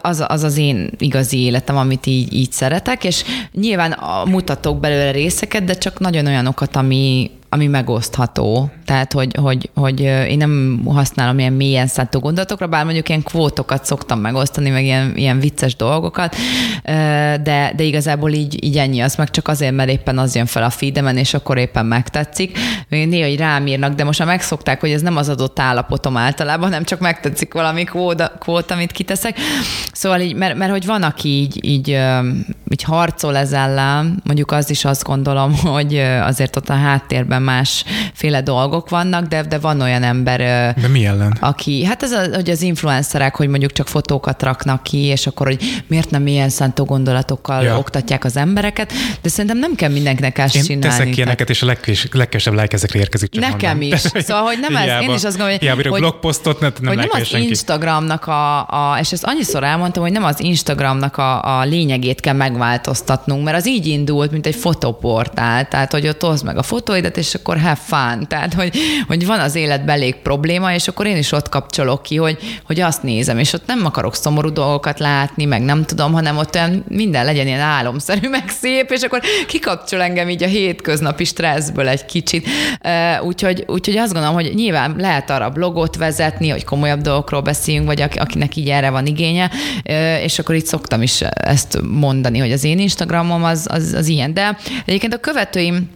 az, 0.00 0.24
az 0.28 0.42
az 0.42 0.56
én 0.56 0.90
igazi 0.98 1.38
életem, 1.38 1.76
amit 1.76 2.06
így, 2.06 2.34
így 2.34 2.52
szeretek, 2.52 3.04
és 3.04 3.24
nyilván 3.52 3.98
mutatok 4.26 4.80
belőle 4.80 5.10
részeket, 5.10 5.64
de 5.64 5.74
csak 5.74 5.98
nagyon 5.98 6.26
olyanokat, 6.26 6.76
ami, 6.76 7.30
ami 7.52 7.66
megosztható. 7.66 8.70
Tehát, 8.84 9.12
hogy, 9.12 9.36
hogy, 9.36 9.70
hogy 9.74 10.00
én 10.00 10.36
nem 10.36 10.82
használom 10.86 11.38
ilyen 11.38 11.52
mélyen 11.52 11.86
szántó 11.86 12.18
gondolatokra, 12.18 12.66
bár 12.66 12.84
mondjuk 12.84 13.08
ilyen 13.08 13.22
kvótokat 13.22 13.84
szoktam 13.84 14.20
megosztani, 14.20 14.70
meg 14.70 14.84
ilyen, 14.84 15.12
ilyen 15.16 15.40
vicces 15.40 15.76
dolgokat, 15.76 16.36
de, 17.42 17.72
de 17.76 17.82
igazából 17.82 18.30
így, 18.32 18.64
így 18.64 18.78
ennyi, 18.78 19.00
az 19.00 19.14
meg 19.14 19.30
csak 19.30 19.48
azért, 19.48 19.74
mert 19.74 19.90
éppen 19.90 20.18
az 20.18 20.34
jön 20.34 20.46
fel 20.46 20.62
a 20.62 20.70
feedemen, 20.70 21.16
és 21.16 21.34
akkor 21.34 21.58
éppen 21.58 21.86
megtetszik. 21.86 22.58
Néha, 22.88 23.28
hogy 23.28 23.36
rám 23.36 23.66
írnak, 23.66 23.94
de 23.94 24.04
most 24.04 24.18
már 24.18 24.28
megszokták, 24.28 24.80
hogy 24.80 24.90
ez 24.90 25.02
nem 25.02 25.16
az 25.16 25.28
adott 25.28 25.58
állapotom 25.58 26.16
általában, 26.16 26.70
nem 26.70 26.84
csak 26.84 27.00
megtetszik 27.00 27.52
valami 27.52 27.84
kvóta, 27.84 28.32
kvóta 28.38 28.74
amit 28.74 28.92
kiteszek. 28.92 29.36
Szóval 29.92 30.20
így, 30.20 30.34
mert, 30.34 30.56
mert 30.56 30.70
hogy 30.70 30.86
van, 30.86 31.02
aki 31.02 31.28
így, 31.28 31.64
így, 31.64 31.88
így 32.70 32.82
harcol 32.82 33.36
ez 33.36 33.52
ellen, 33.52 34.20
mondjuk 34.24 34.50
az 34.50 34.70
is 34.70 34.84
azt 34.84 35.04
gondolom, 35.04 35.56
hogy 35.74 35.96
azért 36.22 36.56
ott 36.56 36.68
a 36.68 36.74
háttérben 36.74 37.41
másféle 37.42 38.42
dolgok 38.42 38.88
vannak, 38.88 39.26
de, 39.26 39.42
de 39.42 39.58
van 39.58 39.80
olyan 39.80 40.02
ember, 40.02 40.38
de 40.80 40.88
mi 40.88 41.06
ellen? 41.06 41.36
aki, 41.40 41.84
hát 41.84 42.02
ez 42.02 42.12
a, 42.12 42.34
hogy 42.34 42.50
az 42.50 42.62
influencerek, 42.62 43.36
hogy 43.36 43.48
mondjuk 43.48 43.72
csak 43.72 43.88
fotókat 43.88 44.42
raknak 44.42 44.82
ki, 44.82 44.98
és 44.98 45.26
akkor, 45.26 45.46
hogy 45.46 45.82
miért 45.86 46.10
nem 46.10 46.26
ilyen 46.26 46.48
szántó 46.48 46.84
gondolatokkal 46.84 47.62
ja. 47.62 47.78
oktatják 47.78 48.24
az 48.24 48.36
embereket, 48.36 48.92
de 49.22 49.28
szerintem 49.28 49.58
nem 49.58 49.74
kell 49.74 49.90
mindenkinek 49.90 50.38
ezt 50.38 50.56
én 50.56 50.62
csinálni. 50.62 50.88
teszek 50.88 51.16
ilyeneket, 51.16 51.50
és 51.50 51.62
a 51.62 51.66
legkes, 51.66 52.08
legkesebb 52.12 52.54
like 52.54 52.74
ezekre 52.74 52.98
érkezik. 52.98 53.30
Csak 53.30 53.42
Nekem 53.42 53.78
mondom. 53.78 53.92
is. 53.92 54.00
Szóval, 54.24 54.42
hogy 54.42 54.58
nem 54.60 54.76
ez, 54.76 55.02
én 55.02 55.14
is 55.14 55.24
azt 55.24 55.38
gondolom, 55.38 55.58
hogy, 55.58 55.86
hogy 55.86 56.00
blogposztot 56.00 56.60
ne, 56.60 56.68
nem 56.80 56.86
hogy 56.86 56.96
nem 56.96 57.08
az 57.10 57.26
senki. 57.26 57.48
Instagramnak 57.48 58.26
a, 58.26 58.58
a, 58.60 58.98
és 59.00 59.12
ezt 59.12 59.24
annyiszor 59.24 59.64
elmondtam, 59.64 60.02
hogy 60.02 60.12
nem 60.12 60.24
az 60.24 60.40
Instagramnak 60.40 61.16
a, 61.16 61.58
a 61.58 61.64
lényegét 61.64 62.20
kell 62.20 62.34
megváltoztatnunk, 62.34 63.44
mert 63.44 63.56
az 63.56 63.68
így 63.68 63.86
indult, 63.86 64.30
mint 64.30 64.46
egy 64.46 64.54
fotoportál, 64.54 65.68
tehát 65.68 65.92
hogy 65.92 66.08
ott 66.08 66.22
hozd 66.22 66.44
meg 66.44 66.56
a 66.56 66.62
fotóidat, 66.62 67.16
és 67.16 67.31
akkor 67.34 67.58
have 67.58 67.80
fun. 67.84 68.28
Tehát, 68.28 68.54
hogy, 68.54 68.76
hogy 69.06 69.26
van 69.26 69.40
az 69.40 69.54
életben 69.54 69.94
elég 69.94 70.14
probléma, 70.14 70.74
és 70.74 70.88
akkor 70.88 71.06
én 71.06 71.16
is 71.16 71.32
ott 71.32 71.48
kapcsolok 71.48 72.02
ki, 72.02 72.16
hogy, 72.16 72.38
hogy 72.66 72.80
azt 72.80 73.02
nézem, 73.02 73.38
és 73.38 73.52
ott 73.52 73.66
nem 73.66 73.86
akarok 73.86 74.14
szomorú 74.14 74.52
dolgokat 74.52 74.98
látni, 74.98 75.44
meg 75.44 75.62
nem 75.62 75.84
tudom, 75.84 76.12
hanem 76.12 76.36
ott 76.36 76.54
olyan 76.54 76.84
minden 76.88 77.24
legyen 77.24 77.46
ilyen 77.46 77.60
álomszerű, 77.60 78.28
meg 78.38 78.48
szép, 78.48 78.90
és 78.90 79.02
akkor 79.02 79.20
kikapcsol 79.46 80.02
engem 80.02 80.28
így 80.28 80.42
a 80.42 80.46
hétköznapi 80.46 81.24
stresszből 81.24 81.88
egy 81.88 82.04
kicsit. 82.04 82.48
Úgyhogy, 83.22 83.64
úgyhogy 83.66 83.96
azt 83.96 84.12
gondolom, 84.12 84.36
hogy 84.36 84.52
nyilván 84.54 84.94
lehet 84.98 85.30
arra 85.30 85.50
blogot 85.50 85.96
vezetni, 85.96 86.48
hogy 86.48 86.64
komolyabb 86.64 87.00
dolgokról 87.00 87.40
beszéljünk, 87.40 87.86
vagy 87.86 88.02
akinek 88.18 88.56
így 88.56 88.68
erre 88.68 88.90
van 88.90 89.06
igénye, 89.06 89.50
és 90.22 90.38
akkor 90.38 90.54
itt 90.54 90.66
szoktam 90.66 91.02
is 91.02 91.20
ezt 91.34 91.78
mondani, 91.82 92.38
hogy 92.38 92.52
az 92.52 92.64
én 92.64 92.78
Instagramom 92.78 93.44
az, 93.44 93.66
az, 93.70 93.92
az 93.92 94.08
ilyen. 94.08 94.34
De 94.34 94.58
egyébként 94.84 95.14
a 95.14 95.18
követőim 95.18 95.90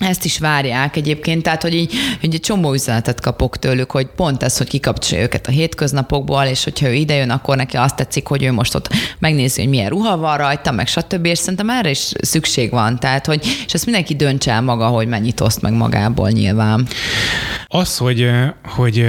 ezt 0.00 0.24
is 0.24 0.38
várják 0.38 0.96
egyébként, 0.96 1.42
tehát 1.42 1.62
hogy 1.62 1.74
így 1.74 1.92
hogy 2.20 2.34
egy 2.34 2.40
csomó 2.40 2.72
üzenetet 2.72 3.20
kapok 3.20 3.58
tőlük, 3.58 3.90
hogy 3.90 4.06
pont 4.06 4.42
ez, 4.42 4.56
hogy 4.56 4.68
kikapcsolja 4.68 5.24
őket 5.24 5.46
a 5.46 5.50
hétköznapokból, 5.50 6.42
és 6.42 6.64
hogyha 6.64 6.88
ő 6.88 6.92
idejön, 6.92 7.30
akkor 7.30 7.56
neki 7.56 7.76
azt 7.76 7.96
tetszik, 7.96 8.26
hogy 8.26 8.42
ő 8.42 8.52
most 8.52 8.74
ott 8.74 8.88
megnézi, 9.18 9.60
hogy 9.60 9.70
milyen 9.70 9.88
ruha 9.88 10.16
van 10.16 10.36
rajta, 10.36 10.70
meg 10.70 10.86
stb. 10.86 11.24
És 11.26 11.38
szerintem 11.38 11.70
erre 11.70 11.90
is 11.90 12.12
szükség 12.20 12.70
van. 12.70 12.98
Tehát, 12.98 13.26
hogy, 13.26 13.46
és 13.66 13.72
ezt 13.72 13.84
mindenki 13.84 14.14
döntse 14.14 14.52
el 14.52 14.62
maga, 14.62 14.86
hogy 14.86 15.06
mennyit 15.06 15.40
oszt 15.40 15.60
meg 15.60 15.72
magából 15.72 16.30
nyilván. 16.30 16.88
Az, 17.66 17.96
hogy, 17.96 18.30
hogy 18.64 19.06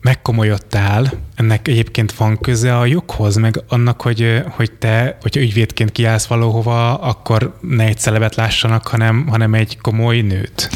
megkomolyodtál, 0.00 1.10
ennek 1.34 1.68
egyébként 1.68 2.12
van 2.12 2.38
köze 2.38 2.78
a 2.78 2.84
joghoz, 2.84 3.36
meg 3.36 3.62
annak, 3.68 4.02
hogy, 4.02 4.42
hogy 4.50 4.72
te, 4.72 5.16
hogyha 5.20 5.40
ügyvédként 5.40 5.92
kiállsz 5.92 6.26
valahova, 6.26 6.94
akkor 6.94 7.58
ne 7.60 7.84
egy 7.84 7.98
celebet 7.98 8.34
lássanak, 8.34 8.86
hanem, 8.86 9.26
hanem 9.26 9.54
egy 9.54 9.78
komoly 9.80 10.20
nőt. 10.20 10.70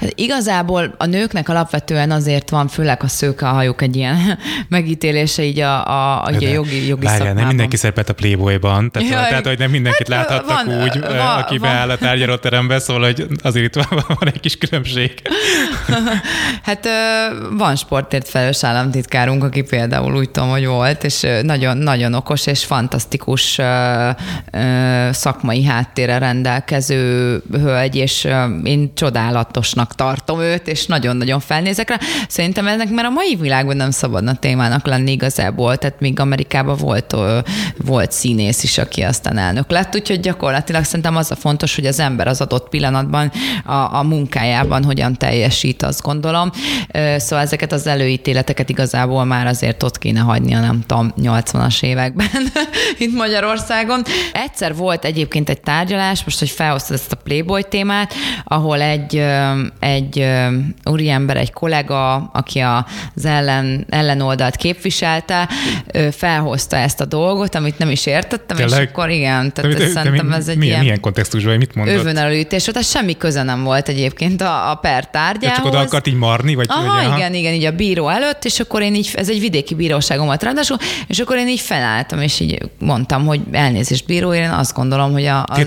Hát 0.00 0.12
igazából 0.14 0.94
a 0.98 1.06
nőknek 1.06 1.48
alapvetően 1.48 2.10
azért 2.10 2.50
van, 2.50 2.68
főleg 2.68 3.02
a 3.02 3.08
szőke 3.08 3.48
a 3.48 3.52
hajuk 3.52 3.82
egy 3.82 3.96
ilyen 3.96 4.38
megítélése 4.68 5.42
így 5.42 5.60
a, 5.60 5.86
a, 5.86 6.22
a, 6.22 6.26
a 6.26 6.30
jogi, 6.30 6.86
jogi 6.86 7.04
Várjál, 7.04 7.16
szakmában. 7.16 7.34
nem 7.34 7.46
mindenki 7.46 7.76
szerepelt 7.76 8.08
a 8.08 8.14
Playboy-ban, 8.14 8.90
tehát, 8.90 9.08
Jaj, 9.08 9.28
tehát 9.28 9.46
hogy 9.46 9.58
nem 9.58 9.70
mindenkit 9.70 10.08
hát, 10.12 10.28
láthattak 10.28 10.64
van, 10.64 10.82
úgy, 10.82 11.00
van, 11.00 11.38
aki 11.38 11.58
van. 11.58 11.70
beáll 11.70 11.90
a 11.90 11.96
tárgyalóterembe, 11.96 12.78
szóval 12.78 13.02
hogy 13.04 13.26
azért 13.42 13.64
itt 13.76 13.84
van, 13.84 14.04
van 14.20 14.28
egy 14.32 14.40
kis 14.40 14.56
különbség. 14.56 15.12
hát 16.62 16.88
van 17.50 17.76
sportért 17.76 18.28
felelős 18.28 18.62
államtitkárunk, 18.68 19.44
aki 19.44 19.62
például 19.62 20.16
úgy 20.16 20.30
tudom, 20.30 20.48
hogy 20.48 20.66
volt, 20.66 21.04
és 21.04 21.26
nagyon, 21.42 21.76
nagyon 21.76 22.14
okos 22.14 22.46
és 22.46 22.64
fantasztikus 22.64 23.60
szakmai 25.10 25.64
háttérre 25.64 26.18
rendelkező 26.18 27.42
hölgy, 27.52 27.96
és 27.96 28.28
én 28.64 28.90
csodálatosnak 28.94 29.94
tartom 29.94 30.40
őt, 30.40 30.68
és 30.68 30.86
nagyon-nagyon 30.86 31.40
felnézek 31.40 31.88
rá. 31.88 31.96
Szerintem 32.28 32.66
ennek 32.66 32.90
már 32.90 33.04
a 33.04 33.10
mai 33.10 33.36
világban 33.40 33.76
nem 33.76 33.90
szabadna 33.90 34.34
témának 34.34 34.86
lenni 34.86 35.10
igazából, 35.10 35.76
tehát 35.76 36.00
még 36.00 36.20
Amerikában 36.20 36.76
volt, 36.76 37.16
volt 37.76 38.12
színész 38.12 38.62
is, 38.62 38.78
aki 38.78 39.02
aztán 39.02 39.38
elnök 39.38 39.70
lett, 39.70 39.94
úgyhogy 39.94 40.20
gyakorlatilag 40.20 40.84
szerintem 40.84 41.16
az 41.16 41.30
a 41.30 41.36
fontos, 41.36 41.74
hogy 41.74 41.86
az 41.86 42.00
ember 42.00 42.28
az 42.28 42.40
adott 42.40 42.68
pillanatban 42.68 43.32
a, 43.64 43.72
a 43.72 44.02
munkájában 44.02 44.84
hogyan 44.84 45.14
teljesít, 45.14 45.82
azt 45.82 46.02
gondolom. 46.02 46.50
Szóval 47.16 47.44
ezeket 47.44 47.72
az 47.72 47.86
előítéleteket 47.86 48.57
igazából 48.66 49.24
már 49.24 49.46
azért 49.46 49.82
ott 49.82 49.98
kéne 49.98 50.20
hagyni 50.20 50.54
a 50.54 50.60
nem 50.60 50.82
tudom, 50.86 51.12
80-as 51.20 51.82
években 51.82 52.28
itt 52.98 53.14
Magyarországon. 53.14 54.02
Egyszer 54.32 54.74
volt 54.74 55.04
egyébként 55.04 55.48
egy 55.48 55.60
tárgyalás, 55.60 56.24
most, 56.24 56.38
hogy 56.38 56.50
felhoztad 56.50 56.96
ezt 56.96 57.12
a 57.12 57.16
Playboy 57.16 57.62
témát, 57.68 58.14
ahol 58.44 58.80
egy, 58.80 59.24
egy 59.80 60.26
úriember, 60.84 61.36
egy 61.36 61.52
kollega, 61.52 62.14
aki 62.14 62.58
az 62.58 63.24
ellen, 63.24 63.86
ellenoldalt 63.88 64.56
képviselte, 64.56 65.48
felhozta 66.10 66.76
ezt 66.76 67.00
a 67.00 67.04
dolgot, 67.04 67.54
amit 67.54 67.78
nem 67.78 67.90
is 67.90 68.06
értettem, 68.06 68.56
Tényleg? 68.56 68.82
és 68.82 68.88
akkor 68.88 69.10
igen, 69.10 69.52
tehát 69.52 69.72
de, 69.72 69.78
de, 69.78 69.88
szerintem 69.90 70.32
ez 70.32 70.48
egy 70.48 70.56
milyen, 70.56 70.72
ilyen 70.72 70.84
milyen 70.84 71.00
kontextusban, 71.00 71.56
mit 71.56 71.74
mondott? 71.74 71.94
Övönelőítés, 71.94 72.64
tehát 72.64 72.88
semmi 72.88 73.16
köze 73.16 73.42
nem 73.42 73.64
volt 73.64 73.88
egyébként 73.88 74.40
a, 74.40 74.70
a 74.70 74.74
per 74.74 75.10
tárgyához. 75.10 75.56
De 75.56 75.62
csak 75.62 75.64
oda 75.64 75.78
akart 75.78 76.06
így 76.06 76.14
marni? 76.14 76.54
Vagy, 76.54 76.66
aha, 76.68 76.94
vagy, 76.94 77.04
aha, 77.04 77.16
igen, 77.16 77.34
igen, 77.34 77.52
így 77.52 77.64
a 77.64 77.70
bíró 77.70 78.08
előtt, 78.08 78.44
és 78.48 78.60
akkor 78.60 78.82
én 78.82 78.94
így, 78.94 79.10
ez 79.14 79.28
egy 79.28 79.40
vidéki 79.40 79.74
bíróságom 79.74 80.26
volt 80.26 80.42
ráadásul, 80.42 80.76
és 81.06 81.18
akkor 81.18 81.36
én 81.36 81.48
így 81.48 81.60
felálltam, 81.60 82.20
és 82.20 82.40
így 82.40 82.70
mondtam, 82.78 83.26
hogy 83.26 83.40
elnézést 83.52 84.06
bíró, 84.06 84.32
én 84.32 84.50
azt 84.50 84.74
gondolom, 84.74 85.12
hogy 85.12 85.24
a, 85.24 85.44
az, 85.46 85.58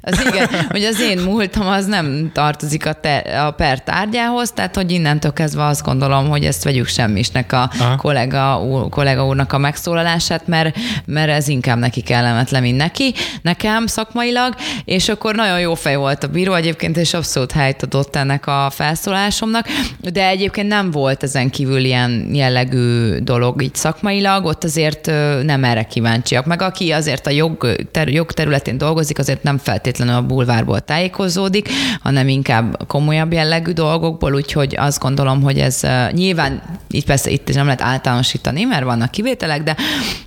az, 0.00 0.26
igen, 0.26 0.48
hogy 0.70 0.84
az 0.84 1.00
én 1.00 1.18
múltam 1.18 1.66
az 1.66 1.86
nem 1.86 2.30
tartozik 2.34 2.86
a, 2.86 2.92
te, 2.92 3.16
a 3.16 3.50
per 3.50 3.82
tárgyához, 3.82 4.50
tehát 4.50 4.76
hogy 4.76 4.90
innentől 4.90 5.32
kezdve 5.32 5.64
azt 5.64 5.82
gondolom, 5.82 6.28
hogy 6.28 6.44
ezt 6.44 6.64
vegyük 6.64 6.86
semmisnek 6.86 7.52
a 7.52 7.70
kollega, 7.96 8.62
úr, 8.62 8.88
kollega 8.88 9.26
úrnak 9.26 9.52
a 9.52 9.58
megszólalását, 9.58 10.46
mert, 10.46 10.76
mert 11.04 11.30
ez 11.30 11.48
inkább 11.48 11.78
neki 11.78 12.00
kellemetlen, 12.00 12.62
mint 12.62 12.76
neki, 12.76 13.14
nekem 13.42 13.86
szakmailag, 13.86 14.54
és 14.84 15.08
akkor 15.08 15.34
nagyon 15.34 15.60
jó 15.60 15.74
fej 15.74 15.96
volt 15.96 16.24
a 16.24 16.28
bíró 16.28 16.54
egyébként, 16.54 16.96
és 16.96 17.14
abszolút 17.14 17.52
helyt 17.52 17.82
adott 17.82 18.16
ennek 18.16 18.46
a 18.46 18.70
felszólásomnak, 18.70 19.66
de 20.00 20.28
egyébként 20.28 20.68
nem 20.68 20.90
volt 20.90 21.22
ezen 21.22 21.50
kívül 21.50 21.84
ilyen 21.84 22.11
jellegű 22.32 23.16
dolog 23.16 23.62
így 23.62 23.74
szakmailag, 23.74 24.44
ott 24.44 24.64
azért 24.64 25.06
nem 25.42 25.64
erre 25.64 25.82
kíváncsiak. 25.82 26.46
Meg 26.46 26.62
aki 26.62 26.90
azért 26.90 27.26
a 27.26 27.30
jog, 27.30 27.76
ter, 27.90 28.08
jog 28.08 28.32
területén 28.32 28.78
dolgozik, 28.78 29.18
azért 29.18 29.42
nem 29.42 29.58
feltétlenül 29.58 30.14
a 30.14 30.22
bulvárból 30.22 30.80
tájékozódik, 30.80 31.68
hanem 32.02 32.28
inkább 32.28 32.86
komolyabb 32.86 33.32
jellegű 33.32 33.72
dolgokból, 33.72 34.34
úgyhogy 34.34 34.74
azt 34.78 35.00
gondolom, 35.00 35.42
hogy 35.42 35.58
ez 35.58 35.80
nyilván 36.10 36.62
itt 36.90 37.04
persze 37.04 37.30
itt 37.30 37.54
nem 37.54 37.64
lehet 37.64 37.82
általánosítani, 37.82 38.64
mert 38.64 38.84
vannak 38.84 39.10
kivételek, 39.10 39.62
de, 39.62 39.76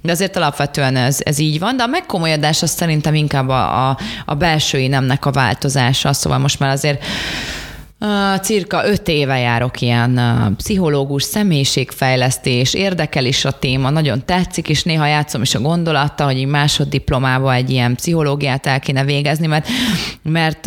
de 0.02 0.12
azért 0.12 0.36
alapvetően 0.36 0.96
ez, 0.96 1.18
ez 1.24 1.40
így 1.40 1.60
van, 1.60 1.78
de 1.78 1.84
a 1.84 1.88
megkomolyodás 1.88 2.62
az 2.62 2.70
szerintem 2.70 3.14
inkább 3.14 3.50
a, 3.50 3.90
a, 3.90 3.98
a 4.26 4.34
belsői 4.36 4.88
nemnek 4.88 5.26
a 5.26 5.32
változása, 5.32 6.14
szóval 6.14 6.38
most 6.38 6.60
már 6.60 6.72
azért 6.72 7.04
Cirka 8.42 8.88
öt 8.88 9.08
éve 9.08 9.40
járok 9.40 9.82
ilyen 9.82 10.20
pszichológus, 10.58 11.24
személyiségfejlesztés, 11.24 12.74
érdekel 12.74 13.26
is 13.26 13.46
a 13.46 13.52
téma, 13.52 13.90
nagyon 13.90 14.26
tetszik, 14.26 14.70
és 14.70 14.84
néha 14.84 15.06
játszom 15.06 15.42
is 15.42 15.56
a 15.56 15.60
gondolattal, 15.60 16.28
hogy 16.28 16.38
egy 16.38 16.46
másoddiplomába 16.46 17.54
egy 17.54 17.70
ilyen 17.70 17.96
pszichológiát 17.96 18.66
el 18.66 18.80
kéne 18.80 19.04
végezni, 19.04 19.48
mert, 19.48 19.68
mert 20.22 20.66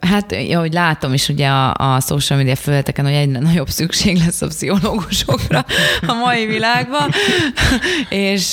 hát, 0.00 0.36
ahogy 0.52 0.72
látom 0.72 1.12
is 1.12 1.28
ugye 1.28 1.48
a, 1.48 1.74
a 1.74 2.00
social 2.00 2.38
media 2.38 2.56
felületeken, 2.56 3.04
hogy 3.04 3.14
egyre 3.14 3.38
nagyobb 3.38 3.68
szükség 3.68 4.16
lesz 4.24 4.42
a 4.42 4.46
pszichológusokra 4.46 5.64
a 6.06 6.12
mai 6.12 6.46
világban, 6.46 7.10
és 8.08 8.52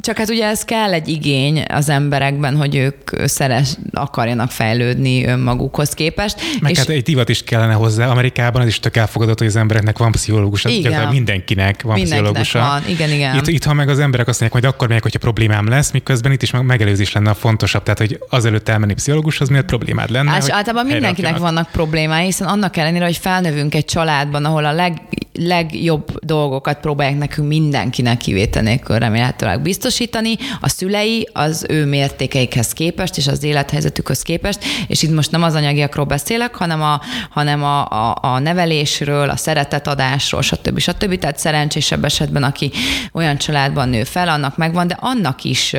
csak 0.00 0.16
hát 0.16 0.30
ugye 0.30 0.46
ez 0.46 0.64
kell 0.64 0.92
egy 0.92 1.08
igény 1.08 1.64
az 1.68 1.88
emberekben, 1.88 2.56
hogy 2.56 2.76
ők 2.76 3.10
szeres, 3.24 3.68
akarjanak 3.92 4.50
fejlődni 4.50 5.26
önmagukhoz 5.26 5.90
képest. 5.90 6.40
Meg 6.60 6.70
és 6.70 6.78
hát 6.78 6.88
egy 6.88 7.02
pszichológuszokat 7.28 7.30
is 7.30 7.42
kellene 7.44 7.72
hozzá. 7.72 8.08
Amerikában 8.08 8.62
az 8.62 8.68
is 8.68 8.80
tök 8.80 8.96
elfogadott, 8.96 9.38
hogy 9.38 9.46
az 9.46 9.56
embereknek 9.56 9.98
van 9.98 10.10
pszichológus. 10.10 10.64
Igen. 10.64 11.08
Mindenkinek 11.08 11.82
van 11.82 11.94
mindenkinek 11.94 12.32
pszichológusa. 12.32 12.58
Van. 12.58 12.82
Igen, 12.88 13.10
igen. 13.10 13.36
Itt, 13.36 13.46
itt, 13.46 13.64
ha 13.64 13.72
meg 13.72 13.88
az 13.88 13.98
emberek 13.98 14.28
azt 14.28 14.40
mondják, 14.40 14.62
hogy 14.62 14.72
akkor 14.74 14.88
megyek, 14.88 15.02
hogyha 15.02 15.18
problémám 15.18 15.68
lesz, 15.68 15.90
miközben 15.90 16.32
itt 16.32 16.42
is 16.42 16.50
megelőzés 16.50 17.12
lenne 17.12 17.30
a 17.30 17.34
fontosabb. 17.34 17.82
Tehát, 17.82 17.98
hogy 17.98 18.18
azelőtt 18.28 18.68
elmenni 18.68 18.94
pszichológushoz, 18.94 19.48
miért 19.48 19.66
problémád 19.66 20.10
lenne. 20.10 20.36
És 20.36 20.48
általában 20.48 20.86
mindenkinek 20.86 21.36
vannak 21.36 21.70
problémái, 21.70 22.24
hiszen 22.24 22.48
annak 22.48 22.76
ellenére, 22.76 23.04
hogy 23.04 23.16
felnövünk 23.16 23.74
egy 23.74 23.84
családban, 23.84 24.44
ahol 24.44 24.64
a 24.64 24.72
leg, 24.72 24.92
legjobb 25.38 26.24
dolgokat 26.24 26.80
próbálják 26.80 27.18
nekünk 27.18 27.48
mindenkinek 27.48 28.16
kivétel 28.16 28.62
nélkül 28.62 28.98
remélhetőleg 28.98 29.62
biztosítani, 29.62 30.36
a 30.60 30.68
szülei 30.68 31.28
az 31.32 31.66
ő 31.68 31.84
mértékeikhez 31.84 32.72
képest, 32.72 33.16
és 33.16 33.26
az 33.26 33.42
élethelyzetükhöz 33.42 34.22
képest, 34.22 34.58
és 34.86 35.02
itt 35.02 35.14
most 35.14 35.30
nem 35.30 35.42
az 35.42 35.54
anyagiakról 35.54 36.04
beszélek, 36.04 36.54
hanem 36.54 36.82
a, 36.82 37.00
hanem 37.30 37.62
a, 37.62 37.88
a, 37.88 38.18
a 38.20 38.38
nevelésről, 38.38 39.30
a 39.30 39.36
szeretetadásról, 39.36 40.42
stb. 40.42 40.78
stb. 40.78 41.18
Tehát 41.18 41.38
szerencsésebb 41.38 42.04
esetben, 42.04 42.42
aki 42.42 42.70
olyan 43.12 43.38
családban 43.38 43.88
nő 43.88 44.04
fel, 44.04 44.28
annak 44.28 44.56
megvan, 44.56 44.86
de 44.86 44.96
annak 45.00 45.44
is 45.44 45.74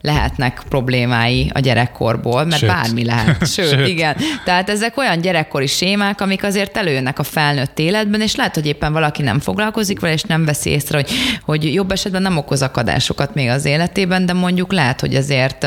lehetnek 0.00 0.62
problémái 0.68 1.50
a 1.54 1.58
gyerekkorból, 1.58 2.44
mert 2.44 2.58
Sőt. 2.58 2.68
bármi 2.68 3.04
lehet. 3.04 3.48
Sőt, 3.54 3.68
Sőt, 3.68 3.88
igen. 3.88 4.16
Tehát 4.44 4.70
ezek 4.70 4.96
olyan 4.96 5.20
gyerekkori 5.20 5.66
sémák, 5.66 6.20
amik 6.20 6.44
azért 6.44 6.76
előjönnek 6.76 7.18
a 7.18 7.22
felnőtt 7.22 7.78
életben, 7.78 8.20
és 8.20 8.34
lehet, 8.34 8.54
hogy 8.54 8.66
éppen 8.66 8.92
valaki 8.94 9.22
nem 9.22 9.40
foglalkozik 9.40 10.00
vele, 10.00 10.12
és 10.12 10.22
nem 10.22 10.44
veszi 10.44 10.70
észre, 10.70 10.96
hogy, 10.96 11.10
hogy 11.42 11.74
jobb 11.74 11.90
esetben 11.90 12.22
nem 12.22 12.36
okoz 12.36 12.62
akadásokat 12.62 13.34
még 13.34 13.48
az 13.48 13.64
életében, 13.64 14.26
de 14.26 14.32
mondjuk 14.32 14.72
lehet, 14.72 15.00
hogy 15.00 15.14
ezért 15.14 15.66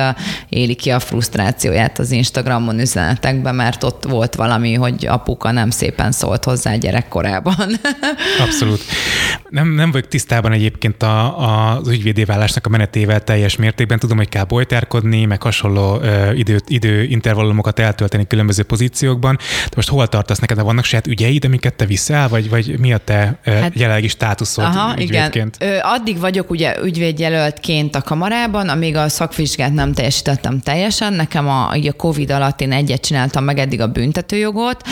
éli 0.50 0.76
ki 0.76 0.90
a 0.90 1.00
frusztrációját 1.00 2.00
az 2.00 2.12
Instagramon 2.12 2.80
üzenetekben, 2.80 3.56
mert 3.56 3.84
ott 3.84 4.04
volt 4.04 4.36
valami, 4.36 4.74
hogy 4.74 5.06
apuka 5.06 5.52
nem 5.52 5.70
szépen 5.70 6.12
szólt 6.12 6.44
hozzá 6.44 6.76
gyerekkorában. 6.76 7.56
Abszolút. 8.46 8.82
Nem, 9.50 9.68
nem 9.68 9.92
vagyok 9.92 10.08
tisztában 10.08 10.52
egyébként 10.52 11.04
a, 11.04 11.40
a, 11.40 11.78
az 11.78 11.88
ügyvédévállásnak 11.88 12.66
a 12.66 12.70
menetével 12.70 13.24
teljes 13.24 13.56
mértékben. 13.56 14.00
Tudom, 14.00 14.18
hogy 14.18 14.30
kell 14.30 14.44
bolytárkodni, 14.44 15.26
meg 15.26 15.42
hasonló 15.42 16.00
ö, 16.02 16.32
idő, 16.32 16.60
időintervallumokat 16.68 17.80
eltölteni 17.80 18.28
különböző 18.28 18.64
pozíciókban. 18.64 19.36
De 19.64 19.74
most 19.76 19.90
hol 19.90 20.08
tartasz 20.08 20.40
neked? 20.40 20.62
Vannak 20.62 20.86
saját 20.86 21.08
ügyeid, 21.08 21.46
amiket 21.46 21.74
te 21.74 21.86
viszel, 21.86 22.30
vagy, 22.30 22.50
vagy 22.50 22.80
mi 22.80 22.94
a 22.94 22.98
te 22.98 23.17
hát, 23.46 23.72
jelenlegi 23.74 24.08
státuszod 24.08 24.64
aha, 24.64 25.02
ügyvédként? 25.02 25.56
Igen. 25.60 25.80
Addig 25.80 26.20
vagyok 26.20 26.50
ugye 26.50 26.76
ügyvédjelöltként 26.84 27.96
a 27.96 28.02
kamarában, 28.02 28.70
amíg 28.70 28.96
a 28.96 29.10
szakvizsgát 29.10 29.74
nem 29.74 29.94
teljesítettem 29.94 30.60
teljesen. 30.60 31.14
Nekem 31.14 31.48
a, 31.48 31.70
a 31.70 31.94
COVID 31.98 32.32
alatt 32.32 32.62
én 32.62 32.72
egyet 32.72 33.02
csináltam 33.02 33.44
meg 33.44 33.60
eddig 33.60 33.82
a 33.82 33.88
büntetőjogot. 33.88 34.84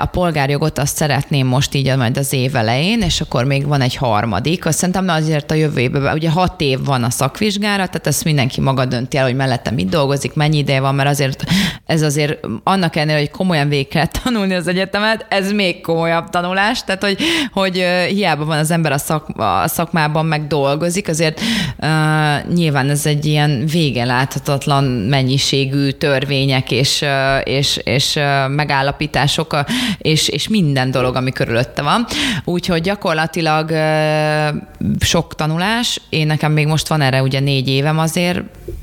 A 0.00 0.06
polgárjogot 0.06 0.78
azt 0.78 0.96
szeretném 0.96 1.46
most 1.46 1.74
így 1.74 1.96
majd 1.96 2.16
az 2.16 2.32
év 2.32 2.56
elején, 2.56 3.00
és 3.00 3.20
akkor 3.20 3.44
még 3.44 3.66
van 3.66 3.80
egy 3.80 3.96
harmadik. 3.96 4.66
Azt 4.66 4.78
szerintem 4.78 5.08
azért 5.08 5.50
a 5.50 5.54
jövő 5.54 5.80
évben, 5.80 6.14
ugye 6.14 6.30
hat 6.30 6.60
év 6.60 6.84
van 6.84 7.04
a 7.04 7.10
szakvizsgára, 7.10 7.86
tehát 7.86 8.06
ezt 8.06 8.24
mindenki 8.24 8.60
maga 8.60 8.84
dönti 8.84 9.16
el, 9.16 9.24
hogy 9.24 9.34
mellettem 9.34 9.74
mit 9.74 9.88
dolgozik, 9.88 10.34
mennyi 10.34 10.58
ideje 10.58 10.80
van, 10.80 10.94
mert 10.94 11.08
azért 11.08 11.44
ez 11.86 12.02
azért 12.02 12.38
annak 12.64 12.96
ellenére, 12.96 13.18
hogy 13.18 13.30
komolyan 13.30 13.68
végig 13.68 13.88
kell 13.88 14.06
tanulni 14.06 14.54
az 14.54 14.66
egyetemet, 14.66 15.26
ez 15.28 15.52
még 15.52 15.80
komolyabb 15.80 16.30
tanulás, 16.30 16.84
tehát 16.84 17.04
hogy, 17.04 17.18
hogy 17.52 17.84
hiába 18.08 18.44
van 18.44 18.58
az 18.58 18.70
ember 18.70 18.92
a, 18.92 18.98
szak, 18.98 19.28
a 19.36 19.68
szakmában 19.68 20.26
meg 20.26 20.46
dolgozik, 20.46 21.08
azért 21.08 21.40
uh, 21.40 22.54
nyilván 22.54 22.90
ez 22.90 23.06
egy 23.06 23.26
ilyen 23.26 23.66
vége 23.72 24.04
láthatatlan 24.04 24.84
mennyiségű 24.84 25.90
törvények 25.90 26.70
és, 26.70 27.00
uh, 27.00 27.08
és, 27.44 27.76
és 27.76 28.16
uh, 28.16 28.48
megállapítások 28.48 29.56
és, 29.98 30.28
és 30.28 30.48
minden 30.48 30.90
dolog, 30.90 31.16
ami 31.16 31.32
körülötte 31.32 31.82
van. 31.82 32.06
Úgyhogy 32.44 32.80
gyakorlatilag 32.80 33.70
uh, 33.70 34.60
sok 35.00 35.34
tanulás. 35.34 36.00
Én 36.08 36.26
nekem 36.26 36.52
még 36.52 36.66
most 36.66 36.88
van 36.88 37.00
erre 37.00 37.22
ugye 37.22 37.40
négy 37.40 37.68
évem 37.68 37.98
azért, 37.98 38.42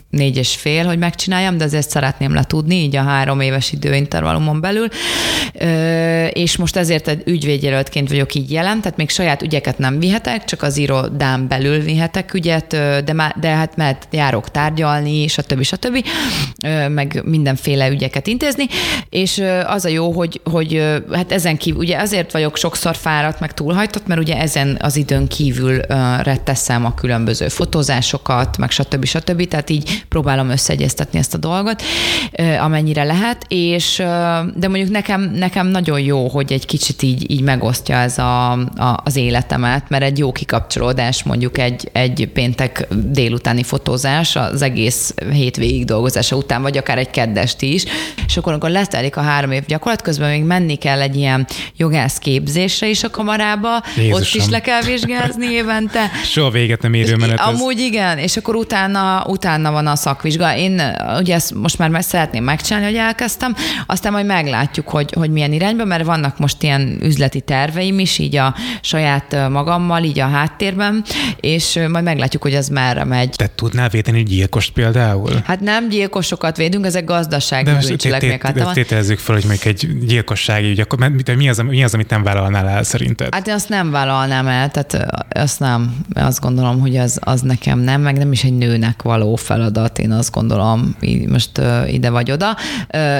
négy 0.09 0.37
és 0.37 0.55
fél, 0.55 0.85
hogy 0.85 0.97
megcsináljam, 0.97 1.57
de 1.57 1.63
azért 1.63 1.89
szeretném 1.89 2.33
letudni, 2.33 2.75
így 2.75 2.95
a 2.95 3.01
három 3.01 3.39
éves 3.39 3.71
időintervallumon 3.71 4.61
belül. 4.61 4.87
És 6.29 6.57
most 6.57 6.75
ezért 6.75 7.07
egy 7.07 7.23
ügyvédjelöltként 7.25 8.09
vagyok 8.09 8.33
így 8.33 8.51
jelen, 8.51 8.81
tehát 8.81 8.97
még 8.97 9.09
saját 9.09 9.41
ügyeket 9.41 9.77
nem 9.77 9.99
vihetek, 9.99 10.45
csak 10.45 10.61
az 10.61 10.77
irodán 10.77 11.47
belül 11.47 11.79
vihetek 11.79 12.33
ügyet, 12.33 12.67
de, 13.05 13.13
má, 13.13 13.35
de 13.39 13.47
hát 13.47 13.75
mert 13.75 14.07
járok 14.11 14.51
tárgyalni, 14.51 15.27
stb. 15.27 15.63
stb. 15.63 16.05
meg 16.89 17.21
mindenféle 17.25 17.89
ügyeket 17.89 18.27
intézni, 18.27 18.65
és 19.09 19.43
az 19.65 19.85
a 19.85 19.89
jó, 19.89 20.11
hogy, 20.11 20.41
hogy 20.43 20.83
hát 21.11 21.31
ezen 21.31 21.57
kívül, 21.57 21.79
ugye 21.79 21.97
azért 21.97 22.31
vagyok 22.31 22.57
sokszor 22.57 22.95
fáradt, 22.95 23.39
meg 23.39 23.53
túlhajtott, 23.53 24.07
mert 24.07 24.19
ugye 24.19 24.37
ezen 24.37 24.77
az 24.81 24.95
időn 24.95 25.27
kívül 25.27 25.79
teszem 26.43 26.85
a 26.85 26.93
különböző 26.93 27.47
fotózásokat, 27.47 28.57
meg 28.57 28.71
stb. 28.71 29.05
stb. 29.05 29.47
Tehát 29.47 29.69
így 29.69 29.96
próbálom 30.09 30.49
összeegyeztetni 30.49 31.19
ezt 31.19 31.33
a 31.33 31.37
dolgot, 31.37 31.81
amennyire 32.59 33.03
lehet, 33.03 33.45
és 33.47 33.95
de 34.55 34.67
mondjuk 34.67 34.89
nekem, 34.89 35.21
nekem 35.21 35.67
nagyon 35.67 35.99
jó, 35.99 36.27
hogy 36.27 36.53
egy 36.53 36.65
kicsit 36.65 37.01
így, 37.01 37.31
így 37.31 37.41
megosztja 37.41 37.95
ez 37.95 38.17
a, 38.17 38.51
a, 38.51 39.01
az 39.03 39.15
életemet, 39.15 39.89
mert 39.89 40.03
egy 40.03 40.17
jó 40.17 40.31
kikapcsolódás 40.31 41.23
mondjuk 41.23 41.57
egy, 41.57 41.89
egy 41.91 42.29
péntek 42.33 42.87
délutáni 42.89 43.63
fotózás 43.63 44.35
az 44.35 44.61
egész 44.61 45.13
hétvégig 45.31 45.85
dolgozása 45.85 46.35
után, 46.35 46.61
vagy 46.61 46.77
akár 46.77 46.97
egy 46.97 47.09
keddest 47.09 47.61
is, 47.61 47.83
és 48.27 48.37
akkor, 48.37 48.51
amikor 48.51 48.69
letelik 48.69 49.17
a 49.17 49.21
három 49.21 49.51
év 49.51 49.65
gyakorlat, 49.65 50.01
közben 50.01 50.29
még 50.29 50.43
menni 50.43 50.75
kell 50.75 51.01
egy 51.01 51.15
ilyen 51.15 51.47
jogász 51.77 52.17
képzésre 52.17 52.87
is 52.89 53.03
a 53.03 53.09
kamarába, 53.09 53.83
Jézusom. 53.95 54.21
ott 54.21 54.33
is 54.33 54.49
le 54.49 54.61
kell 54.61 54.81
vizsgázni 54.81 55.45
évente. 55.45 56.11
Soha 56.23 56.49
véget 56.49 56.81
nem 56.81 56.93
érő 56.93 57.15
menet. 57.15 57.39
Amúgy 57.39 57.79
igen, 57.79 58.17
és 58.17 58.37
akkor 58.37 58.55
utána, 58.55 59.23
utána 59.27 59.71
van 59.71 59.86
a 59.87 59.95
szakvizsga. 59.95 60.55
Én 60.55 60.81
ugye 61.19 61.33
ezt 61.33 61.53
most 61.53 61.77
már 61.77 61.89
meg 61.89 62.01
szeretném 62.01 62.43
megcsinálni, 62.43 62.87
hogy 62.87 62.95
elkezdtem, 62.95 63.55
aztán 63.85 64.11
majd 64.11 64.25
meglátjuk, 64.25 64.89
hogy, 64.89 65.13
hogy 65.13 65.31
milyen 65.31 65.53
irányba, 65.53 65.85
mert 65.85 66.05
vannak 66.05 66.39
most 66.39 66.63
ilyen 66.63 66.97
üzleti 67.01 67.41
terveim 67.41 67.99
is, 67.99 68.17
így 68.17 68.35
a 68.35 68.55
saját 68.81 69.49
magammal, 69.49 70.03
így 70.03 70.19
a 70.19 70.27
háttérben, 70.27 71.03
és 71.39 71.79
majd 71.89 72.03
meglátjuk, 72.03 72.41
hogy 72.41 72.55
az 72.55 72.67
merre 72.67 73.03
megy. 73.03 73.29
Te 73.29 73.49
tudnál 73.55 73.89
védeni 73.89 74.23
gyilkost 74.23 74.71
például? 74.71 75.31
Hát 75.45 75.59
nem 75.59 75.89
gyilkosokat 75.89 76.57
védünk, 76.57 76.85
ezek 76.85 77.03
gazdasági 77.03 77.71
bűncselekmények. 77.71 78.51
De 78.51 78.71
tételezzük 78.73 79.19
fel, 79.19 79.35
hogy 79.35 79.45
még 79.47 79.59
egy 79.63 80.05
gyilkossági 80.05 80.69
ügy, 80.69 80.79
akkor 80.79 81.11
mi 81.37 81.49
az, 81.49 81.57
mi 81.57 81.83
az, 81.83 81.93
amit 81.93 82.09
nem 82.09 82.23
vállalnál 82.23 82.67
el 82.67 82.83
szerinted? 82.83 83.33
Hát 83.33 83.47
én 83.47 83.53
azt 83.53 83.69
nem 83.69 83.91
vállalnám 83.91 84.47
el, 84.47 84.69
tehát 84.69 85.25
azt 85.29 85.59
nem, 85.59 85.95
azt 86.13 86.39
gondolom, 86.39 86.79
hogy 86.79 86.97
az, 86.97 87.19
az 87.21 87.41
nekem 87.41 87.79
nem, 87.79 88.01
meg 88.01 88.17
nem 88.17 88.31
is 88.31 88.43
egy 88.43 88.57
nőnek 88.57 89.01
való 89.01 89.35
feladat, 89.35 89.76
én 89.99 90.11
azt 90.11 90.31
gondolom, 90.31 90.95
most 91.27 91.61
ide 91.87 92.09
vagy 92.09 92.31
oda, 92.31 92.57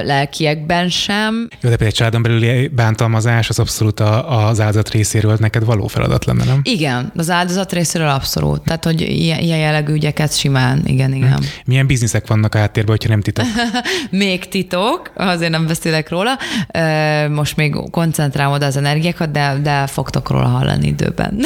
lelkiekben 0.03 0.89
sem. 0.89 1.47
Jó, 1.61 1.69
de 1.69 1.75
például 1.75 1.89
egy 1.89 1.93
családon 1.93 2.21
belüli 2.21 2.67
bántalmazás 2.67 3.49
az 3.49 3.59
abszolút 3.59 3.99
az 3.99 4.59
áldozat 4.59 4.89
részéről 4.89 5.37
neked 5.39 5.65
való 5.65 5.87
feladat 5.87 6.25
lenne, 6.25 6.43
nem? 6.43 6.59
Igen, 6.63 7.11
az 7.15 7.29
áldozat 7.29 7.73
részéről 7.73 8.07
abszolút. 8.07 8.61
Tehát, 8.61 8.83
hogy 8.83 9.01
ilyen, 9.01 9.39
ilyen 9.39 9.57
jellegű 9.57 9.93
ügyeket 9.93 10.37
simán, 10.37 10.81
igen, 10.85 11.13
igen. 11.13 11.33
Hm. 11.33 11.43
Milyen 11.65 11.87
bizniszek 11.87 12.27
vannak 12.27 12.55
a 12.55 12.57
háttérben, 12.57 12.95
hogyha 12.95 13.09
nem 13.09 13.21
titok? 13.21 13.45
még 14.09 14.47
titok, 14.47 15.11
azért 15.15 15.51
nem 15.51 15.67
beszélek 15.67 16.09
róla. 16.09 16.37
Most 17.29 17.55
még 17.55 17.75
koncentrálom 17.91 18.53
oda 18.53 18.65
az 18.65 18.77
energiákat, 18.77 19.31
de, 19.31 19.59
de 19.63 19.87
fogtok 19.87 20.29
róla 20.29 20.47
hallani 20.47 20.87
időben. 20.87 21.39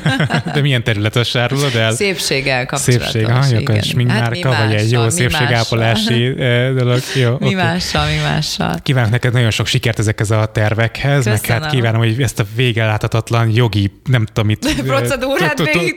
de 0.54 0.60
milyen 0.60 0.84
területet 0.84 1.24
sárulod 1.24 1.74
el? 1.74 1.92
Szépséggel 1.92 2.66
kapcsolatos. 2.66 3.10
Szépség, 3.10 3.30
ha, 3.30 3.60
igen, 3.60 3.84
igen. 3.84 4.08
Hát 4.08 4.36
vagy 4.64 4.74
egy 4.74 4.90
jó 4.90 5.08
szépségápolási 5.08 6.34
dolog. 6.76 7.00
Jó, 7.14 7.30
mi 7.30 7.36
okay. 7.36 7.54
mással, 7.54 8.06
mi 8.06 8.16
mással. 8.22 8.76
Kívánok 8.82 9.10
neked 9.10 9.32
nagyon 9.32 9.50
sok 9.50 9.66
sikert 9.66 9.98
ezekhez 9.98 10.30
a 10.30 10.46
tervekhez, 10.46 11.24
Köszönöm. 11.24 11.38
meg 11.48 11.62
hát 11.62 11.70
kívánom, 11.70 12.00
hogy 12.00 12.22
ezt 12.22 12.40
a 12.40 12.44
vége 12.54 12.86
láthatatlan 12.86 13.50
jogi, 13.54 13.92
nem 14.04 14.26
tudom 14.26 14.46
mit. 14.46 14.72
Procedúrát 14.86 15.58
végig 15.58 15.94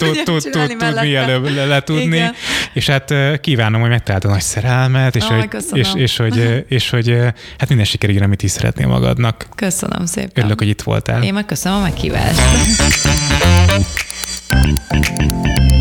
tudni 0.51 1.16
előbb 1.16 1.49
letudni. 1.68 2.30
És 2.74 2.88
hát 2.88 3.14
kívánom, 3.41 3.82
hogy 3.82 3.89
megtaláld 3.89 4.26
a 4.26 4.30
nagy 4.30 4.41
szerelmet, 4.41 5.16
és, 5.16 5.24
hogy, 5.24 5.47
és, 5.74 5.88
és, 5.95 6.18
hogy, 6.18 6.64
és 6.68 6.89
hogy 6.89 7.18
hát 7.57 7.68
minden 7.68 7.86
sikerüljön, 7.86 8.24
amit 8.24 8.43
is 8.43 8.51
szeretnél 8.51 8.88
magadnak. 8.88 9.47
Köszönöm 9.55 10.05
szépen. 10.05 10.32
Örülök, 10.36 10.59
hogy 10.59 10.70
itt 10.70 10.82
voltál. 10.82 11.24
Én 11.24 11.34
meg 11.34 11.45
köszönöm 11.45 11.78
a 11.78 11.82
meghívást. 11.82 12.41